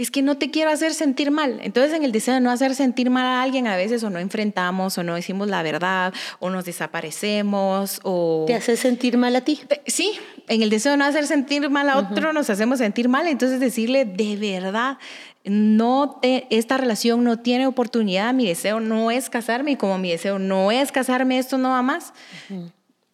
es 0.02 0.10
que 0.10 0.22
no 0.22 0.36
te 0.36 0.50
quiero 0.50 0.70
hacer 0.70 0.94
sentir 0.94 1.30
mal. 1.30 1.58
Entonces, 1.62 1.94
en 1.94 2.04
el 2.04 2.12
deseo 2.12 2.34
de 2.34 2.40
no 2.40 2.50
hacer 2.50 2.74
sentir 2.74 3.10
mal 3.10 3.24
a 3.24 3.42
alguien, 3.42 3.66
a 3.66 3.76
veces 3.76 4.02
o 4.04 4.10
no 4.10 4.18
enfrentamos 4.18 4.98
o 4.98 5.02
no 5.02 5.14
decimos 5.14 5.48
la 5.48 5.62
verdad 5.62 6.12
o 6.40 6.50
nos 6.50 6.64
desaparecemos 6.64 8.00
o... 8.02 8.44
¿Te 8.46 8.54
hace 8.54 8.76
sentir 8.76 9.16
mal 9.18 9.34
a 9.36 9.42
ti? 9.42 9.60
Sí, 9.86 10.12
en 10.48 10.62
el 10.62 10.70
deseo 10.70 10.92
de 10.92 10.98
no 10.98 11.04
hacer 11.04 11.26
sentir 11.26 11.68
mal 11.70 11.88
a 11.88 11.98
otro, 11.98 12.32
nos 12.32 12.50
hacemos 12.50 12.78
sentir 12.78 13.08
mal. 13.08 13.26
Entonces, 13.26 13.60
decirle 13.60 14.04
de 14.04 14.36
verdad, 14.36 14.98
no 15.44 16.18
te, 16.20 16.46
esta 16.50 16.76
relación 16.76 17.24
no 17.24 17.38
tiene 17.38 17.66
oportunidad, 17.66 18.32
mi 18.34 18.46
deseo 18.46 18.80
no 18.80 19.10
es 19.10 19.30
casarme 19.30 19.72
y 19.72 19.76
como 19.76 19.98
mi 19.98 20.10
deseo 20.10 20.38
no 20.38 20.70
es 20.70 20.92
casarme, 20.92 21.38
esto 21.38 21.58
no 21.58 21.70
va 21.70 21.82
más. 21.82 22.12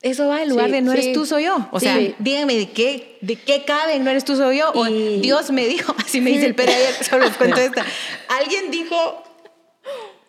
Eso 0.01 0.29
va 0.29 0.43
en 0.43 0.49
lugar 0.49 0.71
de 0.71 0.81
no 0.81 0.93
eres 0.93 1.13
tú, 1.13 1.27
soy 1.27 1.45
yo. 1.45 1.69
O 1.73 1.81
sea, 1.81 1.99
díganme 2.19 2.55
de 2.55 2.71
qué, 2.71 3.19
de 3.21 3.37
qué 3.37 3.65
cabe 3.65 3.99
no 3.99 4.11
eres 4.11 4.25
tú, 4.25 4.37
soy 4.37 4.59
yo. 4.59 4.71
O 4.75 4.85
Dios 4.85 5.51
me 5.51 5.67
dijo, 5.67 5.95
así 6.05 6.21
me 6.21 6.31
dice 6.31 6.47
el 6.47 6.55
Pere 6.55 6.75
ayer, 6.75 6.95
solo 7.05 7.25
les 7.25 7.37
cuento 7.37 7.61
esta. 7.61 7.85
Alguien 8.29 8.71
dijo, 8.71 9.25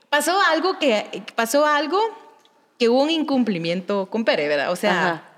pasó 0.09 0.39
algo 0.51 0.79
que, 0.79 1.23
pasó 1.35 1.65
algo 1.65 1.99
que 2.79 2.89
hubo 2.89 3.03
un 3.03 3.11
incumplimiento 3.11 4.07
con 4.09 4.25
Pere, 4.25 4.47
¿verdad? 4.47 4.71
O 4.71 4.75
sea, 4.75 5.28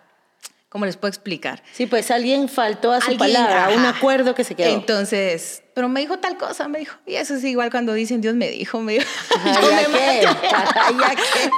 ¿cómo 0.71 0.85
les 0.85 0.95
puedo 0.95 1.09
explicar? 1.09 1.61
Sí, 1.73 1.85
pues 1.85 2.09
alguien 2.11 2.47
faltó 2.47 2.93
a 2.93 3.01
su 3.01 3.17
palabra, 3.17 3.65
a 3.65 3.69
un 3.71 3.85
acuerdo 3.85 4.33
que 4.33 4.45
se 4.45 4.55
quedó. 4.55 4.69
Entonces, 4.73 5.63
pero 5.73 5.89
me 5.89 5.99
dijo 5.99 6.19
tal 6.19 6.37
cosa, 6.37 6.69
me 6.69 6.79
dijo. 6.79 6.97
Y 7.05 7.15
eso 7.15 7.35
es 7.35 7.43
igual 7.43 7.69
cuando 7.71 7.91
dicen 7.91 8.21
Dios 8.21 8.35
me 8.35 8.49
dijo, 8.49 8.79
me 8.79 8.93
dijo. 8.93 9.05
yo 9.43 9.71
me 9.71 9.99
qué? 9.99 10.27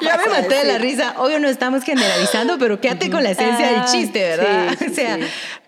yo 0.02 0.10
me 0.18 0.42
maté 0.42 0.56
de 0.56 0.64
la 0.64 0.80
risa. 0.80 1.14
Obvio 1.18 1.40
no 1.40 1.48
estamos 1.48 1.84
generalizando, 1.84 2.58
pero 2.58 2.82
quédate 2.82 3.12
con 3.12 3.22
la 3.22 3.30
esencia 3.30 3.68
del 3.68 3.82
ah, 3.82 3.86
chiste, 3.86 4.20
¿verdad? 4.20 4.78
o 4.92 4.94
sea, 4.94 5.20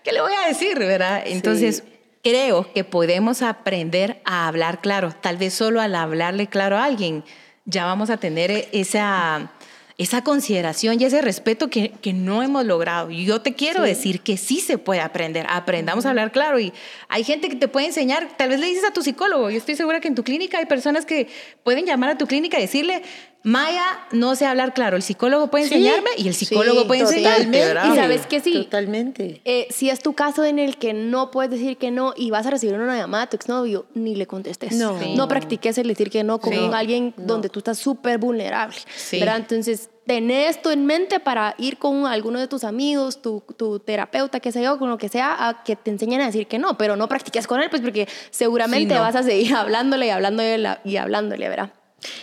¿qué 0.02 0.10
le 0.10 0.20
voy 0.20 0.32
a 0.44 0.48
decir, 0.48 0.76
verdad? 0.80 1.22
Entonces, 1.24 1.84
creo 2.24 2.72
que 2.72 2.82
podemos 2.82 3.42
aprender 3.42 4.20
a 4.24 4.48
hablar 4.48 4.80
claro. 4.80 5.12
Tal 5.12 5.36
vez 5.36 5.54
solo 5.54 5.80
al 5.80 5.94
hablarle 5.94 6.48
claro 6.48 6.78
a 6.78 6.84
alguien 6.84 7.22
ya 7.66 7.84
vamos 7.84 8.10
a 8.10 8.16
tener 8.16 8.68
esa 8.72 9.50
esa 9.98 10.22
consideración 10.22 11.00
y 11.00 11.04
ese 11.04 11.22
respeto 11.22 11.70
que, 11.70 11.90
que 12.02 12.12
no 12.12 12.42
hemos 12.42 12.66
logrado. 12.66 13.10
Y 13.10 13.24
yo 13.24 13.40
te 13.40 13.54
quiero 13.54 13.82
decir 13.82 14.20
que 14.20 14.36
sí 14.36 14.60
se 14.60 14.76
puede 14.76 15.00
aprender. 15.00 15.46
Aprendamos 15.48 16.04
a 16.04 16.10
hablar 16.10 16.32
claro. 16.32 16.58
Y 16.58 16.72
hay 17.08 17.24
gente 17.24 17.48
que 17.48 17.56
te 17.56 17.66
puede 17.66 17.86
enseñar, 17.86 18.36
tal 18.36 18.50
vez 18.50 18.60
le 18.60 18.66
dices 18.66 18.84
a 18.84 18.92
tu 18.92 19.02
psicólogo, 19.02 19.48
yo 19.48 19.56
estoy 19.56 19.74
segura 19.74 20.00
que 20.00 20.08
en 20.08 20.14
tu 20.14 20.22
clínica 20.22 20.58
hay 20.58 20.66
personas 20.66 21.06
que 21.06 21.28
pueden 21.62 21.86
llamar 21.86 22.10
a 22.10 22.18
tu 22.18 22.26
clínica 22.26 22.58
y 22.58 22.62
decirle, 22.62 23.02
Maya 23.46 24.00
no 24.10 24.34
sé 24.34 24.44
hablar 24.44 24.74
claro, 24.74 24.96
el 24.96 25.04
psicólogo 25.04 25.46
puede 25.52 25.66
enseñarme 25.66 26.10
y 26.16 26.26
el 26.26 26.34
psicólogo 26.34 26.88
puede 26.88 27.02
enseñarme. 27.02 27.60
Y 27.60 27.94
sabes 27.94 28.26
que 28.26 28.40
sí. 28.40 28.52
Totalmente. 28.52 29.40
Eh, 29.44 29.68
si 29.70 29.88
es 29.88 30.00
tu 30.00 30.14
caso 30.14 30.44
en 30.44 30.58
el 30.58 30.78
que 30.78 30.92
no 30.94 31.30
puedes 31.30 31.52
decir 31.52 31.76
que 31.76 31.92
no 31.92 32.12
y 32.16 32.32
vas 32.32 32.44
a 32.48 32.50
recibir 32.50 32.74
una 32.74 32.96
llamada 32.96 33.26
de 33.26 33.30
tu 33.30 33.36
exnovio, 33.36 33.86
ni 33.94 34.16
le 34.16 34.26
contestes. 34.26 34.72
No, 34.72 34.98
no 35.14 35.28
practiques 35.28 35.78
el 35.78 35.86
decir 35.86 36.10
que 36.10 36.24
no 36.24 36.40
con 36.40 36.74
alguien 36.74 37.14
donde 37.16 37.48
tú 37.48 37.60
estás 37.60 37.78
súper 37.78 38.18
vulnerable. 38.18 38.78
¿verdad? 39.12 39.36
Entonces, 39.36 39.90
ten 40.06 40.28
esto 40.32 40.72
en 40.72 40.84
mente 40.84 41.20
para 41.20 41.54
ir 41.56 41.78
con 41.78 42.04
alguno 42.04 42.40
de 42.40 42.48
tus 42.48 42.64
amigos, 42.64 43.22
tu, 43.22 43.44
tu, 43.56 43.78
terapeuta, 43.78 44.40
qué 44.40 44.50
sé 44.50 44.60
yo, 44.60 44.76
con 44.76 44.90
lo 44.90 44.98
que 44.98 45.08
sea, 45.08 45.48
a 45.48 45.62
que 45.62 45.76
te 45.76 45.92
enseñen 45.92 46.20
a 46.20 46.26
decir 46.26 46.48
que 46.48 46.58
no, 46.58 46.76
pero 46.76 46.96
no 46.96 47.08
practiques 47.08 47.46
con 47.46 47.62
él, 47.62 47.70
pues 47.70 47.80
porque 47.80 48.08
seguramente 48.30 48.98
vas 48.98 49.14
a 49.14 49.22
seguir 49.22 49.54
hablándole 49.54 50.06
y 50.06 50.10
hablándole 50.10 50.78
y 50.84 50.96
hablándole, 50.96 51.48
¿verdad? 51.48 51.70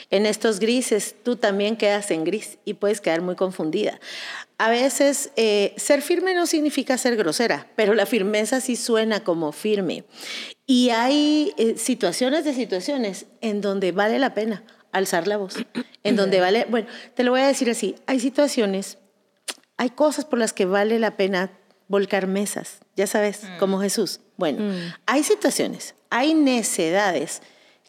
En 0.10 0.26
estos 0.26 0.60
grises, 0.60 1.16
tú 1.24 1.36
también 1.36 1.76
quedas 1.76 2.12
en 2.12 2.24
gris 2.24 2.58
y 2.64 2.76
puedes 2.76 3.02
quedar 3.02 3.22
muy 3.22 3.36
confundida. 3.36 4.00
A 4.58 4.70
veces 4.70 5.32
eh, 5.36 5.74
ser 5.78 6.02
firme 6.02 6.36
no 6.36 6.46
significa 6.46 6.98
ser 6.98 7.16
grosera, 7.16 7.68
pero 7.76 7.94
la 7.94 8.06
firmeza 8.06 8.62
sí 8.62 8.76
suena 8.76 9.24
como 9.24 9.52
firme. 9.52 10.06
Y 10.66 10.90
hay 10.92 11.54
eh, 11.58 11.78
situaciones 11.78 12.46
de 12.46 12.54
situaciones 12.54 13.26
en 13.42 13.62
donde 13.62 13.92
vale 13.92 14.20
la 14.20 14.34
pena 14.34 14.64
alzar 14.92 15.28
la 15.28 15.38
voz, 15.38 15.56
en 16.04 16.16
donde 16.16 16.40
vale, 16.40 16.66
bueno, 16.70 16.88
te 17.16 17.24
lo 17.24 17.32
voy 17.32 17.42
a 17.42 17.48
decir 17.48 17.70
así, 17.70 17.96
hay 18.06 18.20
situaciones, 18.20 19.00
hay 19.76 19.90
cosas 19.90 20.24
por 20.24 20.40
las 20.40 20.54
que 20.54 20.66
vale 20.66 21.00
la 21.00 21.18
pena 21.18 21.52
volcar 21.88 22.28
mesas, 22.28 22.80
ya 22.96 23.08
sabes, 23.08 23.44
mm. 23.44 23.58
como 23.58 23.82
Jesús. 23.82 24.22
Bueno, 24.38 24.62
mm. 24.62 24.94
hay 25.08 25.24
situaciones, 25.24 25.96
hay 26.10 26.36
necedades 26.36 27.42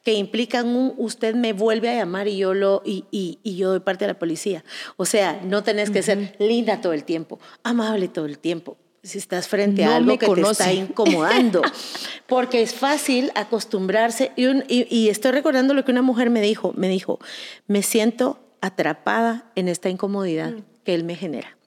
que 0.05 0.13
implican 0.13 0.69
un 0.69 0.95
usted 0.99 1.35
me 1.35 1.55
vuelve 1.55 1.89
a 1.89 1.97
llamar 1.97 2.29
y 2.29 2.37
yo 2.37 2.53
lo 2.55 2.83
y, 2.85 3.07
y, 3.11 3.57
yo 3.57 3.71
doy 3.71 3.81
parte 3.81 4.05
de 4.05 4.13
la 4.13 4.19
policía. 4.19 4.63
O 4.97 5.07
sea, 5.07 5.41
no 5.43 5.65
tenés 5.65 5.91
que 5.91 6.03
ser 6.03 6.37
linda 6.39 6.81
todo 6.81 6.93
el 6.93 7.05
tiempo, 7.05 7.41
amable 7.63 8.09
todo 8.09 8.27
el 8.27 8.39
tiempo. 8.39 8.77
Si 9.03 9.19
estás 9.19 9.49
frente 9.49 9.85
a 9.85 9.97
algo 9.97 10.17
que 10.19 10.27
te 10.27 10.41
está 10.41 10.73
incomodando, 10.73 11.63
porque 12.27 12.63
es 12.63 12.75
fácil 12.75 13.33
acostumbrarse. 13.35 14.33
Y, 14.37 14.47
y, 14.69 15.09
estoy 15.09 15.33
recordando 15.33 15.75
lo 15.75 15.85
que 15.85 15.93
una 15.93 16.03
mujer 16.03 16.31
me 16.31 16.41
dijo. 16.41 16.73
Me 16.77 16.89
dijo, 16.89 17.19
me 17.67 17.83
siento 17.83 18.39
atrapada 18.63 19.51
en 19.57 19.69
esta 19.69 19.91
incomodidad 19.91 20.53
mm. 20.53 20.65
que 20.85 20.95
él 20.95 21.05
me 21.05 21.17
genera. 21.17 21.59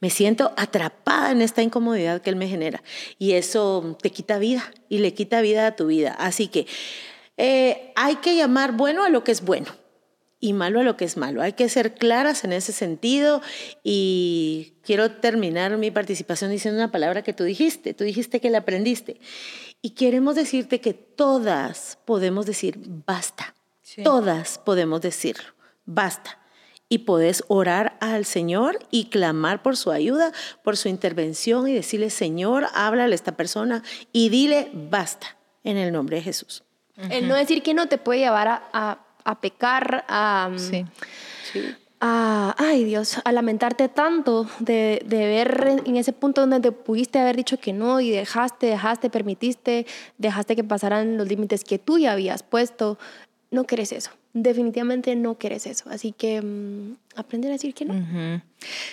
Me 0.00 0.10
siento 0.10 0.52
atrapada 0.56 1.30
en 1.30 1.42
esta 1.42 1.62
incomodidad 1.62 2.20
que 2.20 2.30
él 2.30 2.36
me 2.36 2.48
genera. 2.48 2.82
Y 3.18 3.32
eso 3.32 3.96
te 4.00 4.10
quita 4.10 4.38
vida 4.38 4.72
y 4.88 4.98
le 4.98 5.14
quita 5.14 5.40
vida 5.40 5.66
a 5.66 5.76
tu 5.76 5.86
vida. 5.86 6.14
Así 6.18 6.48
que 6.48 6.66
eh, 7.36 7.92
hay 7.96 8.16
que 8.16 8.36
llamar 8.36 8.72
bueno 8.72 9.04
a 9.04 9.08
lo 9.08 9.24
que 9.24 9.32
es 9.32 9.44
bueno 9.44 9.68
y 10.44 10.52
malo 10.52 10.80
a 10.80 10.82
lo 10.82 10.96
que 10.96 11.06
es 11.06 11.16
malo. 11.16 11.40
Hay 11.40 11.54
que 11.54 11.68
ser 11.70 11.94
claras 11.94 12.44
en 12.44 12.52
ese 12.52 12.72
sentido 12.72 13.40
y 13.82 14.74
quiero 14.82 15.10
terminar 15.10 15.76
mi 15.78 15.90
participación 15.90 16.50
diciendo 16.50 16.78
una 16.78 16.92
palabra 16.92 17.22
que 17.22 17.32
tú 17.32 17.44
dijiste. 17.44 17.94
Tú 17.94 18.04
dijiste 18.04 18.40
que 18.40 18.50
la 18.50 18.58
aprendiste. 18.58 19.20
Y 19.80 19.90
queremos 19.90 20.34
decirte 20.34 20.82
que 20.82 20.92
todas 20.92 21.98
podemos 22.04 22.44
decir 22.44 22.78
basta. 23.06 23.54
Todas 24.02 24.58
podemos 24.58 25.00
decirlo. 25.00 25.54
Basta 25.86 26.38
y 26.88 26.98
podés 26.98 27.42
orar 27.48 27.96
al 28.00 28.24
Señor 28.24 28.78
y 28.90 29.06
clamar 29.06 29.62
por 29.62 29.76
su 29.76 29.90
ayuda, 29.90 30.32
por 30.62 30.76
su 30.76 30.88
intervención 30.88 31.66
y 31.66 31.72
decirle, 31.72 32.10
Señor, 32.10 32.66
háblale 32.74 33.12
a 33.12 33.16
esta 33.16 33.36
persona 33.36 33.82
y 34.12 34.28
dile, 34.28 34.70
basta, 34.74 35.38
en 35.64 35.76
el 35.76 35.92
nombre 35.92 36.16
de 36.16 36.22
Jesús. 36.22 36.64
El 36.96 37.28
no 37.28 37.34
decir 37.34 37.62
que 37.62 37.74
no 37.74 37.88
te 37.88 37.98
puede 37.98 38.20
llevar 38.20 38.62
a, 38.72 39.38
pecar, 39.40 40.04
a... 40.08 40.50
Mm, 40.52 40.58
sí. 40.58 40.84
ay 42.00 42.84
Dios, 42.84 43.20
a 43.24 43.32
lamentarte 43.32 43.88
tanto 43.88 44.48
de, 44.58 45.02
de, 45.04 45.26
ver 45.26 45.82
en 45.84 45.96
ese 45.96 46.12
punto 46.12 46.42
donde 46.42 46.60
te 46.60 46.72
pudiste 46.72 47.18
haber 47.18 47.36
dicho 47.36 47.58
que 47.58 47.72
no 47.72 48.00
y 48.00 48.10
dejaste, 48.10 48.66
dejaste, 48.66 49.10
permitiste, 49.10 49.86
dejaste 50.18 50.54
que 50.54 50.64
pasaran 50.64 51.16
los 51.16 51.28
límites 51.28 51.64
que 51.64 51.78
tú 51.78 51.98
ya 51.98 52.12
habías 52.12 52.42
puesto. 52.42 52.98
No 53.50 53.64
querés 53.64 53.92
eso 53.92 54.10
definitivamente 54.34 55.14
no 55.16 55.38
quieres 55.38 55.66
eso. 55.66 55.88
Así 55.88 56.12
que 56.12 56.42
mm, 56.42 56.96
aprender 57.16 57.50
a 57.50 57.54
decir 57.54 57.72
que 57.72 57.86
no. 57.86 58.42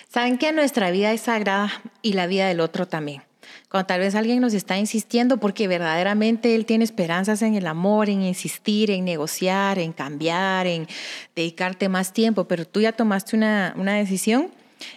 Saben 0.08 0.38
que 0.38 0.54
nuestra 0.54 0.92
vida 0.92 1.12
es 1.12 1.22
sagrada 1.22 1.70
y 2.02 2.14
la 2.14 2.28
vida 2.28 2.48
del 2.48 2.62
otro 2.62 2.88
también. 2.88 3.24
Cuando 3.70 3.88
tal 3.88 4.00
vez 4.00 4.16
alguien 4.16 4.42
nos 4.42 4.54
está 4.54 4.78
insistiendo 4.78 5.38
porque 5.38 5.68
verdaderamente 5.68 6.56
él 6.56 6.66
tiene 6.66 6.84
esperanzas 6.84 7.42
en 7.42 7.56
el 7.56 7.68
amor, 7.68 8.10
en 8.10 8.22
insistir, 8.22 8.92
en 8.92 9.06
negociar, 9.06 9.80
en 9.80 9.94
cambiar, 9.94 10.68
en 10.68 10.88
dedicarte 11.36 11.90
más 11.90 12.14
tiempo, 12.14 12.46
pero 12.46 12.66
tú 12.66 12.82
ya 12.82 12.92
tomaste 12.92 13.36
una, 13.36 13.74
una 13.78 13.94
decisión, 13.96 14.50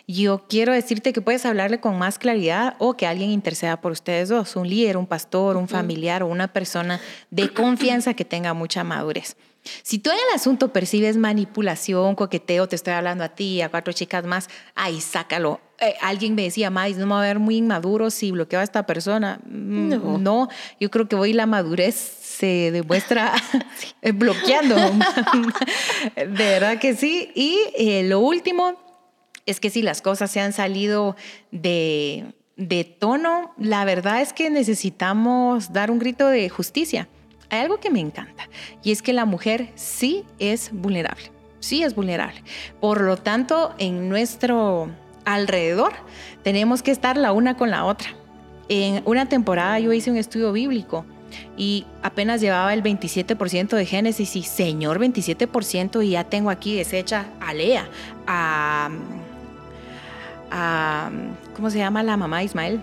yo 0.07 0.45
quiero 0.49 0.73
decirte 0.73 1.13
que 1.13 1.21
puedes 1.21 1.45
hablarle 1.47 1.81
con 1.81 1.99
más 1.99 2.19
claridad 2.19 2.75
o 2.79 2.97
que 2.97 3.07
alguien 3.07 3.31
interceda 3.31 3.81
por 3.81 3.93
ustedes 3.93 4.29
dos, 4.29 4.57
un 4.57 4.69
líder, 4.69 4.97
un 4.97 5.07
pastor, 5.07 5.57
un 5.57 5.69
familiar 5.69 6.23
o 6.23 6.27
una 6.27 6.49
persona 6.49 7.01
de 7.31 7.51
confianza 7.51 8.15
que 8.15 8.25
tenga 8.25 8.55
mucha 8.55 8.85
madurez. 8.85 9.37
Si 9.83 9.99
tú 9.99 10.11
en 10.11 10.17
el 10.17 10.35
asunto 10.35 10.73
percibes 10.73 11.17
manipulación, 11.17 12.15
coqueteo, 12.15 12.69
te 12.69 12.77
estoy 12.77 12.93
hablando 12.93 13.25
a 13.25 13.31
ti 13.31 13.63
a 13.63 13.71
cuatro 13.71 13.93
chicas 13.93 14.25
más, 14.25 14.49
ay, 14.75 15.01
sácalo. 15.01 15.61
Eh, 15.81 15.95
alguien 16.01 16.35
me 16.35 16.43
decía, 16.43 16.71
Madis, 16.71 16.97
no 16.97 17.07
me 17.07 17.15
va 17.15 17.23
a 17.23 17.27
ver 17.27 17.39
muy 17.39 17.57
inmaduro 17.57 18.11
si 18.11 18.31
bloqueo 18.31 18.61
a 18.61 18.63
esta 18.63 18.87
persona. 18.87 19.41
Mm, 19.47 20.23
no. 20.23 20.49
yo 20.79 20.91
creo 20.91 21.09
que 21.09 21.17
hoy 21.17 21.33
la 21.33 21.47
madurez 21.47 21.95
se 21.95 22.71
demuestra 22.71 23.33
bloqueando. 24.15 24.77
de 26.17 26.25
verdad 26.27 26.79
que 26.79 26.95
sí. 26.95 27.31
Y 27.35 27.59
eh, 27.77 28.05
lo 28.05 28.21
último 28.21 28.75
es 29.47 29.61
que 29.61 29.71
si 29.71 29.83
las 29.83 30.03
cosas 30.03 30.31
se 30.31 30.41
han 30.41 30.53
salido 30.53 31.17
de, 31.51 32.27
de 32.57 32.85
tono, 32.85 33.55
la 33.59 33.85
verdad 33.85 34.21
es 34.21 34.33
que 34.33 34.51
necesitamos 34.51 35.73
dar 35.73 35.91
un 35.91 35.99
grito 35.99 36.29
de 36.29 36.49
justicia 36.49 37.09
hay 37.55 37.63
algo 37.63 37.79
que 37.79 37.91
me 37.91 38.01
encanta 38.01 38.49
y 38.83 38.93
es 38.93 39.03
que 39.03 39.13
la 39.13 39.25
mujer 39.25 39.71
sí 39.75 40.25
es 40.39 40.71
vulnerable, 40.73 41.31
sí 41.61 41.83
es 41.83 41.95
vulnerable. 41.95 42.43
Por 42.81 43.01
lo 43.01 43.17
tanto, 43.17 43.75
en 43.79 44.09
nuestro 44.09 44.91
alrededor 45.25 45.93
tenemos 46.43 46.83
que 46.83 46.91
estar 46.91 47.17
la 47.17 47.33
una 47.33 47.57
con 47.57 47.71
la 47.71 47.85
otra. 47.85 48.09
En 48.69 49.03
una 49.05 49.27
temporada 49.27 49.79
yo 49.79 49.93
hice 49.93 50.11
un 50.11 50.17
estudio 50.17 50.53
bíblico 50.53 51.05
y 51.57 51.87
apenas 52.03 52.41
llevaba 52.41 52.73
el 52.73 52.83
27% 52.83 53.77
de 53.77 53.87
Génesis 53.87 54.37
y 54.37 54.43
señor 54.43 54.99
27% 54.99 56.05
y 56.05 56.11
ya 56.11 56.25
tengo 56.25 56.51
aquí 56.51 56.77
deshecha 56.77 57.27
a 57.41 57.53
Lea, 57.55 57.87
a, 58.27 58.91
a 60.51 61.11
¿cómo 61.55 61.71
se 61.71 61.79
llama 61.79 62.03
la 62.03 62.17
mamá 62.17 62.39
de 62.39 62.45
Ismael? 62.45 62.81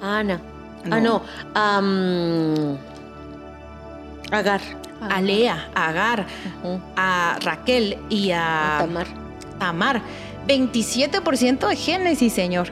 Ana. 0.00 0.40
Ah, 0.90 1.00
no. 1.00 1.22
Agar. 4.32 4.60
A 5.00 5.20
Lea, 5.20 5.68
a 5.74 5.88
Agar, 5.88 6.26
a 6.96 7.38
Raquel 7.42 7.98
y 8.08 8.30
a, 8.30 8.76
Tamar. 8.78 9.06
Tamar. 9.58 10.02
27% 10.46 11.68
de 11.68 11.76
Génesis, 11.76 12.32
Señor. 12.32 12.68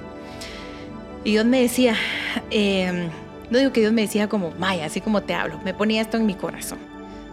Y 1.25 1.33
Dios 1.33 1.45
me 1.45 1.61
decía, 1.61 1.97
em, 2.51 3.09
no 3.51 3.59
digo 3.59 3.73
que 3.73 3.81
Dios 3.81 3.93
me 3.93 4.03
decía 4.03 4.29
como, 4.29 4.53
Maya, 4.59 4.87
así 4.87 5.01
como 5.01 5.23
te 5.23 5.35
hablo, 5.35 5.61
me 5.65 5.75
ponía 5.75 6.01
esto 6.01 6.17
en 6.17 6.27
mi 6.27 6.35
corazón. 6.35 6.79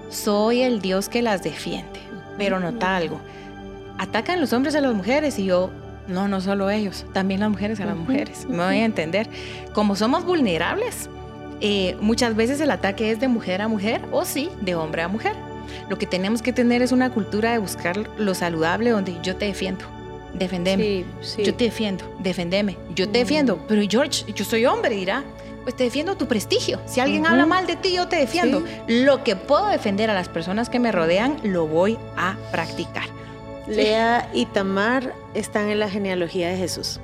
Soy 0.10 0.62
el 0.62 0.82
Dios 0.82 1.10
que 1.10 1.22
las 1.22 1.44
defiende, 1.44 2.00
pero 2.38 2.60
nota 2.60 2.98
algo. 2.98 3.22
Atacan 3.98 4.42
los 4.42 4.52
hombres 4.54 4.76
a 4.76 4.82
las 4.82 4.94
mujeres 4.94 5.40
y 5.40 5.46
yo, 5.46 5.72
no, 6.08 6.28
no 6.28 6.42
solo 6.42 6.70
ellos, 6.70 7.06
también 7.14 7.40
las 7.40 7.50
mujeres 7.50 7.80
a 7.80 7.86
las 7.86 7.96
mujeres. 7.96 8.46
Me 8.48 8.64
voy 8.64 8.78
a 8.78 8.86
entender. 8.86 9.30
Como 9.74 9.96
somos 9.96 10.26
vulnerables, 10.26 11.10
eh, 11.62 11.98
muchas 12.00 12.36
veces 12.36 12.60
el 12.62 12.72
ataque 12.72 13.12
es 13.12 13.20
de 13.20 13.28
mujer 13.28 13.62
a 13.62 13.68
mujer 13.68 14.02
o 14.12 14.26
sí, 14.26 14.50
de 14.62 14.76
hombre 14.76 15.02
a 15.02 15.08
mujer. 15.08 15.34
Lo 15.90 15.98
que 15.98 16.06
tenemos 16.06 16.42
que 16.42 16.54
tener 16.54 16.82
es 16.82 16.92
una 16.92 17.10
cultura 17.10 17.52
de 17.52 17.58
buscar 17.58 18.10
lo 18.18 18.34
saludable 18.34 18.90
donde 18.92 19.18
yo 19.22 19.36
te 19.36 19.46
defiendo. 19.46 19.86
Defendeme. 20.34 21.06
Yo 21.38 21.54
te 21.56 21.66
defiendo. 21.66 22.04
Defendeme. 22.20 22.78
Yo 22.96 23.10
te 23.10 23.20
defiendo. 23.20 23.66
Pero 23.68 23.82
George, 23.90 24.32
yo 24.34 24.46
soy 24.46 24.66
hombre, 24.66 24.96
dirá. 24.96 25.24
Pues 25.64 25.76
te 25.76 25.84
defiendo 25.84 26.16
tu 26.16 26.28
prestigio. 26.28 26.80
Si 26.86 27.02
alguien 27.02 27.26
habla 27.26 27.46
mal 27.46 27.68
de 27.68 27.76
ti, 27.76 27.94
yo 27.94 28.08
te 28.08 28.16
defiendo. 28.16 28.64
Lo 28.88 29.24
que 29.24 29.36
puedo 29.36 29.68
defender 29.68 30.10
a 30.10 30.14
las 30.14 30.30
personas 30.30 30.70
que 30.70 30.80
me 30.80 30.94
rodean, 30.94 31.38
lo 31.44 31.68
voy 31.68 31.98
a 32.16 32.38
practicar. 32.52 33.06
Lea 33.68 34.30
y 34.34 34.46
Tamar 34.46 35.14
están 35.34 35.68
en 35.68 35.80
la 35.80 35.90
genealogía 35.90 36.48
de 36.50 36.58
Jesús. 36.58 37.02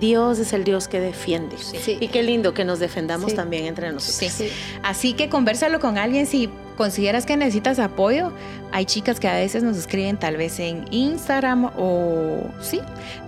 Dios 0.00 0.38
es 0.38 0.52
el 0.52 0.64
Dios 0.64 0.88
que 0.88 1.00
defiende. 1.00 1.56
Y 2.00 2.08
qué 2.08 2.22
lindo 2.22 2.54
que 2.54 2.64
nos 2.64 2.78
defendamos 2.78 3.34
también 3.34 3.66
entre 3.66 3.92
nosotros. 3.92 4.42
Así 4.82 5.12
que 5.12 5.28
conversalo 5.28 5.78
con 5.80 5.98
alguien 5.98 6.26
si 6.26 6.48
consideras 6.76 7.26
que 7.26 7.36
necesitas 7.36 7.78
apoyo, 7.78 8.32
hay 8.72 8.84
chicas 8.84 9.18
que 9.18 9.28
a 9.28 9.34
veces 9.34 9.62
nos 9.62 9.76
escriben 9.76 10.16
tal 10.16 10.36
vez 10.36 10.60
en 10.60 10.84
Instagram 10.90 11.70
o 11.76 12.44
sí, 12.60 12.80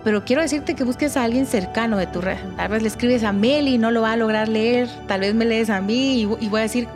pero 0.04 0.24
quiero 0.24 0.42
decirte 0.42 0.74
que 0.74 0.84
busques 0.84 1.16
a 1.16 1.24
alguien 1.24 1.46
cercano 1.46 1.96
de 1.96 2.06
tu 2.06 2.20
red. 2.20 2.38
Tal 2.56 2.68
vez 2.70 2.82
le 2.82 2.88
escribes 2.88 3.24
a 3.24 3.32
Meli 3.32 3.74
y 3.74 3.78
no 3.78 3.90
lo 3.90 4.02
va 4.02 4.12
a 4.12 4.16
lograr 4.16 4.48
leer, 4.48 4.88
tal 5.08 5.20
vez 5.20 5.34
me 5.34 5.44
lees 5.44 5.70
a 5.70 5.80
mí 5.80 6.20
y, 6.20 6.26
voy 6.26 6.60
a 6.60 6.62
decir 6.62 6.88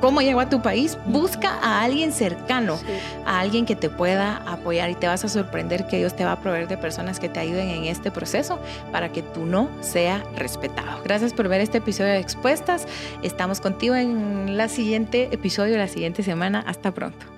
cómo 0.00 0.20
llegó 0.20 0.40
a 0.40 0.48
tu 0.48 0.60
país. 0.60 0.98
Busca 1.06 1.58
a 1.62 1.82
alguien 1.82 2.12
cercano, 2.12 2.78
a 3.26 3.40
alguien 3.40 3.64
que 3.64 3.76
te 3.76 3.88
pueda 3.88 4.42
apoyar 4.46 4.90
y 4.90 4.94
te 4.94 5.06
vas 5.06 5.24
a 5.24 5.28
sorprender 5.28 5.86
que 5.86 5.98
Dios 5.98 6.14
te 6.14 6.24
va 6.24 6.32
a 6.32 6.40
proveer 6.40 6.68
de 6.68 6.76
personas 6.76 7.20
que 7.20 7.28
te 7.28 7.40
ayuden 7.40 7.68
en 7.68 7.84
este 7.84 8.10
proceso 8.10 8.58
para 8.92 9.10
que 9.12 9.22
tu 9.22 9.46
no 9.46 9.68
sea 9.80 10.24
respetado. 10.36 11.02
Gracias 11.04 11.32
por 11.32 11.48
ver 11.48 11.60
este 11.60 11.78
episodio 11.78 12.12
de 12.12 12.18
Expuestas. 12.18 12.86
Estamos 13.22 13.60
contigo 13.60 13.94
en 13.94 14.56
la 14.56 14.68
siguiente 14.68 15.28
episodio, 15.32 15.76
la 15.76 15.88
siguiente 16.04 16.22
semana. 16.22 16.60
Hasta 16.66 16.92
pronto. 16.92 17.33